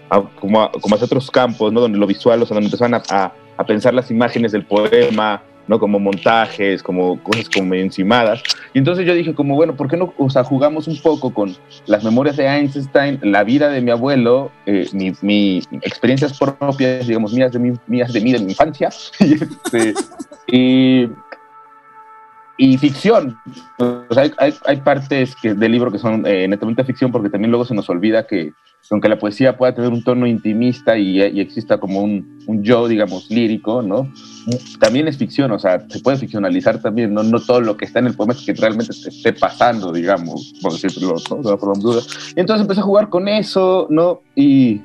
a- 0.09 0.23
como, 0.41 0.63
a, 0.63 0.73
como 0.73 0.95
hacia 0.95 1.05
otros 1.05 1.31
campos, 1.31 1.73
¿no? 1.73 1.81
Donde 1.81 1.99
lo 1.99 2.07
visual, 2.07 2.41
o 2.43 2.47
sea, 2.47 2.55
donde 2.55 2.69
empezaban 2.69 2.95
a, 2.95 3.03
a, 3.11 3.33
a 3.59 3.67
pensar 3.67 3.93
las 3.93 4.11
imágenes 4.11 4.53
del 4.53 4.65
poema, 4.65 5.43
¿no? 5.71 5.79
Como 5.79 6.01
montajes, 6.01 6.83
como 6.83 7.23
cosas 7.23 7.49
como 7.49 7.75
encimadas. 7.75 8.43
Y 8.75 8.79
entonces 8.79 9.07
yo 9.07 9.15
dije 9.15 9.37
como, 9.37 9.55
bueno, 9.55 9.77
¿por 9.77 9.89
qué 9.89 9.97
no, 9.97 10.13
o 10.19 10.29
sea, 10.29 10.43
jugamos 10.43 10.89
un 10.89 11.01
poco 11.01 11.33
con 11.33 11.55
las 11.87 12.03
memorias 12.03 12.37
de 12.37 12.45
Einstein, 12.45 13.21
la 13.23 13.45
vida 13.45 13.69
de 13.69 13.81
mi 13.81 13.93
abuelo, 13.93 14.51
eh, 14.67 14.89
mi, 14.93 15.13
mi 15.23 15.63
experiencias 15.83 16.37
propias, 16.37 17.07
digamos, 17.07 17.33
mías 17.33 17.53
de 17.53 17.61
mí, 17.61 17.73
mías 17.87 18.13
de 18.13 18.21
mí, 18.21 18.33
de 18.33 18.41
mi 18.41 18.51
infancia, 18.51 18.89
y, 19.21 19.35
este, 19.35 19.95
y, 20.49 21.09
y 22.59 22.77
ficción. 22.77 23.39
Hay, 24.39 24.55
hay 24.67 24.77
partes 24.79 25.37
que, 25.37 25.55
del 25.55 25.71
libro 25.71 25.93
que 25.93 25.99
son 25.99 26.27
eh, 26.27 26.49
netamente 26.49 26.83
ficción 26.83 27.13
porque 27.13 27.31
también 27.31 27.53
luego 27.53 27.65
se 27.65 27.77
nos 27.77 27.89
olvida 27.89 28.27
que 28.27 28.55
aunque 28.91 29.09
la 29.09 29.19
poesía 29.19 29.57
pueda 29.57 29.75
tener 29.75 29.91
un 29.91 30.03
tono 30.03 30.27
intimista 30.27 30.99
y, 30.99 31.21
y 31.23 31.41
exista 31.41 31.79
como 31.79 32.03
un, 32.03 32.41
un 32.47 32.63
yo, 32.63 32.89
digamos, 32.89 33.31
lírico, 33.31 33.83
¿no? 33.83 34.11
También 34.81 35.07
es 35.07 35.17
ficción, 35.17 35.53
o 35.53 35.59
sea, 35.59 35.87
se 35.89 36.01
puede 36.01 36.17
ficcionalizar 36.17 36.83
también, 36.83 37.15
no, 37.15 37.23
no 37.23 37.39
todo 37.41 37.61
lo 37.61 37.77
que 37.77 37.85
está 37.85 38.01
en 38.01 38.09
el 38.09 38.15
poema 38.15 38.33
es 38.33 38.45
que 38.45 38.53
realmente 38.55 38.93
te 39.01 39.11
esté 39.11 39.33
pasando, 39.33 39.93
digamos, 39.93 40.55
por 40.61 40.73
decirlo, 40.73 41.15
¿no? 41.31 41.37
De 41.37 41.49
una 41.49 41.57
forma 41.59 41.81
dura. 41.81 42.01
Y 42.37 42.41
entonces 42.41 42.63
empecé 42.63 42.81
a 42.81 42.85
jugar 42.85 43.09
con 43.11 43.29
eso, 43.29 43.87
¿no? 43.91 44.23
Y, 44.35 44.81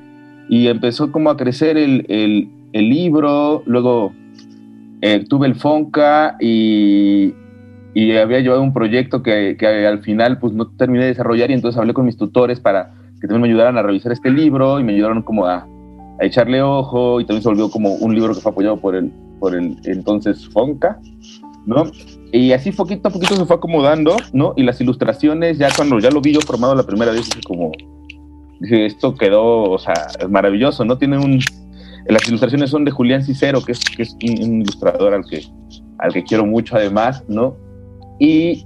y 0.49 0.67
empezó 0.67 1.11
como 1.11 1.31
a 1.31 1.37
crecer 1.37 1.77
el, 1.77 2.05
el, 2.07 2.49
el 2.73 2.89
libro, 2.89 3.63
luego 3.65 4.13
eh, 5.01 5.25
tuve 5.27 5.47
el 5.47 5.55
Fonca 5.55 6.35
y, 6.39 7.33
y 7.95 8.11
había 8.17 8.39
llevado 8.39 8.61
un 8.61 8.73
proyecto 8.73 9.23
que, 9.23 9.55
que 9.57 9.87
al 9.87 10.03
final 10.03 10.37
pues 10.37 10.53
no 10.53 10.67
terminé 10.67 11.05
de 11.05 11.09
desarrollar 11.11 11.49
y 11.49 11.53
entonces 11.53 11.79
hablé 11.79 11.93
con 11.93 12.05
mis 12.05 12.17
tutores 12.17 12.59
para 12.59 12.93
que 13.25 13.33
también 13.33 13.41
me 13.41 13.47
ayudaran 13.49 13.77
a 13.77 13.81
revisar 13.81 14.11
este 14.11 14.29
libro 14.29 14.79
y 14.79 14.83
me 14.83 14.93
ayudaron 14.93 15.23
como 15.23 15.45
a, 15.45 15.67
a 16.19 16.25
echarle 16.25 16.61
ojo 16.61 17.19
y 17.19 17.25
también 17.25 17.41
se 17.41 17.49
volvió 17.49 17.69
como 17.69 17.95
un 17.95 18.13
libro 18.13 18.33
que 18.33 18.41
fue 18.41 18.51
apoyado 18.51 18.77
por 18.77 18.95
el, 18.95 19.11
por 19.39 19.55
el 19.55 19.77
entonces 19.85 20.47
Fonca, 20.49 20.99
¿no? 21.65 21.85
Y 22.31 22.51
así 22.51 22.71
poquito 22.71 23.07
a 23.07 23.11
poquito 23.11 23.35
se 23.35 23.45
fue 23.45 23.55
acomodando, 23.55 24.15
¿no? 24.31 24.53
Y 24.55 24.63
las 24.63 24.79
ilustraciones, 24.79 25.57
ya 25.57 25.69
cuando 25.75 25.99
ya 25.99 26.11
lo 26.11 26.21
vi 26.21 26.33
yo 26.33 26.41
formado 26.41 26.75
la 26.75 26.83
primera 26.83 27.11
vez, 27.11 27.25
dije 27.29 27.41
como, 27.47 27.71
dije, 28.59 28.85
esto 28.85 29.15
quedó, 29.15 29.63
o 29.63 29.79
sea, 29.79 29.93
es 30.19 30.29
maravilloso, 30.29 30.85
¿no? 30.85 30.97
Tiene 30.97 31.17
un, 31.17 31.39
las 32.07 32.27
ilustraciones 32.27 32.69
son 32.69 32.85
de 32.85 32.91
Julián 32.91 33.23
Cicero, 33.23 33.61
que 33.65 33.71
es, 33.71 33.79
que 33.79 34.03
es 34.03 34.15
un, 34.23 34.43
un 34.43 34.61
ilustrador 34.61 35.13
al 35.13 35.25
que, 35.25 35.43
al 35.97 36.13
que 36.13 36.23
quiero 36.23 36.45
mucho 36.45 36.75
además, 36.75 37.23
¿no? 37.27 37.55
Y 38.19 38.65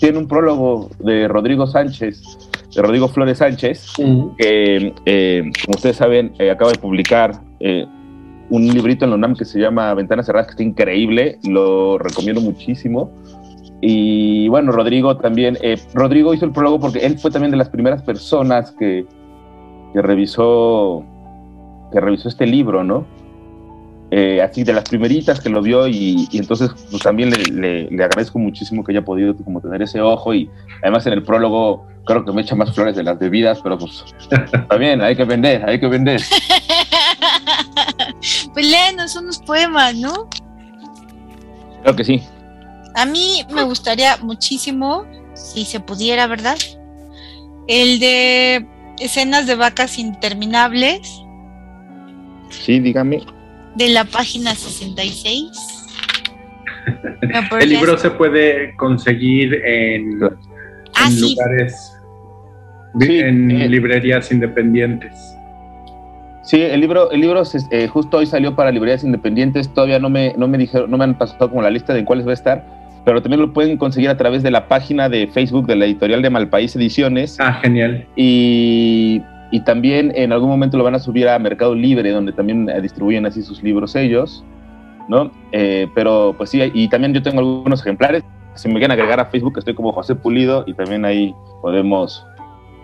tiene 0.00 0.18
un 0.18 0.28
prólogo 0.28 0.90
de 0.98 1.28
Rodrigo 1.28 1.66
Sánchez, 1.66 2.45
Rodrigo 2.76 3.08
Flores 3.08 3.38
Sánchez, 3.38 3.92
que 4.38 4.94
eh, 5.04 5.50
como 5.64 5.76
ustedes 5.76 5.96
saben, 5.96 6.32
eh, 6.38 6.50
acaba 6.50 6.72
de 6.72 6.78
publicar 6.78 7.40
eh, 7.60 7.86
un 8.50 8.66
librito 8.68 9.04
en 9.04 9.10
la 9.10 9.16
UNAM 9.16 9.34
que 9.34 9.44
se 9.44 9.58
llama 9.58 9.92
Ventanas 9.94 10.26
Cerradas, 10.26 10.48
que 10.48 10.52
está 10.52 10.62
increíble, 10.62 11.38
lo 11.44 11.98
recomiendo 11.98 12.40
muchísimo. 12.40 13.10
Y 13.80 14.48
bueno, 14.48 14.72
Rodrigo 14.72 15.16
también, 15.18 15.58
Rodrigo 15.92 16.32
hizo 16.32 16.46
el 16.46 16.52
prólogo 16.52 16.80
porque 16.80 17.00
él 17.00 17.18
fue 17.18 17.30
también 17.30 17.50
de 17.50 17.58
las 17.58 17.68
primeras 17.68 18.02
personas 18.02 18.70
que, 18.72 19.04
que 19.92 20.02
revisó 20.02 21.04
que 21.92 22.00
revisó 22.00 22.28
este 22.28 22.46
libro, 22.46 22.82
¿no? 22.84 23.06
Eh, 24.12 24.40
así 24.40 24.62
de 24.62 24.72
las 24.72 24.84
primeritas 24.84 25.40
que 25.40 25.48
lo 25.48 25.60
vio 25.60 25.88
y, 25.88 26.28
entonces 26.32 26.70
pues, 26.92 27.02
también 27.02 27.30
le, 27.30 27.88
agradezco 28.04 28.38
muchísimo 28.38 28.84
que 28.84 28.92
haya 28.92 29.04
podido 29.04 29.34
como 29.36 29.60
tener 29.60 29.82
ese 29.82 30.00
ojo 30.00 30.32
y 30.32 30.48
además 30.80 31.04
en 31.06 31.14
el 31.14 31.24
prólogo 31.24 31.88
creo 32.04 32.24
que 32.24 32.30
me 32.30 32.42
echa 32.42 32.54
más 32.54 32.72
flores 32.72 32.94
de 32.94 33.02
las 33.02 33.18
debidas, 33.18 33.58
pero 33.62 33.76
pues 33.76 34.04
bien, 34.78 35.00
hay 35.00 35.16
que 35.16 35.24
vender, 35.24 35.68
hay 35.68 35.80
que 35.80 35.88
vender. 35.88 36.22
pues 38.54 38.66
léenos 38.66 39.16
unos 39.16 39.38
poemas, 39.38 39.96
¿no? 39.96 40.28
Creo 41.82 41.96
que 41.96 42.04
sí. 42.04 42.22
A 42.94 43.06
mí 43.06 43.44
me 43.52 43.64
gustaría 43.64 44.18
muchísimo, 44.18 45.04
si 45.34 45.64
se 45.64 45.80
pudiera, 45.80 46.28
¿verdad? 46.28 46.56
El 47.66 47.98
de 47.98 48.64
escenas 49.00 49.48
de 49.48 49.56
vacas 49.56 49.98
interminables. 49.98 51.00
Sí, 52.50 52.78
dígame 52.78 53.35
de 53.76 53.88
la 53.90 54.04
página 54.04 54.54
66. 54.54 55.50
el 57.60 57.68
libro 57.68 57.98
se 57.98 58.10
puede 58.10 58.74
conseguir 58.76 59.54
en, 59.64 60.20
ah, 60.94 61.10
lugares, 61.10 61.92
en 63.00 63.50
eh. 63.50 63.68
librerías 63.68 64.30
independientes. 64.32 65.36
Sí, 66.42 66.62
el 66.62 66.80
libro, 66.80 67.10
el 67.10 67.20
libro 67.20 67.42
eh, 67.72 67.88
justo 67.88 68.18
hoy 68.18 68.26
salió 68.26 68.54
para 68.54 68.70
librerías 68.70 69.02
independientes. 69.02 69.68
Todavía 69.68 69.98
no 69.98 70.08
me, 70.08 70.32
no 70.38 70.46
me 70.46 70.58
dijeron, 70.58 70.90
no 70.90 70.96
me 70.96 71.04
han 71.04 71.18
pasado 71.18 71.50
como 71.50 71.60
la 71.60 71.70
lista 71.70 71.92
de 71.92 72.04
cuáles 72.04 72.24
va 72.24 72.30
a 72.30 72.34
estar, 72.34 72.64
pero 73.04 73.20
también 73.20 73.40
lo 73.40 73.52
pueden 73.52 73.76
conseguir 73.76 74.10
a 74.10 74.16
través 74.16 74.44
de 74.44 74.52
la 74.52 74.68
página 74.68 75.08
de 75.08 75.26
Facebook 75.26 75.66
de 75.66 75.74
la 75.74 75.86
editorial 75.86 76.22
de 76.22 76.30
Malpaís 76.30 76.76
Ediciones. 76.76 77.36
Ah, 77.40 77.54
genial. 77.54 78.06
Y 78.14 79.22
y 79.50 79.60
también 79.60 80.12
en 80.14 80.32
algún 80.32 80.48
momento 80.48 80.76
lo 80.76 80.84
van 80.84 80.94
a 80.94 80.98
subir 80.98 81.28
a 81.28 81.38
Mercado 81.38 81.74
Libre, 81.74 82.10
donde 82.10 82.32
también 82.32 82.68
eh, 82.68 82.80
distribuyen 82.80 83.26
así 83.26 83.42
sus 83.42 83.62
libros 83.62 83.94
ellos, 83.94 84.44
¿no? 85.08 85.30
Eh, 85.52 85.88
pero 85.94 86.34
pues 86.36 86.50
sí, 86.50 86.60
y 86.74 86.88
también 86.88 87.14
yo 87.14 87.22
tengo 87.22 87.38
algunos 87.38 87.80
ejemplares. 87.80 88.24
Si 88.54 88.68
me 88.68 88.74
quieren 88.74 88.92
agregar 88.92 89.20
a 89.20 89.26
Facebook, 89.26 89.58
estoy 89.58 89.74
como 89.74 89.92
José 89.92 90.14
Pulido 90.14 90.64
y 90.66 90.74
también 90.74 91.04
ahí 91.04 91.34
podemos, 91.62 92.24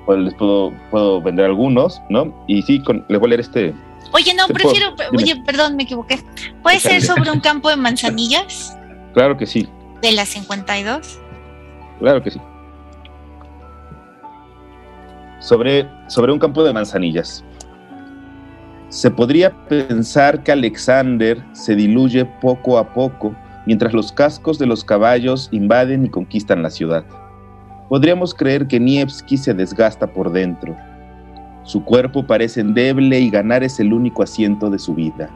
pues 0.07 0.19
les 0.19 0.35
puedo, 0.35 0.73
puedo 0.91 1.21
vender 1.21 1.47
algunos, 1.47 2.01
¿no? 2.11 2.33
Y 2.47 2.63
sí, 2.63 2.81
con, 2.81 3.05
les 3.09 3.19
voy 3.19 3.29
a 3.29 3.31
leer 3.31 3.41
este. 3.41 3.75
Oye, 4.13 4.35
no, 4.35 4.47
prefiero, 4.49 4.95
oye, 5.17 5.43
perdón, 5.45 5.77
me 5.77 5.85
equivoqué. 5.85 6.19
¿Puede 6.63 6.79
ser 6.79 7.01
sobre 7.03 7.31
un 7.31 7.41
campo 7.41 7.71
de 7.71 7.77
manzanillas? 7.79 8.77
Claro 9.15 9.37
que 9.37 9.47
sí. 9.47 9.67
¿De 10.03 10.13
las 10.13 10.29
52? 10.29 11.19
Claro 12.01 12.23
que 12.23 12.31
sí 12.31 12.41
sobre, 15.43 15.88
sobre 16.07 16.32
un 16.32 16.38
campo 16.38 16.64
de 16.64 16.72
manzanillas. 16.72 17.45
Se 18.88 19.11
podría 19.11 19.51
pensar 19.68 20.43
que 20.43 20.53
Alexander 20.53 21.43
se 21.53 21.74
diluye 21.74 22.24
poco 22.40 22.78
a 22.78 22.95
poco 22.95 23.34
mientras 23.66 23.93
los 23.93 24.12
cascos 24.12 24.59
de 24.59 24.66
los 24.66 24.84
caballos 24.84 25.49
invaden 25.53 26.07
y 26.07 26.09
conquistan 26.09 26.62
la 26.62 26.70
ciudad. 26.70 27.05
Podríamos 27.88 28.34
creer 28.34 28.66
que 28.66 28.80
Nievski 28.80 29.36
se 29.36 29.53
desgasta 29.53 30.07
por 30.07 30.32
dentro. 30.32 30.76
Su 31.64 31.84
cuerpo 31.84 32.26
parece 32.26 32.61
endeble 32.61 33.20
y 33.20 33.30
ganar 33.30 33.62
es 33.62 33.78
el 33.80 33.93
único 33.93 34.22
asiento 34.22 34.70
de 34.70 34.78
su 34.78 34.95
vida. 34.95 35.30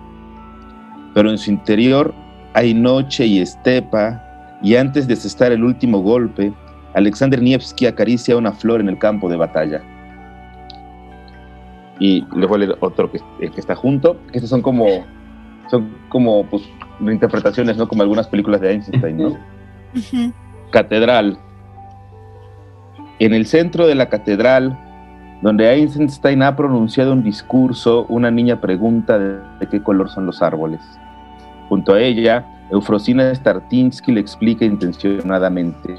Pero 1.15 1.31
en 1.31 1.39
su 1.39 1.51
interior 1.51 2.15
hay 2.55 2.75
noche 2.75 3.27
y 3.27 3.41
estepa, 3.41 4.23
y 4.63 4.77
antes 4.77 5.07
de 5.07 5.17
cesar 5.17 5.53
el 5.53 5.65
último 5.65 6.01
golpe, 6.01 6.53
Alexander 6.95 7.41
Nievski 7.41 7.87
acaricia 7.87 8.37
una 8.37 8.53
flor 8.53 8.81
en 8.81 8.89
el 8.89 8.99
campo 8.99 9.29
de 9.29 9.37
batalla 9.37 9.83
y 11.99 12.25
les 12.35 12.49
voy 12.49 12.57
a 12.57 12.67
leer 12.67 12.79
otro 12.81 13.11
que, 13.11 13.19
eh, 13.41 13.51
que 13.51 13.61
está 13.61 13.75
junto, 13.75 14.17
que 14.31 14.39
estos 14.39 14.51
son 14.51 14.63
como, 14.63 14.87
son 15.71 15.95
como 16.09 16.45
pues, 16.47 16.63
reinterpretaciones, 17.01 17.77
¿no? 17.77 17.89
Como 17.89 18.03
algunas 18.03 18.29
películas 18.29 18.61
de 18.61 18.73
Einstein, 18.73 19.17
¿no? 19.17 19.37
Catedral. 20.71 21.39
En 23.19 23.33
el 23.33 23.47
centro 23.47 23.87
de 23.87 23.95
la 23.95 24.09
catedral, 24.09 24.79
donde 25.43 25.71
Einstein 25.73 26.43
ha 26.43 26.55
pronunciado 26.55 27.13
un 27.13 27.23
discurso, 27.23 28.05
una 28.09 28.31
niña 28.31 28.61
pregunta 28.61 29.19
de, 29.19 29.39
de 29.61 29.67
qué 29.71 29.83
color 29.83 30.11
son 30.11 30.27
los 30.27 30.43
árboles. 30.43 30.81
Junto 31.69 31.95
a 31.95 32.01
ella, 32.01 32.45
Eufrosina 32.71 33.35
Startinsky 33.35 34.13
le 34.13 34.21
explica 34.21 34.65
intencionadamente 34.65 35.97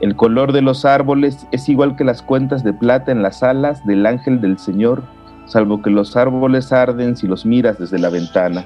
el 0.00 0.14
color 0.14 0.52
de 0.52 0.62
los 0.62 0.84
árboles 0.84 1.46
es 1.50 1.68
igual 1.68 1.96
que 1.96 2.04
las 2.04 2.22
cuentas 2.22 2.62
de 2.62 2.72
plata 2.72 3.10
en 3.10 3.22
las 3.22 3.42
alas 3.42 3.84
del 3.84 4.06
ángel 4.06 4.40
del 4.40 4.58
Señor, 4.58 5.02
salvo 5.46 5.82
que 5.82 5.90
los 5.90 6.16
árboles 6.16 6.72
arden 6.72 7.16
si 7.16 7.26
los 7.26 7.44
miras 7.44 7.78
desde 7.78 7.98
la 7.98 8.08
ventana. 8.08 8.64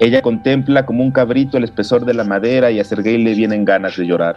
Ella 0.00 0.22
contempla 0.22 0.86
como 0.86 1.02
un 1.02 1.10
cabrito 1.10 1.58
el 1.58 1.64
espesor 1.64 2.06
de 2.06 2.14
la 2.14 2.24
madera 2.24 2.70
y 2.70 2.80
a 2.80 2.84
Sergei 2.84 3.18
le 3.18 3.34
vienen 3.34 3.64
ganas 3.64 3.96
de 3.96 4.06
llorar. 4.06 4.36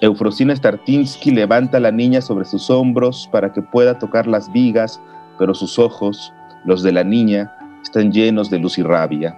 Eufrosina 0.00 0.56
Startinsky 0.56 1.32
levanta 1.32 1.76
a 1.76 1.80
la 1.80 1.92
niña 1.92 2.20
sobre 2.22 2.44
sus 2.44 2.70
hombros 2.70 3.28
para 3.30 3.52
que 3.52 3.60
pueda 3.60 3.98
tocar 3.98 4.26
las 4.26 4.50
vigas, 4.52 5.00
pero 5.38 5.54
sus 5.54 5.78
ojos, 5.78 6.32
los 6.64 6.82
de 6.82 6.92
la 6.92 7.04
niña, 7.04 7.52
están 7.82 8.10
llenos 8.10 8.48
de 8.48 8.58
luz 8.58 8.78
y 8.78 8.82
rabia. 8.82 9.36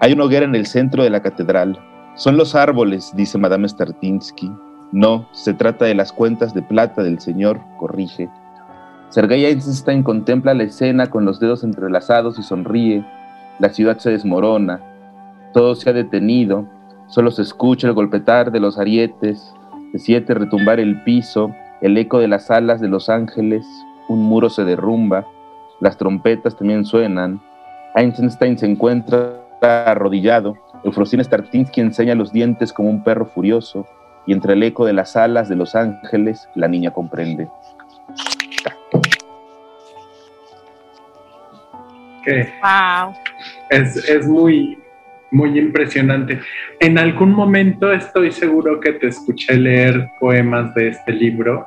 Hay 0.00 0.12
una 0.12 0.24
hoguera 0.24 0.44
en 0.44 0.54
el 0.54 0.66
centro 0.66 1.02
de 1.02 1.10
la 1.10 1.22
catedral. 1.22 1.78
Son 2.14 2.36
los 2.36 2.54
árboles, 2.54 3.12
dice 3.14 3.38
Madame 3.38 3.68
Startinsky. 3.68 4.52
No, 4.92 5.26
se 5.32 5.54
trata 5.54 5.86
de 5.86 5.94
las 5.94 6.12
cuentas 6.12 6.52
de 6.52 6.60
plata 6.60 7.02
del 7.02 7.18
Señor, 7.18 7.60
corrige. 7.78 8.28
Sergei 9.08 9.46
Einstein 9.46 10.02
contempla 10.02 10.52
la 10.52 10.64
escena 10.64 11.08
con 11.08 11.24
los 11.24 11.40
dedos 11.40 11.64
entrelazados 11.64 12.38
y 12.38 12.42
sonríe. 12.42 13.02
La 13.58 13.70
ciudad 13.70 13.96
se 13.96 14.10
desmorona. 14.10 14.80
Todo 15.54 15.74
se 15.76 15.88
ha 15.88 15.94
detenido. 15.94 16.66
Solo 17.06 17.30
se 17.30 17.40
escucha 17.40 17.86
el 17.86 17.94
golpetar 17.94 18.52
de 18.52 18.60
los 18.60 18.78
arietes. 18.78 19.54
Se 19.92 19.98
siente 19.98 20.34
retumbar 20.34 20.78
el 20.78 21.02
piso, 21.04 21.54
el 21.80 21.96
eco 21.96 22.18
de 22.18 22.28
las 22.28 22.50
alas 22.50 22.82
de 22.82 22.88
los 22.88 23.08
ángeles. 23.08 23.66
Un 24.08 24.20
muro 24.20 24.50
se 24.50 24.64
derrumba. 24.64 25.26
Las 25.80 25.96
trompetas 25.96 26.54
también 26.54 26.84
suenan. 26.84 27.40
Einstein 27.94 28.58
se 28.58 28.66
encuentra 28.66 29.40
arrodillado. 29.62 30.58
Eufrosina 30.84 31.24
Startinsky 31.24 31.80
enseña 31.80 32.14
los 32.14 32.30
dientes 32.30 32.74
como 32.74 32.90
un 32.90 33.02
perro 33.02 33.24
furioso 33.24 33.86
y 34.26 34.32
entre 34.32 34.54
el 34.54 34.62
eco 34.62 34.86
de 34.86 34.92
las 34.92 35.16
alas 35.16 35.48
de 35.48 35.56
los 35.56 35.74
ángeles 35.74 36.48
la 36.54 36.68
niña 36.68 36.90
comprende. 36.92 37.48
Wow. 42.62 43.14
Es, 43.70 44.26
muy, 44.26 44.78
muy 45.30 45.58
impresionante. 45.58 46.40
En 46.78 46.98
algún 46.98 47.32
momento 47.32 47.92
estoy 47.92 48.30
seguro 48.30 48.80
que 48.80 48.92
te 48.92 49.08
escuché 49.08 49.54
leer 49.56 50.10
poemas 50.20 50.74
de 50.74 50.88
este 50.88 51.12
libro. 51.12 51.66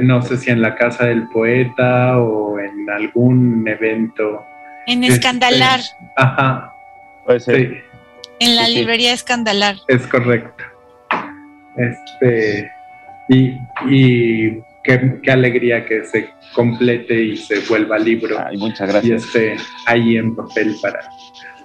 No 0.00 0.22
sé 0.22 0.36
si 0.36 0.50
en 0.50 0.62
la 0.62 0.74
casa 0.74 1.06
del 1.06 1.28
poeta 1.28 2.18
o 2.18 2.58
en 2.58 2.88
algún 2.90 3.66
evento. 3.66 4.44
En 4.86 5.04
Escandalar. 5.04 5.80
ajá. 6.16 6.72
Puede 7.24 7.40
ser. 7.40 7.84
En 8.40 8.56
la 8.56 8.68
librería 8.68 9.12
Escandalar. 9.12 9.76
Es 9.86 10.06
correcto. 10.08 10.64
Este, 11.76 12.70
y, 13.28 13.58
y 13.88 14.62
qué, 14.84 15.30
alegría 15.30 15.84
que 15.84 16.04
se 16.04 16.28
complete 16.54 17.22
y 17.22 17.36
se 17.36 17.60
vuelva 17.68 17.98
libro. 17.98 18.36
muchas 18.58 18.88
gracias. 18.88 19.22
Y 19.22 19.26
esté 19.26 19.56
ahí 19.86 20.16
en 20.16 20.34
papel 20.34 20.74
para, 20.80 21.00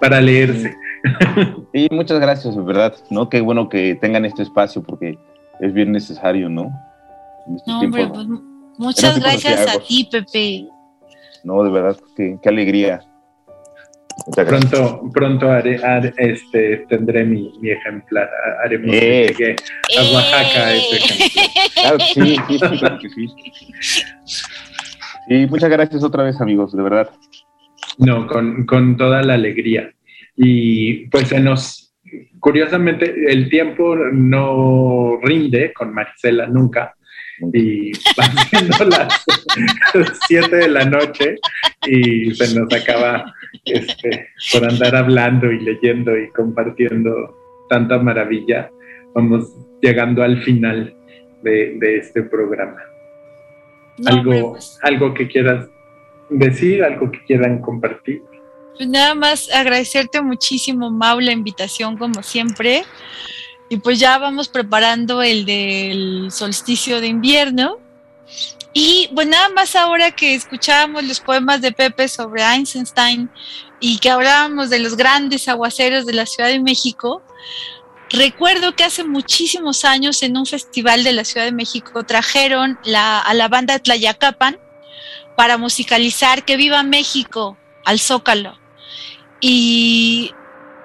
para 0.00 0.20
leerse. 0.20 0.74
Y 1.72 1.86
muchas 1.92 2.18
gracias, 2.18 2.56
de 2.56 2.62
verdad, 2.62 2.94
¿no? 3.10 3.28
Qué 3.28 3.40
bueno 3.40 3.68
que 3.68 3.94
tengan 3.94 4.24
este 4.24 4.42
espacio 4.42 4.82
porque 4.82 5.16
es 5.60 5.72
bien 5.72 5.92
necesario, 5.92 6.48
¿no? 6.48 6.72
no, 7.66 7.80
hombre, 7.80 8.08
pues, 8.08 8.26
muchas 8.78 9.20
gracias 9.20 9.76
a 9.76 9.78
ti, 9.78 10.08
Pepe. 10.10 10.66
No, 11.44 11.62
de 11.62 11.70
verdad, 11.70 11.96
qué, 12.16 12.36
qué 12.42 12.48
alegría. 12.48 13.00
Pronto, 14.34 15.10
pronto 15.12 15.50
haré, 15.50 15.80
este, 16.16 16.86
tendré 16.88 17.24
mi, 17.24 17.52
mi 17.60 17.70
ejemplar. 17.70 18.28
Haremos 18.64 18.90
eh. 18.92 19.34
que 19.36 19.56
a 19.98 20.12
Oaxaca 20.12 20.74
ese 20.74 20.96
ejemplar. 20.96 22.02
sí, 22.14 22.36
sí, 22.48 22.78
claro 22.78 22.98
que 22.98 23.10
sí. 23.10 23.26
Y 25.28 25.46
muchas 25.46 25.70
gracias 25.70 26.02
otra 26.02 26.22
vez, 26.22 26.40
amigos, 26.40 26.74
de 26.74 26.82
verdad. 26.82 27.10
No, 27.98 28.26
con, 28.26 28.64
con 28.64 28.96
toda 28.96 29.22
la 29.22 29.34
alegría. 29.34 29.90
Y 30.36 31.06
pues 31.08 31.28
se 31.28 31.40
nos, 31.40 31.94
curiosamente, 32.38 33.30
el 33.30 33.48
tiempo 33.48 33.96
no 33.96 35.18
rinde 35.22 35.72
con 35.72 35.92
Marcela 35.92 36.46
nunca. 36.46 36.94
Y 37.52 37.92
van 38.16 38.36
siendo 38.50 38.84
las 38.84 39.24
7 40.26 40.56
de 40.56 40.68
la 40.68 40.84
noche 40.84 41.36
y 41.86 42.34
se 42.34 42.58
nos 42.58 42.72
acaba 42.72 43.34
este, 43.64 44.28
por 44.52 44.64
andar 44.68 44.96
hablando 44.96 45.50
y 45.50 45.60
leyendo 45.60 46.16
y 46.16 46.30
compartiendo 46.30 47.36
tanta 47.68 47.98
maravilla. 47.98 48.70
Vamos 49.14 49.54
llegando 49.80 50.22
al 50.22 50.42
final 50.42 50.94
de, 51.42 51.96
este 51.96 52.22
programa. 52.22 52.80
algo, 54.06 54.52
pues. 54.52 54.78
algo 54.82 55.14
que 55.14 55.28
quieras 55.28 55.68
decir, 56.30 56.82
algo 56.82 57.10
que 57.10 57.24
quieran 57.24 57.60
compartir. 57.60 58.22
Pues 58.76 58.88
nada 58.88 59.14
más 59.14 59.50
agradecerte 59.52 60.22
muchísimo, 60.22 60.90
Mau, 60.90 61.18
la 61.20 61.32
invitación 61.32 61.96
como 61.96 62.22
siempre. 62.22 62.84
Y 63.68 63.76
pues 63.78 63.98
ya 63.98 64.18
vamos 64.18 64.48
preparando 64.48 65.22
el 65.22 65.44
del 65.44 66.28
solsticio 66.30 67.00
de 67.00 67.08
invierno. 67.08 67.78
Y 68.72 69.10
pues 69.14 69.26
nada 69.26 69.48
más 69.50 69.76
ahora 69.76 70.10
que 70.10 70.34
escuchábamos 70.34 71.04
los 71.04 71.20
poemas 71.20 71.60
de 71.60 71.72
Pepe 71.72 72.08
sobre 72.08 72.42
Einstein 72.42 73.30
y 73.80 73.98
que 73.98 74.10
hablábamos 74.10 74.70
de 74.70 74.78
los 74.78 74.96
grandes 74.96 75.48
aguaceros 75.48 76.06
de 76.06 76.12
la 76.12 76.26
Ciudad 76.26 76.48
de 76.48 76.60
México, 76.60 77.22
recuerdo 78.10 78.74
que 78.74 78.84
hace 78.84 79.04
muchísimos 79.04 79.84
años 79.84 80.22
en 80.22 80.36
un 80.36 80.46
festival 80.46 81.04
de 81.04 81.12
la 81.12 81.24
Ciudad 81.24 81.46
de 81.46 81.52
México 81.52 82.04
trajeron 82.04 82.78
a 82.94 83.34
la 83.34 83.48
banda 83.48 83.78
Tlayacapan 83.78 84.58
para 85.36 85.56
musicalizar 85.56 86.44
Que 86.44 86.56
viva 86.56 86.82
México 86.82 87.56
al 87.84 88.00
Zócalo. 88.00 88.58
Y 89.40 90.32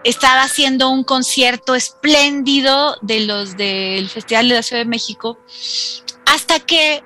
estaba 0.03 0.43
haciendo 0.43 0.89
un 0.89 1.03
concierto 1.03 1.75
espléndido 1.75 2.97
de 3.01 3.21
los 3.21 3.57
del 3.57 4.09
Festival 4.09 4.49
de 4.49 4.55
la 4.55 4.63
Ciudad 4.63 4.81
de 4.81 4.89
México, 4.89 5.37
hasta 6.25 6.59
que 6.59 7.03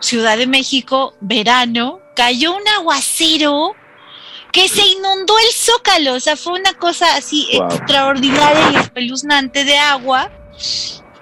Ciudad 0.00 0.36
de 0.36 0.46
México, 0.46 1.14
verano, 1.20 2.00
cayó 2.16 2.54
un 2.56 2.68
aguacero 2.76 3.74
que 4.52 4.68
se 4.68 4.86
inundó 4.86 5.38
el 5.38 5.52
zócalo, 5.54 6.14
o 6.14 6.20
sea, 6.20 6.36
fue 6.36 6.58
una 6.58 6.74
cosa 6.74 7.16
así 7.16 7.48
extraordinaria 7.52 8.72
y 8.72 8.76
espeluznante 8.76 9.64
de 9.64 9.78
agua, 9.78 10.30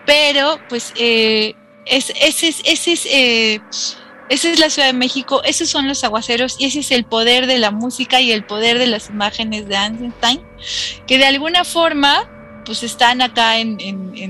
pero 0.04 0.58
pues 0.68 0.92
eh, 0.96 1.54
ese 1.86 2.14
es, 2.64 3.06
eh, 3.06 3.60
esa 4.30 4.48
es 4.48 4.60
la 4.60 4.70
Ciudad 4.70 4.86
de 4.86 4.94
México, 4.94 5.42
esos 5.44 5.68
son 5.68 5.88
los 5.88 6.04
aguaceros 6.04 6.54
y 6.60 6.66
ese 6.66 6.78
es 6.78 6.92
el 6.92 7.02
poder 7.02 7.48
de 7.48 7.58
la 7.58 7.72
música 7.72 8.20
y 8.20 8.30
el 8.30 8.44
poder 8.44 8.78
de 8.78 8.86
las 8.86 9.10
imágenes 9.10 9.66
de 9.66 9.74
Einstein, 9.74 10.40
que 11.08 11.18
de 11.18 11.26
alguna 11.26 11.64
forma 11.64 12.30
pues 12.64 12.84
están 12.84 13.22
acá 13.22 13.58
en, 13.58 13.76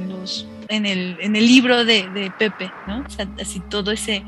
los 0.09 0.46
en 0.68 0.86
el, 0.86 1.18
en 1.20 1.36
el 1.36 1.46
libro 1.46 1.84
de, 1.84 2.32
Pepe, 2.38 2.72
¿no? 2.86 3.05
O 3.07 3.11
sea, 3.11 3.28
así 3.38 3.61
todo 3.68 3.92
ese, 3.92 4.24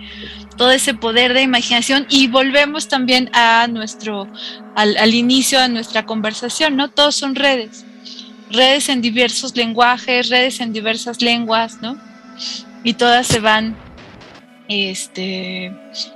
todo 0.59 0.73
ese 0.73 0.93
poder 0.93 1.33
de 1.33 1.41
imaginación. 1.41 2.07
Y 2.11 2.29
volvemos 2.29 2.89
también 2.89 3.31
a 3.33 3.67
nuestro, 3.69 4.29
al, 4.75 4.99
al, 4.99 5.15
inicio 5.15 5.59
de 5.59 5.71
nuestra 5.71 6.05
conversación, 6.05 6.77
¿no? 6.77 6.91
Todos 6.91 7.15
son 7.15 7.35
redes. 7.35 7.87
Redes 8.51 8.91
en 8.91 9.01
diversos 9.01 9.57
lenguajes, 9.57 10.29
redes 10.29 10.61
en 10.61 10.75
diversas 10.75 11.23
lenguas, 11.23 11.81
¿no? 11.81 11.97
Y 12.85 12.95
todas 12.95 13.27
se 13.27 13.41
van 13.41 13.75
este, 14.73 15.73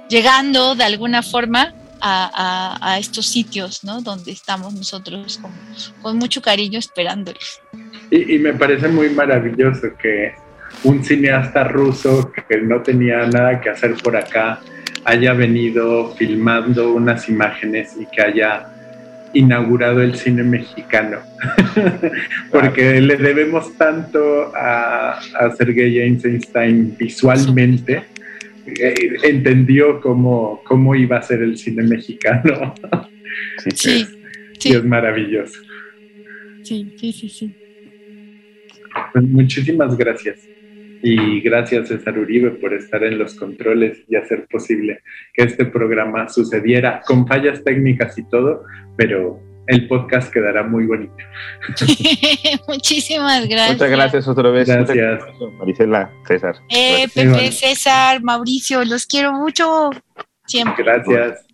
llegando 0.09 0.75
de 0.75 0.85
alguna 0.85 1.23
forma 1.23 1.75
a, 2.01 2.97
estos 3.01 3.27
sitios, 3.27 3.85
¿no? 3.85 4.01
Donde 4.01 4.33
estamos 4.33 4.73
nosotros 4.75 5.41
con, 6.03 6.19
mucho 6.19 6.41
cariño 6.41 6.79
esperándoles. 6.79 7.61
Y, 8.11 8.39
me 8.39 8.53
parece 8.55 8.89
muy 8.89 9.11
maravilloso 9.11 9.89
que 10.01 10.35
un 10.85 11.05
cineasta 11.05 11.65
ruso 11.65 12.31
que 12.49 12.59
no 12.59 12.83
tenía 12.83 13.27
nada 13.27 13.61
que 13.61 13.71
hacer 13.71 13.95
por 13.95 14.17
acá 14.17 14.61
haya 15.05 15.33
venido 15.33 16.15
filmando 16.17 16.93
unas 16.93 17.29
imágenes 17.29 17.97
y 17.99 18.07
que 18.07 18.23
haya 18.23 18.67
inaugurado 19.33 20.01
el 20.01 20.17
cine 20.17 20.43
mexicano, 20.43 21.19
porque 22.51 23.01
le 23.01 23.17
debemos 23.17 23.77
tanto 23.77 24.53
a, 24.57 25.19
a 25.19 25.51
Sergei 25.57 26.01
Einstein 26.01 26.97
visualmente 26.97 28.16
entendió 29.23 30.01
cómo, 30.01 30.63
cómo 30.65 30.95
iba 30.95 31.19
a 31.19 31.23
ser 31.23 31.43
el 31.43 31.57
cine 31.57 31.83
mexicano. 31.83 32.75
Sí, 33.75 34.05
sí, 34.59 34.73
es 34.73 34.85
maravilloso. 34.85 35.61
Sí, 36.63 36.95
sí, 36.99 37.13
sí, 37.13 37.29
sí. 37.29 37.55
Pues 39.13 39.25
muchísimas 39.25 39.97
gracias. 39.97 40.41
Y 41.03 41.41
gracias 41.41 41.89
César 41.89 42.19
Uribe 42.19 42.51
por 42.53 42.75
estar 42.75 43.05
en 43.05 43.19
los 43.19 43.35
controles 43.35 44.03
y 44.09 44.17
hacer 44.17 44.47
posible 44.51 45.01
que 45.35 45.45
este 45.45 45.67
programa 45.67 46.29
sucediera 46.29 47.03
con 47.07 47.27
fallas 47.27 47.63
técnicas 47.63 48.19
y 48.19 48.29
todo, 48.29 48.65
pero 48.97 49.41
el 49.67 49.89
podcast 49.89 50.33
quedará 50.33 50.63
muy 50.63 50.87
bonito. 50.87 51.15
Muchísimas 52.69 53.49
gracias. 53.49 53.73
Muchas 53.73 53.91
gracias 53.91 54.29
otra 54.29 54.51
vez. 54.51 54.69
Gracias. 54.69 55.23
Marisela, 55.59 56.11
César. 56.27 56.57
Eh, 56.69 57.09
Pepe, 57.15 57.53
César, 57.53 58.23
Mauricio, 58.23 58.85
los 58.85 59.07
quiero 59.07 59.33
mucho. 59.33 59.91
Siempre. 60.47 60.85
Gracias. 60.85 61.47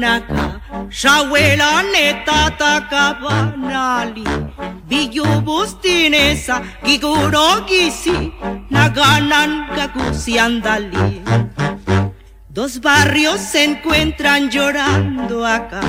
Shawela 0.00 1.82
netata 1.92 2.88
kabanali 2.90 4.24
Biyu 4.88 5.42
bustinesa 5.44 6.62
giguro 6.84 7.60
gisi 7.68 8.32
Naganan 8.70 9.68
kagusi 9.76 10.38
andali. 10.38 11.22
Dos 12.48 12.80
barrios 12.80 13.40
se 13.40 13.64
encuentran 13.64 14.50
llorando 14.50 15.46
acá 15.46 15.82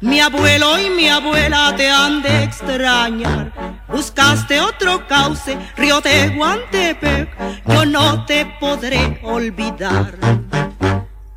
Mi 0.00 0.20
abuelo 0.20 0.78
y 0.78 0.90
mi 0.90 1.08
abuela 1.08 1.74
te 1.76 1.88
han 1.90 2.22
de 2.22 2.44
extrañar. 2.44 3.52
Buscaste 3.88 4.60
otro 4.60 5.06
cauce, 5.06 5.56
río 5.76 6.00
de 6.00 6.30
Guantepec 6.30 7.28
Yo 7.66 7.84
no 7.84 8.24
te 8.24 8.46
podré 8.58 9.20
olvidar 9.22 10.18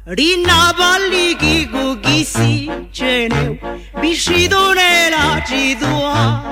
Rinabali 0.05 1.35
gugisi 1.71 2.69
ceneu 2.91 3.57
Bishidonera 4.01 5.41
cidua 5.47 6.43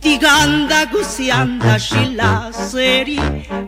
Tiganda 0.00 0.84
gusianda 0.90 1.78
shila 1.78 2.50
seri 2.52 3.20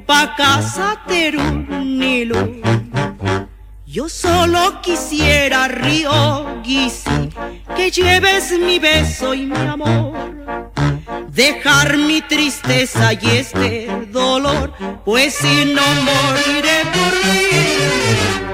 Pa 0.05 0.35
casa 0.37 0.97
terunilu 1.07 2.61
Yo 3.87 4.09
solo 4.09 4.83
quisiera, 4.83 5.69
Río 5.69 6.61
Gisi, 6.62 7.31
que 7.75 7.91
lleves 7.91 8.53
mi 8.59 8.79
beso 8.79 9.33
y 9.33 9.47
mi 9.47 9.57
amor. 9.57 10.12
Dejar 11.29 11.97
mi 11.97 12.21
tristeza 12.21 13.14
y 13.14 13.27
este 13.27 14.07
dolor, 14.12 14.75
pues 15.03 15.35
si 15.35 15.64
no 15.73 15.87
moriré 16.05 16.83
por 16.93 17.12
ti. 17.23 18.46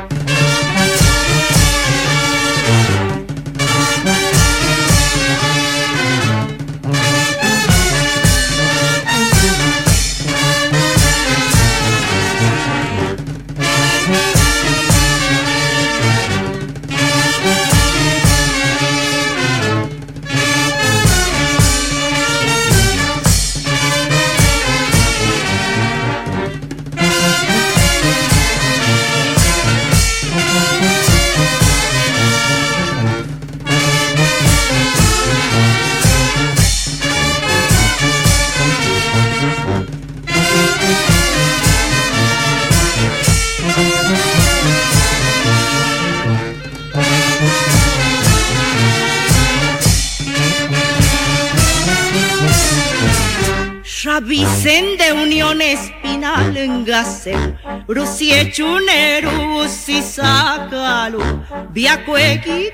De 55.53 55.59
unión 55.59 55.61
espinal 55.61 56.57
en 56.57 56.85
gaseu, 56.85 57.57
rusiechuneru 57.89 59.69
si 59.69 60.03
sakalu, 60.03 61.21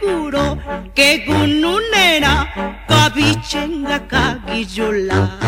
guro 0.00 0.58
que 0.94 1.24
gununera, 1.26 2.48
kabichenga 2.88 4.06
kagiyula. 4.06 5.38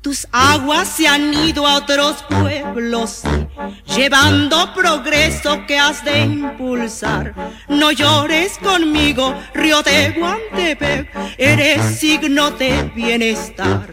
Tus 0.00 0.28
aguas 0.30 0.86
se 0.86 1.08
han 1.08 1.34
ido 1.34 1.66
a 1.66 1.78
otros 1.78 2.22
pueblos, 2.28 3.22
llevando 3.96 4.72
progreso 4.72 5.66
que 5.66 5.78
has 5.78 6.04
de 6.04 6.20
impulsar. 6.20 7.34
No 7.68 7.90
llores 7.90 8.56
conmigo, 8.58 9.34
río 9.52 9.82
de 9.82 10.10
Guantepec, 10.10 11.10
eres 11.38 11.98
signo 11.98 12.52
de 12.52 12.84
bienestar. 12.94 13.90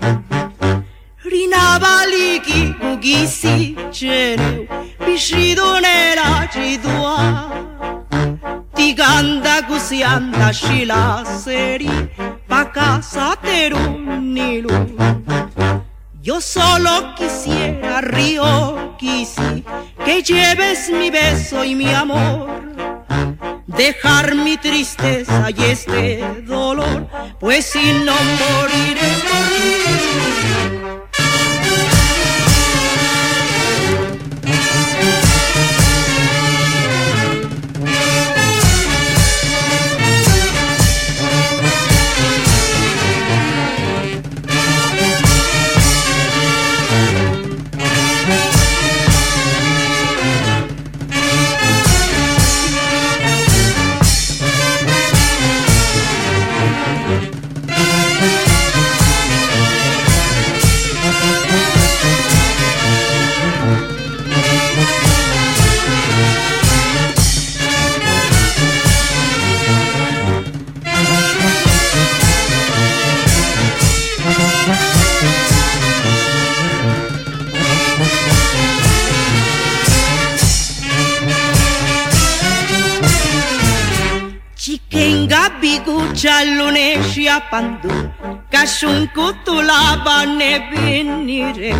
Rinabaliki 1.24 2.76
ugisi 2.92 3.76
cheneu, 3.92 4.68
nera 5.82 6.48
jidua. 6.54 7.18
Tiganda 8.76 9.62
gusianda 9.62 10.52
shila 10.52 11.24
seri, 11.26 11.90
casa 12.74 13.38
terunilu. 13.42 14.70
Yo 16.22 16.42
solo 16.42 17.16
quisiera, 17.16 18.02
Río 18.02 18.96
Kisi, 18.98 19.64
que 20.04 20.22
lleves 20.22 20.90
mi 20.90 21.10
beso 21.10 21.64
y 21.64 21.76
mi 21.76 21.94
amor. 21.94 22.50
Dejar 23.68 24.36
mi 24.36 24.58
tristeza 24.58 25.50
y 25.56 25.64
este 25.64 26.42
dolor, 26.46 27.08
pues 27.40 27.66
si 27.66 27.94
no 28.06 28.16
moriré 28.40 29.14
Chalune 86.14 86.98
pandu 87.52 87.90
Kashun 88.52 89.08
kutulaba 89.16 90.26
ne 90.26 90.60
binire 90.70 91.74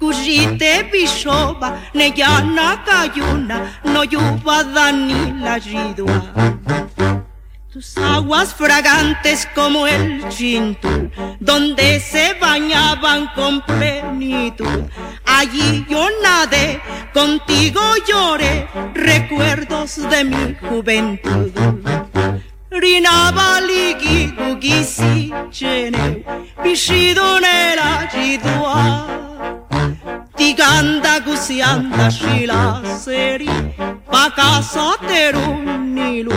Kujite 0.00 0.90
bishoba 0.90 1.78
ne 1.94 2.10
yana 2.10 2.84
kayuna 2.86 3.56
No 3.84 4.02
yuba 4.02 4.64
dani 4.74 5.42
la 5.42 5.58
ridua 5.58 6.84
tus 7.74 7.98
aguas 7.98 8.54
fragantes 8.54 9.48
como 9.52 9.88
el 9.88 10.28
chintu, 10.28 11.10
donde 11.40 11.98
se 11.98 12.34
bañaban 12.34 13.26
con 13.34 13.62
plenitud. 13.62 14.84
Allí 15.26 15.84
yo 15.88 16.06
nadé, 16.22 16.80
contigo 17.12 17.80
lloré, 18.06 18.68
recuerdos 18.94 19.96
de 20.08 20.22
mi 20.22 20.54
juventud. 20.54 21.50
Rinabaligi 22.74 24.34
gugisi 24.36 25.32
cene 25.52 26.24
Bishidonera 26.62 28.08
jidua 28.12 29.06
Tiganda 30.36 31.20
gusianda 31.20 32.10
shila 32.10 32.82
seri 32.98 33.48
Pa 34.10 34.30
casa 34.34 34.96
terunilu 35.06 36.34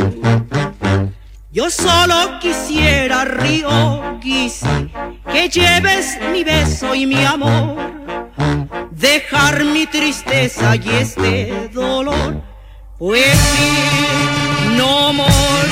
Yo 1.51 1.71
solo 1.71 2.37
quisiera 2.39 3.25
río 3.25 4.19
Gisi 4.21 4.91
Que 5.31 5.49
lleves 5.49 6.19
mi 6.31 6.43
beso 6.43 6.93
y 6.93 7.07
mi 7.07 7.25
amor. 7.25 7.77
Dejar 8.91 9.63
mi 9.63 9.87
tristeza 9.87 10.75
y 10.75 10.89
este 10.89 11.69
dolor 11.73 12.43
Pues 12.99 13.35
sí, 13.39 14.77
no 14.77 15.11
ti. 15.13 15.56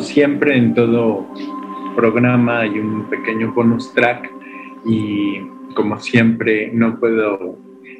Siempre 0.00 0.56
en 0.56 0.74
todo 0.74 1.26
programa 1.94 2.60
hay 2.60 2.78
un 2.78 3.08
pequeño 3.10 3.52
bonus 3.52 3.92
track 3.92 4.30
y 4.86 5.40
como 5.74 6.00
siempre 6.00 6.70
no 6.72 6.98
puedo 6.98 7.58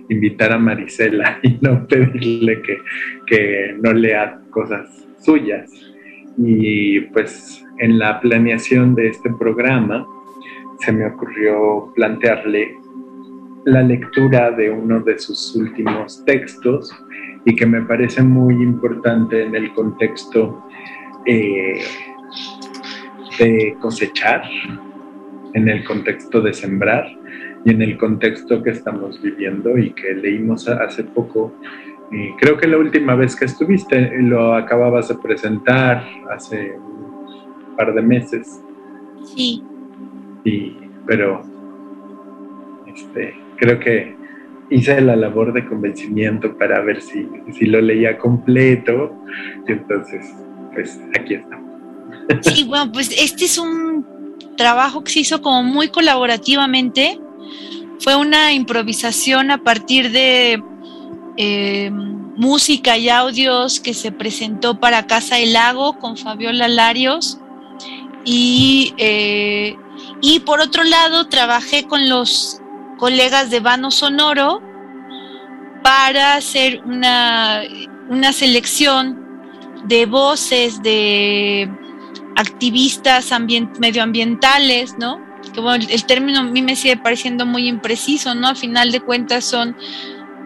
invitar 0.09 0.53
a 0.53 0.59
Marisela 0.59 1.39
y 1.43 1.59
no 1.61 1.87
pedirle 1.87 2.63
que, 2.63 2.79
que 3.27 3.77
no 3.81 3.93
lea 3.93 4.41
cosas 4.51 5.07
suyas. 5.21 5.71
Y 6.39 7.01
pues 7.13 7.65
en 7.79 7.99
la 7.99 8.19
planeación 8.21 8.95
de 8.95 9.09
este 9.09 9.31
programa 9.39 10.07
se 10.79 10.93
me 10.93 11.07
ocurrió 11.07 11.93
plantearle 11.95 12.77
la 13.67 13.83
lectura 13.83 14.51
de 14.51 14.71
uno 14.71 15.01
de 15.01 15.19
sus 15.19 15.55
últimos 15.55 16.25
textos 16.25 16.91
y 17.45 17.55
que 17.55 17.67
me 17.67 17.83
parece 17.83 18.23
muy 18.23 18.55
importante 18.55 19.43
en 19.43 19.55
el 19.55 19.73
contexto 19.75 20.65
eh, 21.27 21.81
de 23.39 23.77
cosechar, 23.81 24.43
en 25.55 25.69
el 25.69 25.85
contexto 25.85 26.41
de 26.41 26.53
sembrar 26.53 27.07
y 27.65 27.71
en 27.71 27.83
el 27.83 27.97
contexto 27.99 28.63
que 28.63 28.71
estamos 28.71 29.21
viviendo 29.21 29.77
y 29.77 29.91
que 29.91 30.15
leímos 30.15 30.69
hace 30.69 31.05
poco. 31.05 31.53
Creo 32.39 32.57
que 32.57 32.67
la 32.67 32.79
última 32.79 33.15
vez 33.15 33.37
que 33.37 33.45
estuviste 33.45 34.19
lo 34.19 34.55
acababas 34.55 35.09
de 35.09 35.15
presentar 35.17 36.05
hace 36.31 36.73
un 36.73 37.77
par 37.77 37.95
de 37.95 38.03
meses. 38.03 38.61
Sí. 39.25 39.63
Y, 40.45 40.77
pero 41.07 41.43
este, 42.87 43.35
creo 43.57 43.79
que 43.79 44.17
hice 44.71 45.01
la 45.01 45.15
labor 45.15 45.53
de 45.53 45.67
convencimiento 45.67 46.57
para 46.57 46.81
ver 46.81 47.01
si, 47.01 47.29
si 47.53 47.67
lo 47.67 47.81
leía 47.81 48.19
completo. 48.19 49.13
Y 49.69 49.73
entonces, 49.73 50.35
pues 50.73 50.99
aquí 51.19 51.35
estamos. 51.35 51.71
Sí, 52.43 52.65
bueno, 52.69 52.93
pues 52.93 53.11
este 53.17 53.45
es 53.45 53.59
un 53.59 54.07
trabajo 54.57 55.03
que 55.03 55.13
se 55.13 55.21
hizo 55.21 55.43
como 55.43 55.63
muy 55.63 55.89
colaborativamente. 55.89 57.19
Fue 58.01 58.17
una 58.17 58.53
improvisación 58.53 59.51
a 59.51 59.59
partir 59.63 60.11
de, 60.11 60.63
em, 61.37 62.21
música 62.37 62.97
y 62.97 63.09
audios 63.11 63.81
que 63.81 63.93
se 63.93 64.13
presentó 64.13 64.81
para 64.81 65.07
Casa 65.07 65.37
del 65.37 65.53
Lago 65.53 65.99
con 65.99 66.17
Fabiola 66.17 66.69
Larios. 66.69 67.39
Y, 68.25 68.95
eh, 68.99 69.77
y 70.23 70.41
por 70.41 70.61
otro 70.61 70.85
lado, 70.85 71.29
trabajé 71.29 71.85
con 71.85 72.09
los 72.09 72.61
colegas 72.99 73.51
de 73.51 73.61
Vano 73.61 73.91
Sonoro 73.91 74.63
para 75.83 76.35
hacer 76.35 76.83
una, 76.85 77.63
una 78.09 78.33
selección 78.33 79.30
de 79.85 80.07
voces 80.07 80.83
de 80.83 81.71
activistas 82.37 83.31
medioambientales, 83.79 84.97
¿no? 84.99 85.21
Que 85.53 85.61
bueno, 85.61 85.85
el, 85.89 86.05
término 86.05 86.41
a 86.41 86.43
mí 86.43 86.63
me 86.63 86.77
sigue 86.77 86.97
pareciendo 86.97 87.47
muy 87.47 87.67
impreciso, 87.67 88.35
¿no? 88.35 88.49
A 88.49 88.55
final 88.55 88.93
de 88.93 89.01
cuentas 89.01 89.45
son 89.45 89.77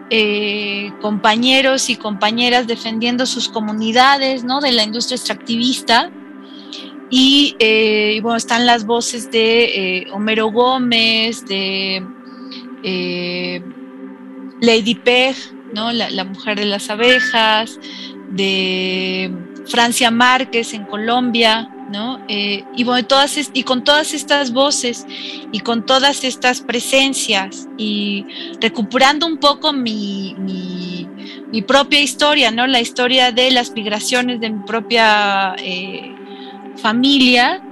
eh, 0.09 0.91
compañeros 1.01 1.89
y 1.89 1.95
compañeras 1.95 2.67
defendiendo 2.67 3.25
sus 3.25 3.49
comunidades, 3.49 4.43
¿no? 4.43 4.61
De 4.61 4.71
la 4.71 4.83
industria 4.83 5.15
extractivista. 5.15 6.11
Y, 7.09 7.55
eh, 7.59 8.19
bueno, 8.21 8.37
están 8.37 8.65
las 8.65 8.85
voces 8.85 9.31
de 9.31 9.63
eh, 9.63 10.07
Homero 10.11 10.47
Gómez, 10.47 11.45
de 11.45 12.03
Lady 14.61 14.95
Peg, 14.95 15.35
¿no? 15.73 15.91
La, 15.91 16.23
mujer 16.23 16.57
de 16.57 16.65
las 16.65 16.89
abejas, 16.89 17.79
de 18.29 19.31
Francia 19.67 20.11
Márquez 20.11 20.73
en 20.73 20.85
Colombia, 20.85 21.69
¿no? 21.89 22.19
Eh, 22.27 22.63
y, 22.75 22.83
bueno, 22.83 23.05
todas 23.07 23.37
y 23.53 23.63
con 23.63 23.83
todas 23.83 24.13
estas 24.13 24.51
voces 24.51 25.05
y 25.51 25.59
con 25.59 25.85
todas 25.85 26.23
estas 26.23 26.61
presencias 26.61 27.67
y 27.77 28.25
recuperando 28.59 29.27
un 29.27 29.37
poco 29.37 29.73
mi, 29.73 30.35
propia 31.67 32.01
historia, 32.01 32.51
¿no? 32.51 32.67
La 32.67 32.81
historia 32.81 33.31
de 33.31 33.51
las 33.51 33.71
migraciones 33.71 34.39
de 34.39 34.49
mi 34.49 34.65
propia 34.65 35.55
eh, 35.57 36.13
familia, 36.75 37.63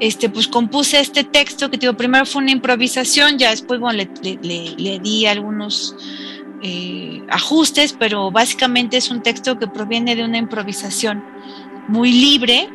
este, 0.00 0.30
pues 0.30 0.48
compuse 0.48 0.98
este 0.98 1.24
texto 1.24 1.70
que 1.70 1.76
digo, 1.76 1.92
primero 1.94 2.24
fue 2.24 2.42
una 2.42 2.52
improvisación, 2.52 3.36
ya 3.38 3.50
después 3.50 3.78
bueno, 3.78 4.02
le, 4.22 4.98
di 4.98 5.26
algunos 5.26 5.94
eh, 6.62 7.22
ajustes, 7.30 7.94
pero 7.98 8.30
básicamente 8.30 8.98
es 8.98 9.10
un 9.10 9.22
texto 9.22 9.58
que 9.58 9.66
proviene 9.66 10.14
de 10.14 10.24
una 10.24 10.38
improvisación 10.38 11.24
muy 11.88 12.12
libre, 12.12 12.68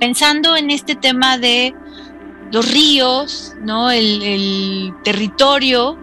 pensando 0.00 0.56
en 0.56 0.70
este 0.70 0.96
tema 0.96 1.38
de 1.38 1.74
los 2.50 2.70
ríos, 2.72 3.54
¿no? 3.62 3.90
el, 3.90 4.92
territorio 5.04 5.96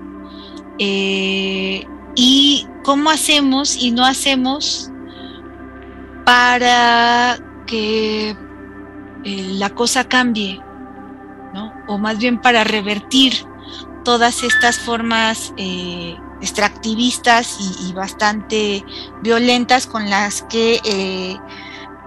eh, 0.80 1.86
y 2.16 2.68
cómo 2.84 3.10
hacemos 3.10 3.76
y 3.76 3.92
no 3.92 4.06
hacemos 4.06 4.90
para 6.24 7.38
que 7.68 8.30
eh, 8.30 8.36
la 9.54 9.70
cosa 9.70 10.08
cambie, 10.08 10.62
¿no? 11.54 11.74
o 11.88 11.98
más 11.98 12.18
bien 12.20 12.40
para 12.40 12.64
revertir 12.64 13.34
todas 14.06 14.44
estas 14.44 14.80
formas 14.80 15.54
eh, 15.58 16.16
extractivistas 16.40 17.58
y, 17.82 17.92
bastante 17.92 18.86
violentas 19.22 19.88
con 19.88 20.10
las 20.10 20.44
que 20.44 20.80
eh, 20.86 21.38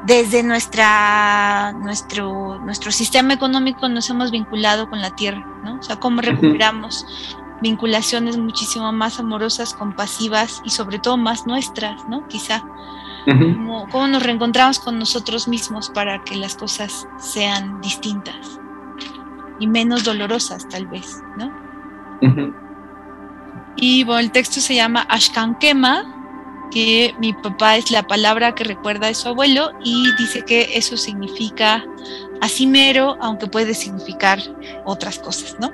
desde 0.07 0.43
nuestra, 0.43 1.73
nuestro, 1.73 2.59
nuestro 2.61 2.93
sistema 2.93 3.35
económico 3.35 3.89
nos 3.89 4.09
hemos 4.09 4.31
vinculado 4.31 4.89
con 4.89 5.03
la 5.03 5.15
tierra, 5.15 5.45
¿no? 5.65 5.79
O 5.81 5.83
sea, 5.83 5.97
cómo 5.97 6.23
recuperamos 6.23 7.05
vinculaciones 7.61 8.39
muchísimo 8.39 8.93
más 8.93 9.19
amorosas, 9.19 9.75
compasivas 9.75 10.63
y 10.65 10.71
sobre 10.71 10.99
todo 10.99 11.17
más 11.17 11.47
nuestras, 11.47 12.09
¿no? 12.09 12.27
Quizá 12.29 12.65
cómo, 13.91 14.09
nos 14.09 14.23
reencontramos 14.23 14.79
con 14.79 14.99
nosotros 14.99 15.49
mismos 15.49 15.91
para 15.91 16.23
que 16.23 16.37
las 16.37 16.55
cosas 16.55 17.09
sean 17.19 17.81
distintas 17.81 18.61
y 19.59 19.67
menos 19.67 20.05
dolorosas 20.05 20.69
tal 20.69 20.87
vez, 20.87 21.23
¿no? 21.37 21.68
Y 23.77 24.05
bueno, 24.05 24.21
el 24.21 24.33
texto 24.33 24.61
se 24.61 24.75
llama 24.75 25.07
Ashkankema, 25.09 26.69
que 26.71 27.15
mi 27.19 27.33
papá 27.33 27.77
es 27.77 27.91
la 27.91 28.03
palabra 28.03 28.55
que 28.55 28.65
recuerda 28.65 29.09
a 29.09 29.15
su 29.15 29.29
abuelo 29.29 29.71
y 29.85 30.15
dice 30.17 30.43
que 30.45 30.71
eso 30.75 30.97
significa 30.97 31.85
asimero, 32.41 33.17
aunque 33.21 33.47
puede 33.47 33.75
significar 33.75 34.39
otras 34.85 35.19
cosas, 35.19 35.57
¿no? 35.61 35.73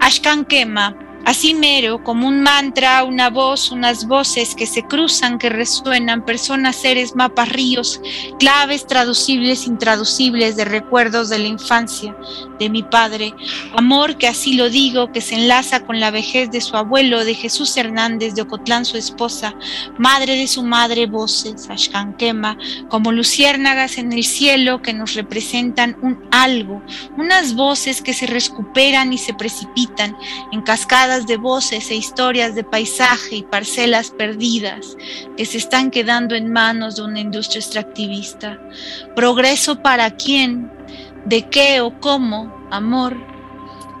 Ashkankema 0.00 0.96
Así 1.24 1.54
mero, 1.54 2.02
como 2.02 2.26
un 2.26 2.42
mantra, 2.42 3.04
una 3.04 3.30
voz, 3.30 3.70
unas 3.70 4.06
voces 4.06 4.54
que 4.54 4.66
se 4.66 4.82
cruzan, 4.82 5.38
que 5.38 5.48
resuenan, 5.50 6.24
personas, 6.24 6.76
seres, 6.76 7.14
mapas, 7.14 7.50
ríos, 7.50 8.00
claves 8.38 8.86
traducibles, 8.86 9.66
intraducibles 9.66 10.56
de 10.56 10.64
recuerdos 10.64 11.28
de 11.28 11.38
la 11.38 11.46
infancia 11.46 12.16
de 12.58 12.70
mi 12.70 12.82
padre. 12.82 13.34
Amor 13.76 14.16
que 14.16 14.28
así 14.28 14.54
lo 14.54 14.70
digo, 14.70 15.12
que 15.12 15.20
se 15.20 15.34
enlaza 15.34 15.84
con 15.84 16.00
la 16.00 16.10
vejez 16.10 16.50
de 16.50 16.60
su 16.60 16.76
abuelo, 16.76 17.24
de 17.24 17.34
Jesús 17.34 17.76
Hernández, 17.76 18.34
de 18.34 18.42
Ocotlán 18.42 18.84
su 18.84 18.96
esposa, 18.96 19.54
madre 19.98 20.36
de 20.36 20.48
su 20.48 20.62
madre, 20.62 21.06
voces, 21.06 21.68
Ashkanquema, 21.68 22.56
como 22.88 23.12
luciérnagas 23.12 23.98
en 23.98 24.12
el 24.12 24.24
cielo 24.24 24.82
que 24.82 24.92
nos 24.92 25.14
representan 25.14 25.96
un 26.02 26.20
algo, 26.30 26.82
unas 27.16 27.54
voces 27.54 28.02
que 28.02 28.14
se 28.14 28.26
recuperan 28.26 29.12
y 29.12 29.18
se 29.18 29.34
precipitan 29.34 30.16
en 30.52 30.62
cascadas 30.62 31.19
de 31.26 31.36
voces 31.36 31.90
e 31.90 31.96
historias 31.96 32.54
de 32.54 32.64
paisaje 32.64 33.36
y 33.36 33.42
parcelas 33.42 34.10
perdidas 34.10 34.96
que 35.36 35.44
se 35.44 35.58
están 35.58 35.90
quedando 35.90 36.34
en 36.34 36.52
manos 36.52 36.96
de 36.96 37.02
una 37.02 37.20
industria 37.20 37.60
extractivista. 37.60 38.60
Progreso 39.14 39.82
para 39.82 40.10
quién, 40.10 40.70
de 41.24 41.48
qué 41.48 41.80
o 41.80 41.98
cómo, 42.00 42.54
amor, 42.70 43.16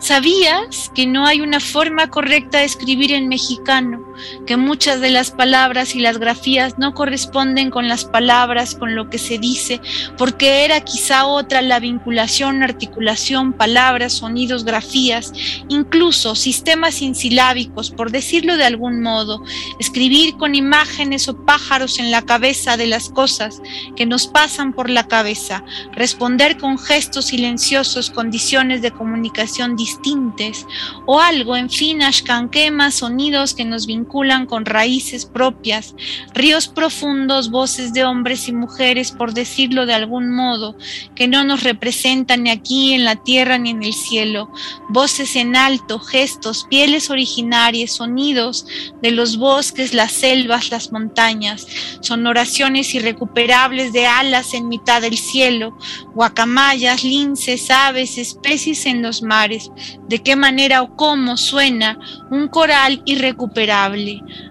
¿Sabías 0.00 0.90
que 0.94 1.06
no 1.06 1.26
hay 1.26 1.42
una 1.42 1.60
forma 1.60 2.08
correcta 2.08 2.58
de 2.58 2.64
escribir 2.64 3.12
en 3.12 3.28
mexicano? 3.28 4.02
Que 4.46 4.56
muchas 4.56 5.00
de 5.00 5.10
las 5.10 5.30
palabras 5.30 5.94
y 5.94 6.00
las 6.00 6.18
grafías 6.18 6.78
no 6.78 6.94
corresponden 6.94 7.70
con 7.70 7.88
las 7.88 8.04
palabras, 8.04 8.74
con 8.74 8.94
lo 8.94 9.10
que 9.10 9.18
se 9.18 9.38
dice, 9.38 9.80
porque 10.18 10.64
era 10.64 10.80
quizá 10.80 11.26
otra 11.26 11.62
la 11.62 11.80
vinculación, 11.80 12.62
articulación, 12.62 13.52
palabras, 13.52 14.14
sonidos, 14.14 14.64
grafías, 14.64 15.32
incluso 15.68 16.34
sistemas 16.34 17.02
insilábicos, 17.02 17.90
por 17.90 18.10
decirlo 18.10 18.56
de 18.56 18.64
algún 18.64 19.00
modo, 19.00 19.42
escribir 19.78 20.36
con 20.36 20.54
imágenes 20.54 21.28
o 21.28 21.44
pájaros 21.44 21.98
en 21.98 22.10
la 22.10 22.22
cabeza 22.22 22.76
de 22.76 22.86
las 22.86 23.08
cosas 23.08 23.60
que 23.96 24.06
nos 24.06 24.26
pasan 24.26 24.72
por 24.72 24.90
la 24.90 25.06
cabeza, 25.06 25.64
responder 25.92 26.58
con 26.58 26.78
gestos 26.78 27.26
silenciosos, 27.26 28.10
condiciones 28.10 28.82
de 28.82 28.90
comunicación 28.90 29.76
distintas 29.76 30.66
o 31.06 31.20
algo, 31.20 31.56
en 31.56 31.70
fin, 31.70 32.02
ashkanquemas, 32.02 32.96
sonidos 32.96 33.54
que 33.54 33.64
nos 33.64 33.86
vinculan 33.86 34.09
con 34.10 34.66
raíces 34.66 35.24
propias, 35.24 35.94
ríos 36.34 36.66
profundos, 36.66 37.50
voces 37.50 37.92
de 37.92 38.04
hombres 38.04 38.48
y 38.48 38.52
mujeres, 38.52 39.12
por 39.12 39.32
decirlo 39.34 39.86
de 39.86 39.94
algún 39.94 40.34
modo, 40.34 40.76
que 41.14 41.28
no 41.28 41.44
nos 41.44 41.62
representan 41.62 42.42
ni 42.42 42.50
aquí 42.50 42.92
en 42.92 43.04
la 43.04 43.16
tierra 43.16 43.56
ni 43.56 43.70
en 43.70 43.82
el 43.84 43.92
cielo, 43.92 44.50
voces 44.88 45.36
en 45.36 45.54
alto, 45.54 46.00
gestos, 46.00 46.66
pieles 46.68 47.08
originarias, 47.08 47.92
sonidos 47.92 48.66
de 49.00 49.12
los 49.12 49.36
bosques, 49.36 49.94
las 49.94 50.12
selvas, 50.12 50.70
las 50.70 50.90
montañas, 50.90 51.66
son 52.00 52.26
oraciones 52.26 52.92
irrecuperables 52.94 53.92
de 53.92 54.06
alas 54.06 54.54
en 54.54 54.68
mitad 54.68 55.00
del 55.02 55.16
cielo, 55.16 55.78
guacamayas, 56.14 57.04
linces, 57.04 57.70
aves, 57.70 58.18
especies 58.18 58.86
en 58.86 59.02
los 59.02 59.22
mares, 59.22 59.70
de 60.08 60.18
qué 60.18 60.34
manera 60.34 60.82
o 60.82 60.96
cómo 60.96 61.36
suena 61.36 61.98
un 62.30 62.48
coral 62.48 63.02
irrecuperable. 63.04 63.99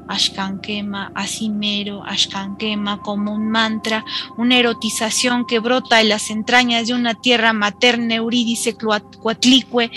Ashkankema, 0.07 1.11
Asimero, 1.15 2.03
como 3.01 3.33
un 3.33 3.49
mantra, 3.49 4.03
una 4.37 4.57
erotización 4.57 5.45
que 5.45 5.59
brota 5.59 5.97
de 5.97 6.05
las 6.05 6.29
entrañas 6.29 6.87
de 6.87 6.93
una 6.93 7.15
tierra 7.15 7.53
materna, 7.53 8.15
Eurídice 8.15 8.75
Cuatlicue, 8.75 9.91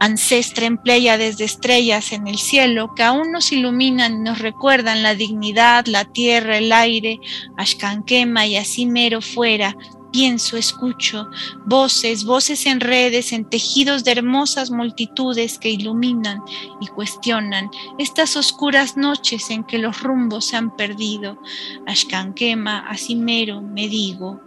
ancestra 0.00 0.66
en 0.66 0.78
desde 1.18 1.44
estrellas 1.44 2.12
en 2.12 2.26
el 2.26 2.38
cielo, 2.38 2.94
que 2.94 3.02
aún 3.02 3.32
nos 3.32 3.52
iluminan 3.52 4.14
y 4.14 4.18
nos 4.20 4.38
recuerdan 4.38 5.02
la 5.02 5.14
dignidad, 5.14 5.86
la 5.86 6.06
tierra, 6.06 6.56
el 6.56 6.72
aire, 6.72 7.20
Ashkankema 7.56 8.46
y 8.46 8.56
Asimero 8.56 9.20
fuera, 9.20 9.76
pienso, 10.12 10.56
escucho, 10.56 11.28
voces, 11.64 12.24
voces 12.24 12.66
en 12.66 12.80
redes, 12.80 13.32
en 13.32 13.44
tejidos 13.44 14.04
de 14.04 14.12
hermosas 14.12 14.70
multitudes 14.70 15.58
que 15.58 15.70
iluminan 15.70 16.42
y 16.80 16.86
cuestionan 16.88 17.70
estas 17.98 18.36
oscuras 18.36 18.96
noches 18.96 19.50
en 19.50 19.64
que 19.64 19.78
los 19.78 20.02
rumbos 20.02 20.46
se 20.46 20.56
han 20.56 20.76
perdido. 20.76 21.38
Ashkanquema, 21.86 22.80
Asimero, 22.80 23.60
me 23.60 23.88
digo. 23.88 24.40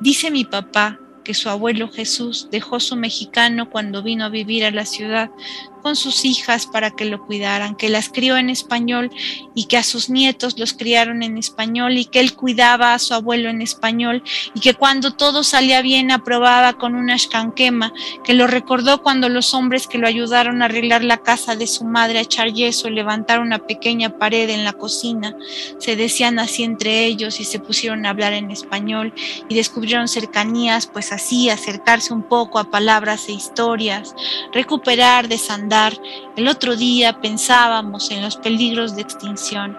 Dice 0.00 0.30
mi 0.30 0.44
papá 0.44 0.98
que 1.24 1.34
su 1.34 1.48
abuelo 1.48 1.88
Jesús 1.88 2.48
dejó 2.52 2.78
su 2.78 2.94
mexicano 2.94 3.68
cuando 3.68 4.02
vino 4.02 4.26
a 4.26 4.28
vivir 4.28 4.64
a 4.64 4.70
la 4.70 4.84
ciudad 4.84 5.30
con 5.86 5.94
sus 5.94 6.24
hijas 6.24 6.66
para 6.66 6.90
que 6.90 7.04
lo 7.04 7.24
cuidaran, 7.24 7.76
que 7.76 7.88
las 7.88 8.08
crió 8.08 8.36
en 8.36 8.50
español 8.50 9.08
y 9.54 9.66
que 9.66 9.76
a 9.76 9.84
sus 9.84 10.10
nietos 10.10 10.58
los 10.58 10.72
criaron 10.72 11.22
en 11.22 11.38
español 11.38 11.96
y 11.96 12.06
que 12.06 12.18
él 12.18 12.34
cuidaba 12.34 12.92
a 12.92 12.98
su 12.98 13.14
abuelo 13.14 13.50
en 13.50 13.62
español 13.62 14.24
y 14.52 14.58
que 14.58 14.74
cuando 14.74 15.12
todo 15.12 15.44
salía 15.44 15.82
bien 15.82 16.10
aprobaba 16.10 16.72
con 16.72 16.96
una 16.96 17.14
escanquema, 17.14 17.92
que 18.24 18.34
lo 18.34 18.48
recordó 18.48 19.00
cuando 19.00 19.28
los 19.28 19.54
hombres 19.54 19.86
que 19.86 19.98
lo 19.98 20.08
ayudaron 20.08 20.60
a 20.60 20.64
arreglar 20.64 21.04
la 21.04 21.18
casa 21.18 21.54
de 21.54 21.68
su 21.68 21.84
madre 21.84 22.18
a 22.18 22.22
echar 22.22 22.52
yeso, 22.52 22.90
levantar 22.90 23.38
una 23.38 23.60
pequeña 23.60 24.18
pared 24.18 24.50
en 24.50 24.64
la 24.64 24.72
cocina, 24.72 25.36
se 25.78 25.94
decían 25.94 26.40
así 26.40 26.64
entre 26.64 27.04
ellos 27.04 27.38
y 27.38 27.44
se 27.44 27.60
pusieron 27.60 28.06
a 28.06 28.10
hablar 28.10 28.32
en 28.32 28.50
español 28.50 29.14
y 29.48 29.54
descubrieron 29.54 30.08
cercanías, 30.08 30.88
pues 30.88 31.12
así 31.12 31.48
acercarse 31.48 32.12
un 32.12 32.24
poco 32.24 32.58
a 32.58 32.72
palabras 32.72 33.28
e 33.28 33.34
historias, 33.34 34.16
recuperar, 34.52 35.28
desandar. 35.28 35.75
El 36.36 36.48
otro 36.48 36.76
día 36.76 37.20
pensábamos 37.20 38.10
en 38.10 38.22
los 38.22 38.36
peligros 38.36 38.96
de 38.96 39.02
extinción, 39.02 39.76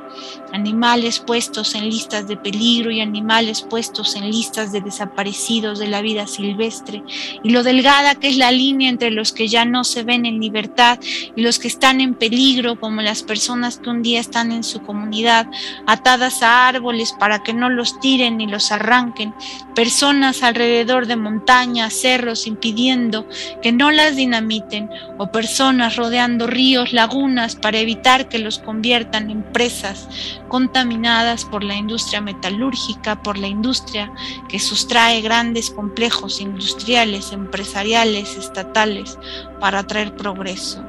animales 0.54 1.20
puestos 1.20 1.76
en 1.76 1.90
listas 1.90 2.28
de 2.28 2.38
peligro 2.38 2.92
y 2.92 3.02
animales 3.02 3.62
puestos 3.62 4.16
en 4.16 4.30
listas 4.30 4.72
de 4.72 4.82
desaparecidos 4.82 5.80
de 5.80 5.88
la 5.88 6.02
vida 6.02 6.28
silvestre, 6.28 7.04
y 7.44 7.50
lo 7.50 7.64
delgada 7.64 8.16
que 8.16 8.30
es 8.30 8.38
la 8.38 8.52
línea 8.52 8.90
entre 8.90 9.12
los 9.12 9.34
que 9.34 9.48
ya 9.48 9.66
no 9.66 9.84
se 9.84 10.04
ven 10.04 10.26
en 10.26 10.40
libertad 10.40 11.00
y 11.36 11.42
los 11.42 11.60
que 11.60 11.68
están 11.68 12.02
en 12.02 12.14
peligro, 12.14 12.80
como 12.80 13.02
las 13.02 13.24
personas 13.24 13.78
que 13.78 13.90
un 13.90 14.02
día 14.02 14.20
están 14.20 14.52
en 14.52 14.64
su 14.64 14.82
comunidad, 14.82 15.48
atadas 15.86 16.42
a 16.44 16.68
árboles 16.68 17.14
para 17.20 17.44
que 17.44 17.54
no 17.54 17.70
los 17.70 18.00
tiren 18.00 18.38
ni 18.38 18.48
los 18.48 18.72
arranquen, 18.72 19.34
personas 19.76 20.44
alrededor 20.44 21.08
de 21.08 21.16
montañas, 21.16 21.94
cerros, 21.94 22.48
impidiendo 22.48 23.28
que 23.62 23.72
no 23.72 23.92
las 23.92 24.16
dinamiten, 24.16 24.90
o 25.18 25.32
personas 25.32 25.96
rodeando 25.96 26.48
ríos, 26.48 26.94
lagunas, 26.94 27.56
para 27.56 27.80
evitar 27.80 28.30
que 28.30 28.40
los 28.40 28.60
conviertan 28.60 29.30
en 29.30 29.44
presas 29.44 30.08
contaminadas 30.48 31.46
por 31.46 31.64
la 31.64 31.76
industria 31.76 32.22
metalúrgica, 32.22 33.22
por 33.22 33.38
la 33.38 33.48
industria 33.48 34.12
que 34.50 34.60
sustrae 34.60 35.22
grandes 35.22 35.70
complejos 35.70 36.42
industriales, 36.42 37.32
empresariales, 37.32 38.36
estatales, 38.38 39.18
para 39.60 39.86
traer 39.86 40.16
progreso. 40.16 40.84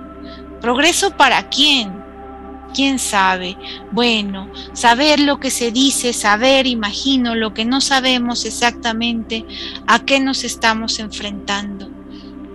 ¿Progreso 0.60 1.10
para 1.16 1.48
quién? 1.48 2.04
¿Quién 2.74 2.98
sabe? 2.98 3.56
Bueno, 3.92 4.50
saber 4.72 5.20
lo 5.20 5.40
que 5.40 5.50
se 5.50 5.72
dice, 5.72 6.12
saber, 6.12 6.66
imagino, 6.66 7.34
lo 7.34 7.54
que 7.54 7.64
no 7.64 7.80
sabemos 7.80 8.44
exactamente, 8.44 9.46
a 9.86 10.00
qué 10.00 10.20
nos 10.20 10.44
estamos 10.44 10.98
enfrentando. 10.98 11.88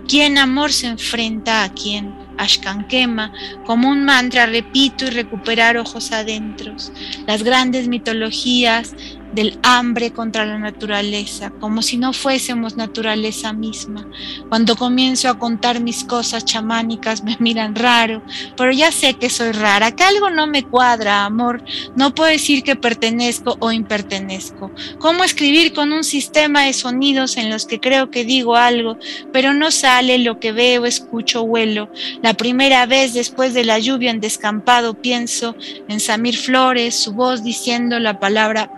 ¿Quién 0.06 0.38
amor 0.38 0.72
se 0.72 0.86
enfrenta 0.86 1.64
a 1.64 1.72
quién? 1.72 2.23
Ashkankema, 2.38 3.32
como 3.64 3.88
un 3.88 4.04
mantra 4.04 4.46
repito 4.46 5.06
y 5.06 5.10
recuperar 5.10 5.76
ojos 5.76 6.12
adentros. 6.12 6.92
Las 7.26 7.42
grandes 7.42 7.88
mitologías 7.88 8.94
del 9.34 9.58
hambre 9.62 10.12
contra 10.12 10.46
la 10.46 10.58
naturaleza, 10.58 11.50
como 11.60 11.82
si 11.82 11.96
no 11.96 12.12
fuésemos 12.12 12.76
naturaleza 12.76 13.52
misma. 13.52 14.06
Cuando 14.48 14.76
comienzo 14.76 15.28
a 15.28 15.38
contar 15.38 15.80
mis 15.80 16.04
cosas 16.04 16.44
chamánicas 16.44 17.22
me 17.22 17.36
miran 17.40 17.74
raro, 17.74 18.22
pero 18.56 18.72
ya 18.72 18.92
sé 18.92 19.14
que 19.14 19.30
soy 19.30 19.52
rara, 19.52 19.92
que 19.92 20.04
algo 20.04 20.30
no 20.30 20.46
me 20.46 20.62
cuadra, 20.62 21.24
amor. 21.24 21.62
No 21.96 22.14
puedo 22.14 22.30
decir 22.30 22.62
que 22.62 22.76
pertenezco 22.76 23.56
o 23.60 23.72
impertenezco. 23.72 24.70
¿Cómo 24.98 25.24
escribir 25.24 25.72
con 25.72 25.92
un 25.92 26.04
sistema 26.04 26.62
de 26.62 26.72
sonidos 26.72 27.36
en 27.36 27.50
los 27.50 27.66
que 27.66 27.80
creo 27.80 28.10
que 28.10 28.24
digo 28.24 28.56
algo, 28.56 28.98
pero 29.32 29.52
no 29.54 29.70
sale 29.70 30.18
lo 30.18 30.38
que 30.40 30.52
veo, 30.52 30.86
escucho, 30.86 31.42
huelo? 31.42 31.90
La 32.22 32.34
primera 32.34 32.86
vez 32.86 33.14
después 33.14 33.54
de 33.54 33.64
la 33.64 33.78
lluvia 33.78 34.10
en 34.10 34.20
descampado 34.20 34.94
pienso 34.94 35.56
en 35.88 36.00
Samir 36.00 36.36
Flores, 36.36 36.94
su 36.94 37.12
voz 37.12 37.42
diciendo 37.42 37.98
la 37.98 38.20
palabra 38.20 38.70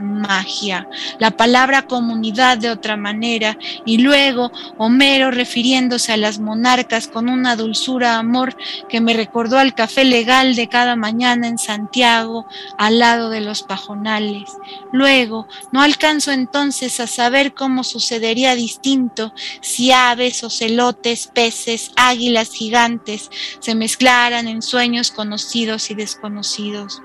la 1.18 1.30
palabra 1.32 1.86
comunidad 1.86 2.58
de 2.58 2.70
otra 2.70 2.96
manera, 2.96 3.58
y 3.84 3.98
luego 3.98 4.52
Homero 4.78 5.30
refiriéndose 5.30 6.12
a 6.12 6.16
las 6.16 6.38
monarcas 6.38 7.08
con 7.08 7.28
una 7.28 7.56
dulzura 7.56 8.18
amor 8.18 8.56
que 8.88 9.00
me 9.00 9.14
recordó 9.14 9.58
al 9.58 9.74
café 9.74 10.04
legal 10.04 10.54
de 10.54 10.68
cada 10.68 10.96
mañana 10.96 11.48
en 11.48 11.58
Santiago, 11.58 12.46
al 12.78 12.98
lado 12.98 13.30
de 13.30 13.40
los 13.40 13.62
pajonales. 13.62 14.50
Luego, 14.92 15.46
no 15.72 15.82
alcanzo 15.82 16.32
entonces 16.32 17.00
a 17.00 17.06
saber 17.06 17.54
cómo 17.54 17.84
sucedería 17.84 18.54
distinto 18.54 19.32
si 19.60 19.92
aves, 19.92 20.44
ocelotes, 20.44 21.28
peces, 21.28 21.90
águilas 21.96 22.52
gigantes 22.52 23.30
se 23.60 23.74
mezclaran 23.74 24.48
en 24.48 24.62
sueños 24.62 25.10
conocidos 25.10 25.90
y 25.90 25.94
desconocidos. 25.94 27.02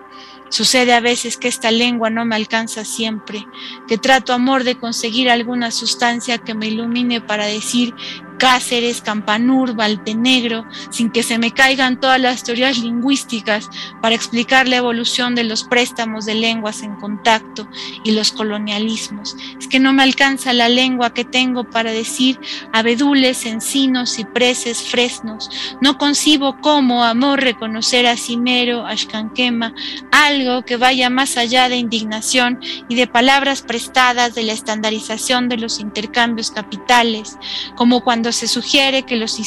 Sucede 0.52 0.92
a 0.92 1.00
veces 1.00 1.38
que 1.38 1.48
esta 1.48 1.72
lengua 1.72 2.10
no 2.10 2.26
me 2.26 2.36
alcanza 2.36 2.84
siempre, 2.84 3.48
que 3.88 3.98
trato 3.98 4.34
amor 4.34 4.66
de 4.66 4.78
conseguir 4.78 5.30
alguna 5.30 5.72
sustancia 5.72 6.40
que 6.40 6.54
me 6.54 6.68
ilumine 6.68 7.22
para 7.22 7.46
decir 7.46 7.96
Cáceres, 8.42 9.02
Campanur, 9.02 9.76
Valtenegro, 9.76 10.66
sin 10.90 11.12
que 11.12 11.22
se 11.22 11.38
me 11.38 11.52
caigan 11.52 12.00
todas 12.00 12.20
las 12.20 12.44
teorías 12.44 12.80
lingüísticas 12.80 13.70
para 14.02 14.16
explicar 14.16 14.68
la 14.68 14.78
evolución 14.78 15.36
de 15.36 15.44
los 15.44 15.64
préstamos 15.64 16.26
de 16.26 16.34
lenguas 16.34 16.82
en 16.82 16.96
contacto 16.96 17.68
y 18.04 18.14
los 18.14 18.32
colonialismos. 18.32 19.36
Es 19.60 19.68
que 19.68 19.80
no 19.80 19.94
me 19.94 20.02
alcanza 20.02 20.54
la 20.54 20.70
lengua 20.70 21.14
que 21.14 21.24
tengo 21.24 21.66
para 21.66 21.92
decir 21.92 22.40
abedules, 22.74 23.46
encinos, 23.46 24.16
cipreses, 24.16 24.82
fresnos. 24.82 25.52
No 25.80 26.00
concibo 26.00 26.60
cómo, 26.62 27.04
amor, 27.04 27.42
reconocer 27.42 28.08
a 28.08 28.18
Cimero, 28.18 28.88
a 28.88 28.96
Shkanquema, 28.96 29.76
algo 30.12 30.64
que 30.64 30.78
vaya 30.78 31.12
más 31.12 31.38
allá 31.38 31.70
de 31.70 31.76
indignación 31.76 32.60
y 32.90 32.96
de 32.96 33.06
palabras 33.06 33.62
prestadas 33.62 34.34
de 34.34 34.42
la 34.42 34.54
estandarización 34.54 35.48
de 35.48 35.58
los 35.58 35.80
intercambios 35.80 36.50
capitales, 36.50 37.38
como 37.76 38.04
cuando 38.04 38.31
se 38.32 38.48
sugiere 38.48 39.04
que 39.04 39.16
los 39.16 39.40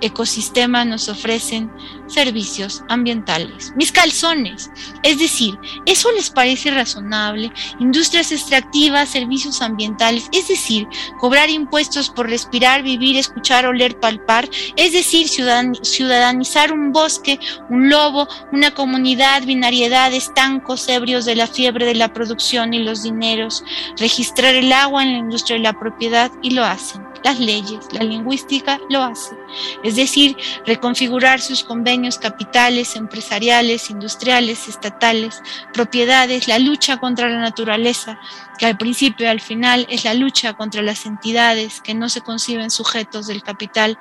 ecosistemas 0.00 0.86
nos 0.86 1.08
ofrecen 1.08 1.70
servicios 2.06 2.84
ambientales. 2.88 3.72
Mis 3.76 3.92
calzones. 3.92 4.70
Es 5.02 5.18
decir, 5.18 5.58
¿eso 5.86 6.12
les 6.12 6.30
parece 6.30 6.70
razonable? 6.70 7.52
Industrias 7.80 8.32
extractivas, 8.32 9.08
servicios 9.08 9.62
ambientales. 9.62 10.28
Es 10.32 10.48
decir, 10.48 10.86
cobrar 11.18 11.50
impuestos 11.50 12.10
por 12.10 12.28
respirar, 12.28 12.82
vivir, 12.82 13.16
escuchar, 13.16 13.66
oler, 13.66 13.98
palpar. 13.98 14.48
Es 14.76 14.92
decir, 14.92 15.28
ciudadanizar 15.28 16.72
un 16.72 16.92
bosque, 16.92 17.38
un 17.70 17.88
lobo, 17.88 18.28
una 18.52 18.72
comunidad, 18.72 19.44
binariedad, 19.44 20.12
estancos, 20.12 20.88
ebrios 20.88 21.24
de 21.24 21.36
la 21.36 21.46
fiebre 21.46 21.86
de 21.86 21.94
la 21.94 22.12
producción 22.12 22.74
y 22.74 22.80
los 22.80 23.02
dineros. 23.02 23.64
Registrar 23.96 24.54
el 24.54 24.72
agua 24.72 25.02
en 25.02 25.12
la 25.12 25.18
industria 25.18 25.56
de 25.56 25.62
la 25.62 25.78
propiedad 25.78 26.30
y 26.42 26.50
lo 26.50 26.64
hacen 26.64 27.05
las 27.26 27.40
leyes, 27.40 27.92
la 27.92 28.04
lingüística 28.04 28.78
lo 28.88 29.02
hace. 29.02 29.36
Es 29.82 29.96
decir, 29.96 30.36
reconfigurar 30.64 31.40
sus 31.40 31.64
convenios 31.64 32.18
capitales, 32.18 32.94
empresariales, 32.94 33.90
industriales, 33.90 34.68
estatales, 34.68 35.42
propiedades, 35.72 36.46
la 36.46 36.60
lucha 36.60 36.98
contra 36.98 37.28
la 37.28 37.40
naturaleza, 37.40 38.20
que 38.58 38.66
al 38.66 38.78
principio 38.78 39.26
y 39.26 39.28
al 39.28 39.40
final 39.40 39.88
es 39.90 40.04
la 40.04 40.14
lucha 40.14 40.52
contra 40.52 40.82
las 40.82 41.04
entidades 41.04 41.80
que 41.80 41.94
no 41.94 42.08
se 42.08 42.20
conciben 42.20 42.70
sujetos 42.70 43.26
del 43.26 43.42
capital 43.42 43.98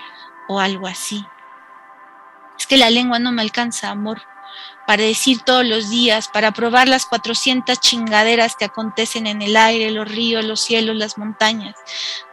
o 0.48 0.60
algo 0.60 0.86
así. 0.86 1.26
Es 2.60 2.68
que 2.68 2.78
la 2.78 2.92
lengua 2.92 3.18
no 3.18 3.32
me 3.32 3.42
alcanza, 3.42 3.90
amor 3.90 4.22
para 4.86 5.04
decir 5.04 5.42
todos 5.42 5.66
los 5.66 5.90
días, 5.90 6.28
para 6.28 6.52
probar 6.52 6.88
las 6.88 7.06
400 7.06 7.80
chingaderas 7.80 8.56
que 8.56 8.66
acontecen 8.66 9.28
en 9.28 9.42
el 9.42 9.58
aire, 9.58 9.92
los 9.92 10.08
ríos, 10.08 10.46
los 10.46 10.62
cielos, 10.62 10.96
las 10.96 11.18
montañas, 11.18 11.76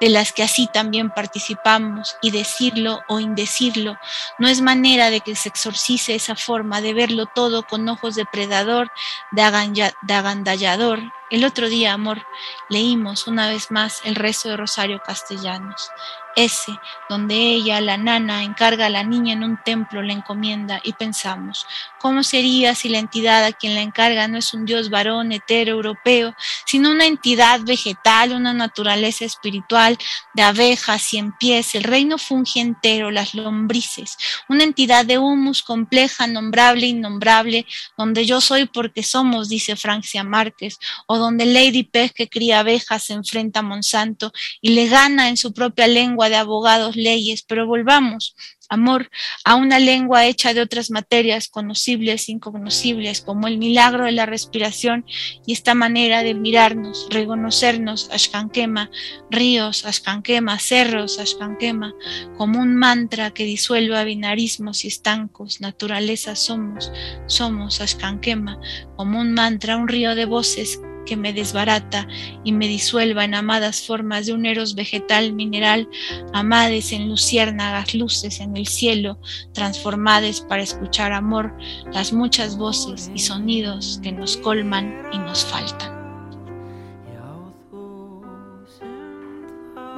de 0.00 0.08
las 0.08 0.32
que 0.32 0.42
así 0.42 0.68
también 0.72 1.10
participamos, 1.10 2.16
y 2.20 2.30
decirlo 2.30 3.00
o 3.08 3.20
indecirlo, 3.20 3.96
no 4.38 4.48
es 4.48 4.60
manera 4.60 5.10
de 5.10 5.20
que 5.20 5.34
se 5.34 5.48
exorcice 5.48 6.14
esa 6.14 6.36
forma 6.36 6.80
de 6.80 6.94
verlo 6.94 7.26
todo 7.26 7.62
con 7.62 7.88
ojos 7.88 8.14
de 8.14 8.26
predador, 8.26 8.90
de, 9.30 9.42
agandallador. 9.42 11.00
El 11.30 11.44
otro 11.44 11.68
día, 11.68 11.94
amor, 11.94 12.26
leímos 12.68 13.26
una 13.26 13.48
vez 13.48 13.70
más 13.70 14.00
el 14.04 14.14
rezo 14.16 14.50
de 14.50 14.56
Rosario 14.56 15.00
Castellanos 15.04 15.90
ese 16.36 16.72
donde 17.08 17.34
ella, 17.34 17.80
la 17.80 17.96
nana, 17.96 18.42
encarga 18.42 18.86
a 18.86 18.90
la 18.90 19.02
niña 19.02 19.34
en 19.34 19.44
un 19.44 19.58
templo, 19.64 20.02
la 20.02 20.12
encomienda 20.12 20.80
y 20.82 20.92
pensamos, 20.92 21.66
¿cómo 21.98 22.22
sería 22.22 22.74
si 22.74 22.88
la 22.88 22.98
entidad 22.98 23.44
a 23.44 23.52
quien 23.52 23.74
la 23.74 23.82
encarga 23.82 24.28
no 24.28 24.38
es 24.38 24.54
un 24.54 24.64
dios 24.64 24.90
varón 24.90 25.32
hetero 25.32 25.72
europeo, 25.72 26.34
sino 26.66 26.90
una 26.90 27.06
entidad 27.06 27.60
vegetal, 27.60 28.32
una 28.32 28.52
naturaleza 28.52 29.24
espiritual 29.24 29.98
de 30.34 30.42
abejas 30.42 31.12
y 31.12 31.18
en 31.18 31.32
pies, 31.32 31.74
el 31.74 31.84
reino 31.84 32.18
funge 32.18 32.60
entero, 32.60 33.10
las 33.10 33.34
lombrices, 33.34 34.16
una 34.48 34.64
entidad 34.64 35.04
de 35.04 35.18
humus 35.18 35.62
compleja, 35.62 36.26
nombrable, 36.26 36.86
innombrable, 36.86 37.66
donde 37.96 38.24
yo 38.24 38.40
soy 38.40 38.66
porque 38.66 39.02
somos, 39.02 39.48
dice 39.48 39.76
Francia 39.76 40.24
Márquez, 40.24 40.78
o 41.06 41.18
donde 41.18 41.46
Lady 41.46 41.82
Pez 41.82 42.12
que 42.12 42.28
cría 42.28 42.60
abejas 42.60 43.04
se 43.04 43.12
enfrenta 43.12 43.60
a 43.60 43.62
Monsanto 43.62 44.32
y 44.60 44.70
le 44.70 44.86
gana 44.88 45.28
en 45.28 45.36
su 45.36 45.52
propia 45.52 45.86
lengua 45.86 46.21
de 46.28 46.36
abogados, 46.36 46.96
leyes, 46.96 47.42
pero 47.42 47.66
volvamos, 47.66 48.34
amor, 48.68 49.10
a 49.44 49.54
una 49.56 49.78
lengua 49.78 50.26
hecha 50.26 50.54
de 50.54 50.62
otras 50.62 50.90
materias 50.90 51.48
conocibles, 51.48 52.28
incognoscibles, 52.28 53.20
como 53.20 53.46
el 53.46 53.58
milagro 53.58 54.06
de 54.06 54.12
la 54.12 54.24
respiración 54.24 55.04
y 55.46 55.52
esta 55.52 55.74
manera 55.74 56.22
de 56.22 56.34
mirarnos, 56.34 57.06
reconocernos, 57.10 58.08
Ashkankema, 58.10 58.90
ríos, 59.30 59.84
Ashkankema, 59.84 60.58
cerros, 60.58 61.18
Ashkankema, 61.18 61.94
como 62.36 62.60
un 62.60 62.76
mantra 62.76 63.32
que 63.32 63.44
disuelva 63.44 64.04
binarismos 64.04 64.84
y 64.84 64.88
estancos, 64.88 65.60
naturaleza 65.60 66.34
somos, 66.34 66.90
somos 67.26 67.80
Ashkankema, 67.80 68.58
como 68.96 69.20
un 69.20 69.34
mantra, 69.34 69.76
un 69.76 69.88
río 69.88 70.14
de 70.14 70.24
voces 70.24 70.80
que 71.04 71.16
me 71.16 71.32
desbarata 71.32 72.06
y 72.44 72.52
me 72.52 72.68
disuelva 72.68 73.24
en 73.24 73.34
amadas 73.34 73.86
formas 73.86 74.26
de 74.26 74.32
un 74.32 74.46
eros 74.46 74.74
vegetal 74.74 75.32
mineral, 75.32 75.88
amades 76.32 76.92
en 76.92 77.08
luciérnagas 77.08 77.94
luces 77.94 78.40
en 78.40 78.56
el 78.56 78.66
cielo, 78.66 79.18
transformades 79.52 80.40
para 80.40 80.62
escuchar 80.62 81.12
amor, 81.12 81.52
las 81.92 82.12
muchas 82.12 82.56
voces 82.56 83.10
y 83.14 83.18
sonidos 83.18 84.00
que 84.02 84.12
nos 84.12 84.36
colman 84.36 84.94
y 85.12 85.18
nos 85.18 85.44
faltan. 85.44 85.92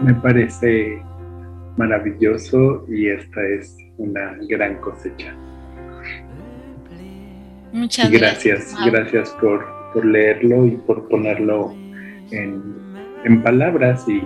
Me 0.03 0.15
parece 0.15 1.03
maravilloso 1.77 2.85
y 2.89 3.09
esta 3.09 3.41
es 3.47 3.77
una 3.97 4.37
gran 4.49 4.77
cosecha. 4.81 5.35
Muchas 7.73 8.11
gracias. 8.11 8.75
Gracias, 8.75 8.93
gracias 8.93 9.31
por 9.41 9.74
por 9.95 10.05
leerlo 10.05 10.67
y 10.67 10.73
por 10.73 11.09
ponerlo 11.09 11.73
en, 12.31 13.43
palabras 13.43 14.05
y, 14.07 14.23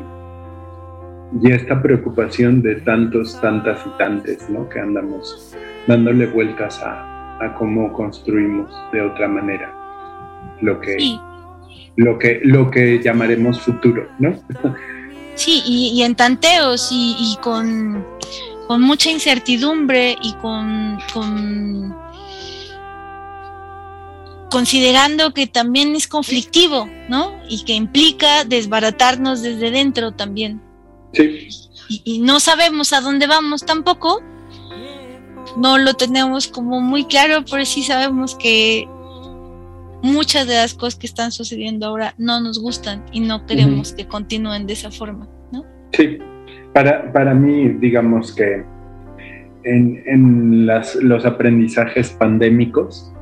y, 1.40 1.52
esta 1.52 1.80
preocupación 1.80 2.62
de 2.62 2.76
tantos, 2.80 3.40
tantas 3.40 3.78
y 3.86 3.98
tantes, 3.98 4.50
¿no? 4.50 4.68
Que 4.68 4.80
andamos 4.80 5.54
dándole 5.86 6.26
vueltas 6.26 6.82
a, 6.82 7.44
a 7.44 7.54
cómo 7.54 7.92
construimos 7.92 8.70
de 8.92 9.02
otra 9.02 9.28
manera 9.28 9.78
lo 10.60 10.80
que, 10.80 10.96
lo 11.96 12.18
que, 12.18 12.40
lo 12.42 12.70
que 12.70 13.00
llamaremos 13.02 13.60
futuro, 13.60 14.08
¿no? 14.18 14.34
Sí, 15.34 15.62
y, 15.64 16.02
en 16.02 16.16
tanteos 16.16 16.88
y, 16.90 17.36
con, 17.40 18.04
con, 18.66 18.82
mucha 18.82 19.10
incertidumbre 19.10 20.16
y 20.20 20.32
con, 20.34 20.98
con 21.14 21.94
considerando 24.50 25.32
que 25.32 25.46
también 25.46 25.94
es 25.94 26.08
conflictivo, 26.08 26.88
¿no? 27.08 27.32
Y 27.48 27.64
que 27.64 27.74
implica 27.74 28.44
desbaratarnos 28.44 29.42
desde 29.42 29.70
dentro 29.70 30.12
también. 30.12 30.60
Sí. 31.12 31.48
Y, 32.04 32.18
no 32.20 32.38
sabemos 32.38 32.92
a 32.92 33.00
dónde 33.00 33.26
vamos 33.26 33.64
tampoco. 33.64 34.22
No 35.56 35.78
lo 35.78 35.94
tenemos 35.94 36.48
como 36.48 36.80
muy 36.80 37.04
claro, 37.04 37.44
pero 37.50 37.64
sí 37.64 37.82
sabemos 37.82 38.34
que 38.36 38.86
muchas 40.02 40.46
de 40.46 40.54
las 40.54 40.74
cosas 40.74 40.98
que 40.98 41.06
están 41.06 41.32
sucediendo 41.32 41.86
ahora 41.86 42.14
no 42.18 42.40
nos 42.40 42.60
gustan 42.60 43.04
y 43.12 43.20
no 43.20 43.46
queremos 43.46 43.92
que 43.92 44.06
continúen 44.06 44.66
de 44.66 44.74
esa 44.74 44.90
forma, 44.90 45.28
¿no? 45.50 45.64
Sí. 45.92 46.18
Para, 46.74 47.10
para 47.12 47.34
mí, 47.34 47.70
digamos 47.80 48.34
que 48.34 48.64
en, 49.64 50.02
en 50.06 50.66
las, 50.66 50.94
los 50.96 51.24
aprendizajes 51.24 52.10
pandémicos, 52.10 53.12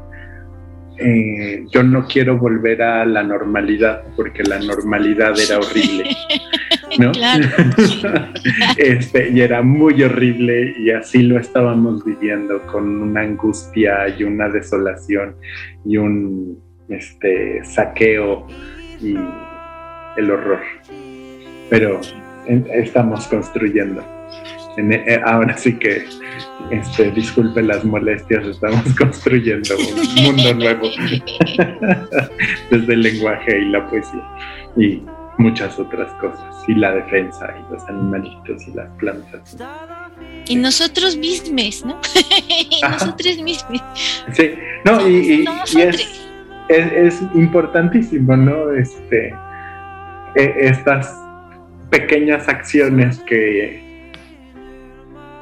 eh, 0.99 1.67
yo 1.71 1.83
no 1.83 2.07
quiero 2.07 2.39
volver 2.39 2.83
a 2.83 3.05
la 3.05 3.23
normalidad 3.23 4.03
porque 4.17 4.43
la 4.43 4.59
normalidad 4.59 5.39
era 5.39 5.59
horrible, 5.59 6.17
¿no? 6.99 7.13
este, 8.77 9.31
y 9.31 9.41
era 9.41 9.63
muy 9.63 10.03
horrible 10.03 10.75
y 10.79 10.91
así 10.91 11.23
lo 11.23 11.39
estábamos 11.39 12.05
viviendo 12.05 12.63
con 12.67 13.03
una 13.03 13.21
angustia 13.21 14.09
y 14.17 14.25
una 14.25 14.49
desolación 14.49 15.37
y 15.85 15.97
un 15.99 16.59
este, 16.89 17.65
saqueo 17.65 18.47
y 19.01 19.17
el 20.17 20.31
horror. 20.31 20.61
Pero 21.69 22.01
estamos 22.47 23.27
construyendo. 23.27 24.16
Eh, 24.79 25.21
ahora 25.25 25.57
sí 25.57 25.79
que 25.79 26.05
este, 26.71 27.11
disculpe 27.13 27.63
las 27.63 27.85
molestias, 27.85 28.47
estamos 28.47 28.85
construyendo 28.99 29.75
un 29.79 30.25
mundo 30.25 30.55
nuevo 30.55 30.89
desde 32.71 32.93
el 32.93 33.03
lenguaje 33.03 33.59
y 33.59 33.71
la 33.71 33.89
poesía 33.89 34.23
y 34.77 35.03
muchas 35.39 35.79
otras 35.79 36.13
cosas, 36.15 36.55
y 36.67 36.75
la 36.75 36.93
defensa 36.93 37.55
y 37.59 37.73
los 37.73 37.87
animalitos 37.89 38.67
y 38.69 38.73
las 38.73 38.91
plantas. 38.99 39.57
Y 40.47 40.57
nosotros 40.57 41.17
mismos, 41.17 41.85
¿no? 41.85 42.01
nosotros 42.83 43.39
mismos. 43.39 43.83
Sí, 44.33 44.55
no, 44.85 45.09
y, 45.09 45.45
es, 45.79 46.09
es, 46.69 47.23
importantísimo, 47.35 48.37
¿no? 48.37 48.73
Este, 48.73 49.35
e, 50.37 50.55
estas 50.59 51.15
pequeñas 51.91 52.49
acciones 52.49 53.19
que 53.21 53.86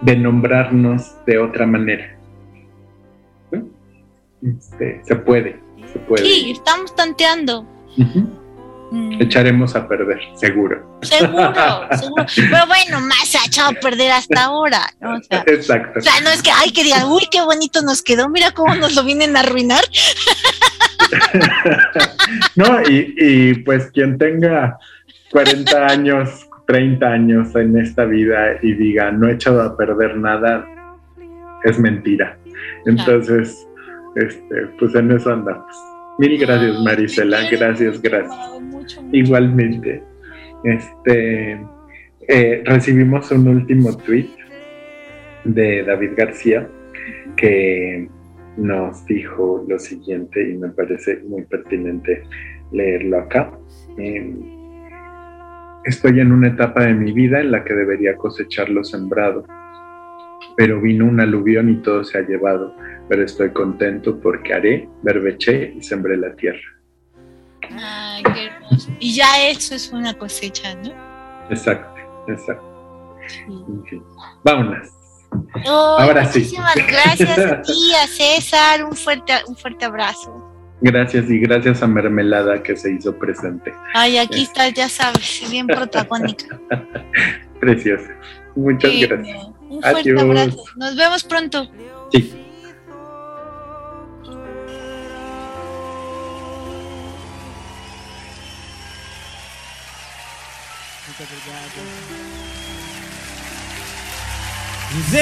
de 0.05 0.17
nombrarnos 0.17 1.15
de 1.27 1.39
otra 1.39 1.67
manera. 1.67 2.17
Este, 4.43 5.01
se 5.05 5.17
puede, 5.17 5.59
se 5.91 5.99
puede. 6.01 6.23
Sí, 6.23 6.53
estamos 6.53 6.95
tanteando. 6.95 7.67
Mm. 8.91 9.23
Echaremos 9.23 9.75
a 9.75 9.89
perder, 9.89 10.21
seguro. 10.35 10.99
Seguro, 11.01 11.53
seguro. 11.99 12.27
Pero 12.37 12.67
bueno, 12.67 13.01
más 13.01 13.27
se 13.27 13.39
ha 13.39 13.47
echado 13.47 13.71
a 13.71 13.81
perder 13.81 14.13
hasta 14.13 14.45
ahora. 14.45 14.83
Exacto. 15.47 16.01
O 16.01 16.03
sea, 16.03 16.21
no 16.23 16.29
es 16.31 16.43
que, 16.43 16.51
ay, 16.51 16.71
que 16.71 16.85
digan, 16.85 17.09
uy, 17.09 17.27
qué 17.31 17.41
bonito 17.41 17.81
nos 17.81 18.03
quedó, 18.03 18.29
mira 18.29 18.51
cómo 18.51 18.75
nos 18.75 18.95
lo 18.95 19.05
vienen 19.05 19.37
a 19.37 19.41
arruinar. 19.41 19.85
no, 22.57 22.83
y, 22.83 23.15
y 23.17 23.55
pues 23.63 23.91
quien 23.93 24.19
tenga 24.19 24.79
40 25.33 25.87
años 25.87 26.47
30 26.67 27.07
años 27.07 27.55
en 27.57 27.77
esta 27.79 28.05
vida 28.05 28.59
y 28.63 28.73
diga, 28.75 29.11
no 29.13 29.29
he 29.29 29.33
echado 29.33 29.63
a 29.63 29.77
perder 29.77 30.17
nada, 30.17 30.67
es 31.65 31.79
mentira. 31.79 32.39
Entonces, 32.87 33.67
este, 34.17 34.67
pues 34.79 34.95
en 34.95 35.13
eso 35.13 35.33
andamos. 35.33 35.75
Mil 36.19 36.39
gracias, 36.39 36.81
Marisela. 36.81 37.39
Gracias, 37.51 38.01
gracias. 38.01 38.37
Igualmente. 39.13 40.03
Este, 40.63 41.61
eh, 42.29 42.63
recibimos 42.65 43.31
un 43.33 43.49
último 43.49 43.97
tweet 43.99 44.31
de 45.45 45.83
David 45.83 46.13
García 46.17 46.69
que 47.37 48.09
nos 48.57 49.05
dijo 49.07 49.65
lo 49.69 49.79
siguiente 49.79 50.49
y 50.49 50.55
me 50.55 50.69
parece 50.69 51.21
muy 51.25 51.43
pertinente 51.43 52.23
leerlo 52.73 53.19
acá. 53.19 53.51
Em, 53.99 54.54
Estoy 55.85 56.21
en 56.21 56.33
una 56.33 56.49
etapa 56.49 56.85
de 56.85 56.95
mi 56.95 57.13
vida 57.13 57.41
en 57.41 57.51
la 57.51 57.63
que 57.63 57.75
debería 57.75 58.17
cosechar 58.17 58.71
lo 58.71 58.85
sembrado, 58.85 59.45
pero 60.57 60.81
vino 60.81 61.05
un 61.05 61.21
aluvión 61.21 61.69
y 61.69 61.77
todo 61.83 62.05
se 62.05 62.19
ha 62.19 62.23
llevado, 62.23 62.75
pero 63.09 63.23
estoy 63.23 63.51
contento 63.51 64.19
porque 64.19 64.55
haré, 64.55 64.89
berbeché 65.03 65.75
y 65.77 65.83
sembré 65.83 66.17
la 66.17 66.35
tierra. 66.37 66.63
Ay, 67.71 68.23
qué 68.35 68.47
hermoso. 68.47 68.91
Y 68.99 69.15
ya 69.15 69.49
eso 69.49 69.75
es 69.75 69.93
una 69.93 70.15
cosecha, 70.15 70.75
¿no? 70.77 70.91
Exacto, 71.51 72.01
exacto. 72.29 72.75
Vámonos. 74.43 74.89
Ahora 75.67 76.25
sí. 76.27 76.41
Muchísimas 76.41 76.77
gracias 76.77 77.39
a 77.39 77.63
ti, 77.63 77.93
a 78.03 78.07
César. 78.07 78.85
Un 78.85 78.95
fuerte, 78.95 79.33
un 79.49 79.57
fuerte 79.57 79.85
abrazo. 79.85 80.44
Gracias 80.81 81.31
y 81.31 81.39
gracias 81.39 81.83
a 81.83 81.87
Mermelada 81.87 82.63
que 82.63 82.77
se 82.77 82.93
hizo 82.93 83.17
presente. 83.17 83.73
Ay, 83.95 84.19
aquí 84.19 84.43
está, 84.43 84.69
ya 84.69 84.89
sabes, 84.89 85.43
bien 85.51 85.67
protagónica. 85.67 86.59
Preciosa. 87.61 88.11
Muchas 88.57 88.93
gracias. 89.01 89.47
Un 89.69 89.81
fuerte 89.83 90.21
abrazo. 90.21 90.65
Nos 90.77 90.97
vemos 90.97 91.25
pronto. 91.25 91.69
Sí. 92.13 92.41
Viver 104.91 105.21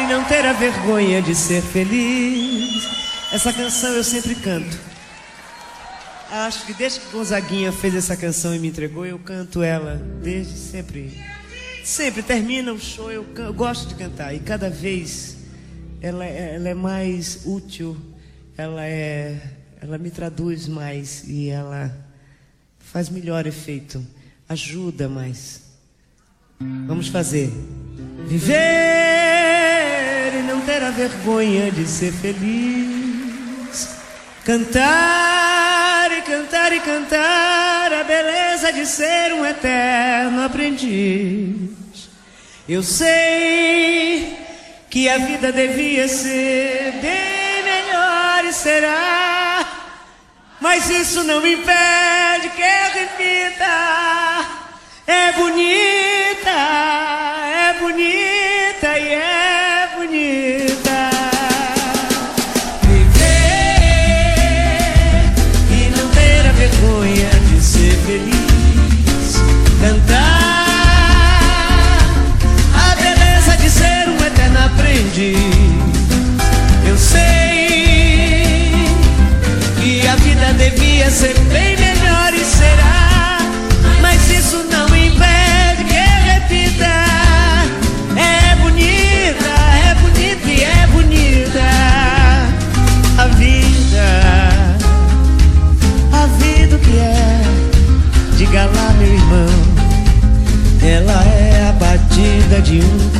e 0.00 0.06
não 0.12 0.24
ter 0.24 0.44
a 0.44 0.52
vergonha 0.52 1.22
de 1.22 1.34
ser 1.34 1.62
feliz 1.62 3.07
Essa 3.30 3.52
canção 3.52 3.90
eu 3.90 4.02
sempre 4.02 4.34
canto. 4.34 4.74
Acho 6.30 6.64
que 6.64 6.72
desde 6.72 7.00
que 7.00 7.12
Gonzaguinha 7.12 7.70
fez 7.70 7.94
essa 7.94 8.16
canção 8.16 8.54
e 8.54 8.58
me 8.58 8.68
entregou, 8.68 9.04
eu 9.04 9.18
canto 9.18 9.62
ela 9.62 9.96
desde 10.22 10.56
sempre. 10.56 11.22
Sempre 11.84 12.22
termina 12.22 12.72
o 12.72 12.80
show, 12.80 13.12
eu, 13.12 13.26
eu 13.36 13.52
gosto 13.52 13.86
de 13.88 13.94
cantar 13.96 14.34
e 14.34 14.38
cada 14.38 14.70
vez 14.70 15.36
ela, 16.00 16.24
é, 16.24 16.54
ela 16.54 16.70
é 16.70 16.74
mais 16.74 17.40
útil, 17.44 17.96
ela 18.56 18.84
é, 18.84 19.38
ela 19.80 19.98
me 19.98 20.10
traduz 20.10 20.66
mais 20.66 21.24
e 21.26 21.50
ela 21.50 21.94
faz 22.78 23.10
melhor 23.10 23.46
efeito, 23.46 24.04
ajuda 24.48 25.06
mais. 25.06 25.62
Vamos 26.58 27.08
fazer. 27.08 27.52
Viver 28.26 28.56
e 30.38 30.42
não 30.46 30.62
ter 30.62 30.82
a 30.82 30.90
vergonha 30.90 31.70
de 31.70 31.86
ser 31.86 32.12
feliz. 32.12 32.77
Cantar 34.48 36.10
e 36.10 36.22
cantar 36.22 36.72
e 36.72 36.80
cantar 36.80 37.92
a 37.92 38.02
beleza 38.02 38.72
de 38.72 38.86
ser 38.86 39.34
um 39.34 39.44
eterno 39.44 40.42
aprendiz. 40.42 42.08
Eu 42.66 42.82
sei 42.82 44.38
que 44.88 45.06
a 45.06 45.18
vida 45.18 45.52
devia 45.52 46.08
ser 46.08 46.92
bem 46.92 47.62
melhor 47.62 48.46
e 48.46 48.52
será, 48.54 49.68
mas 50.58 50.88
isso 50.88 51.22
não 51.24 51.46
impede 51.46 52.48
que 52.56 52.62
eu 52.62 53.00
repita. 53.00 54.46
É 55.06 55.32
bonita, 55.32 56.50
é 57.52 57.76
bonita 57.78 58.37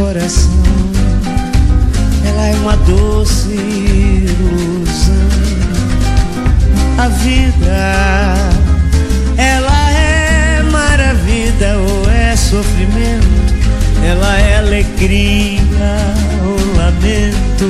coração. 0.08 0.50
Ela 2.24 2.46
é 2.46 2.54
uma 2.62 2.76
doce 2.78 3.50
ilusão. 3.50 5.28
A 6.96 7.08
vida, 7.08 8.34
ela 9.36 9.90
é 9.90 10.62
maravilha 10.62 11.76
ou 11.76 12.10
é 12.10 12.34
sofrimento? 12.36 13.52
Ela 14.02 14.38
é 14.38 14.58
alegria 14.58 15.60
ou 16.42 16.76
lamento? 16.76 17.68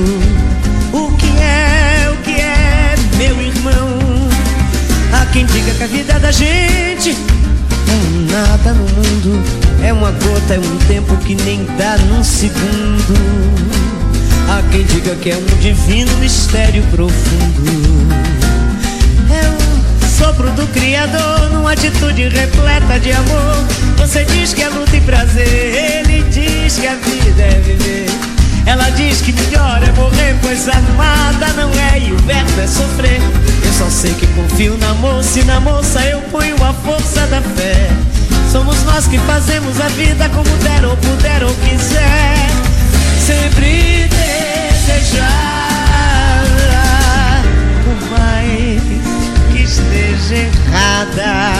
O 0.93 1.11
que 1.17 1.37
é, 1.41 2.09
o 2.09 2.17
que 2.23 2.39
é, 2.39 2.95
meu 3.17 3.41
irmão? 3.41 3.99
Há 5.11 5.25
quem 5.25 5.45
diga 5.45 5.73
que 5.73 5.83
a 5.83 5.87
vida 5.87 6.17
da 6.19 6.31
gente 6.31 7.09
é 7.09 7.91
um 7.91 8.31
nada 8.31 8.73
no 8.73 8.83
mundo, 8.83 9.43
é 9.83 9.93
uma 9.93 10.11
gota, 10.11 10.55
é 10.55 10.59
um 10.59 10.77
tempo 10.87 11.15
que 11.17 11.35
nem 11.35 11.65
dá 11.77 11.97
num 11.97 12.23
segundo. 12.23 13.13
Há 14.49 14.61
quem 14.71 14.83
diga 14.83 15.15
que 15.15 15.29
é 15.29 15.37
um 15.37 15.59
divino 15.61 16.11
mistério 16.17 16.83
profundo. 16.91 18.07
É 19.31 19.49
um 19.49 20.09
sopro 20.09 20.49
do 20.51 20.67
Criador 20.73 21.51
numa 21.51 21.73
atitude 21.73 22.29
repleta 22.29 22.99
de 22.99 23.11
amor. 23.11 23.55
Você 23.97 24.25
diz 24.25 24.53
que 24.53 24.63
é 24.63 24.69
luta 24.69 24.95
e 24.95 25.01
prazer, 25.01 25.47
ele 25.47 26.23
diz 26.29 26.77
que 26.77 26.87
a 26.87 26.95
vida 26.95 27.41
é 27.41 27.61
viver. 27.63 28.09
Ela 28.65 28.89
diz 28.91 29.21
que 29.21 29.31
melhor 29.31 29.81
é 29.83 29.91
morrer, 29.93 30.35
pois 30.41 30.67
amada 30.67 31.47
não 31.55 31.71
é 31.93 31.99
e 31.99 32.11
o 32.11 32.17
verbo 32.17 32.61
é 32.61 32.67
sofrer. 32.67 33.21
Eu 33.65 33.73
só 33.73 33.89
sei 33.89 34.13
que 34.13 34.27
confio 34.27 34.77
na 34.77 34.93
moça 34.95 35.39
e 35.39 35.43
na 35.43 35.59
moça 35.59 36.01
eu 36.05 36.21
ponho 36.23 36.55
a 36.63 36.73
força 36.73 37.25
da 37.27 37.41
fé. 37.41 37.89
Somos 38.51 38.83
nós 38.83 39.07
que 39.07 39.19
fazemos 39.19 39.79
a 39.79 39.87
vida 39.89 40.27
como 40.29 40.49
der 40.63 40.83
ou 40.83 40.97
puder 40.97 41.43
ou 41.43 41.53
quiser. 41.53 42.49
Sempre 43.23 44.09
desejar, 44.09 45.29
por 47.83 48.09
mais 48.09 48.81
que 49.51 49.63
esteja 49.63 50.35
errada, 50.35 51.53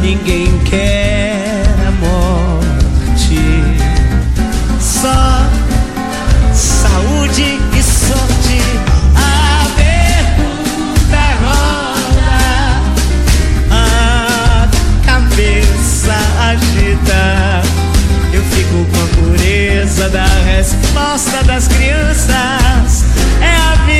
ninguém 0.00 0.56
quer 0.60 1.15
Eu 18.32 18.42
fico 18.42 18.84
com 18.92 19.02
a 19.02 19.06
pureza 19.16 20.08
da 20.08 20.26
resposta 20.44 21.42
das 21.44 21.68
crianças. 21.68 23.04
É 23.40 23.54
a 23.54 23.74
vida. 23.86 23.95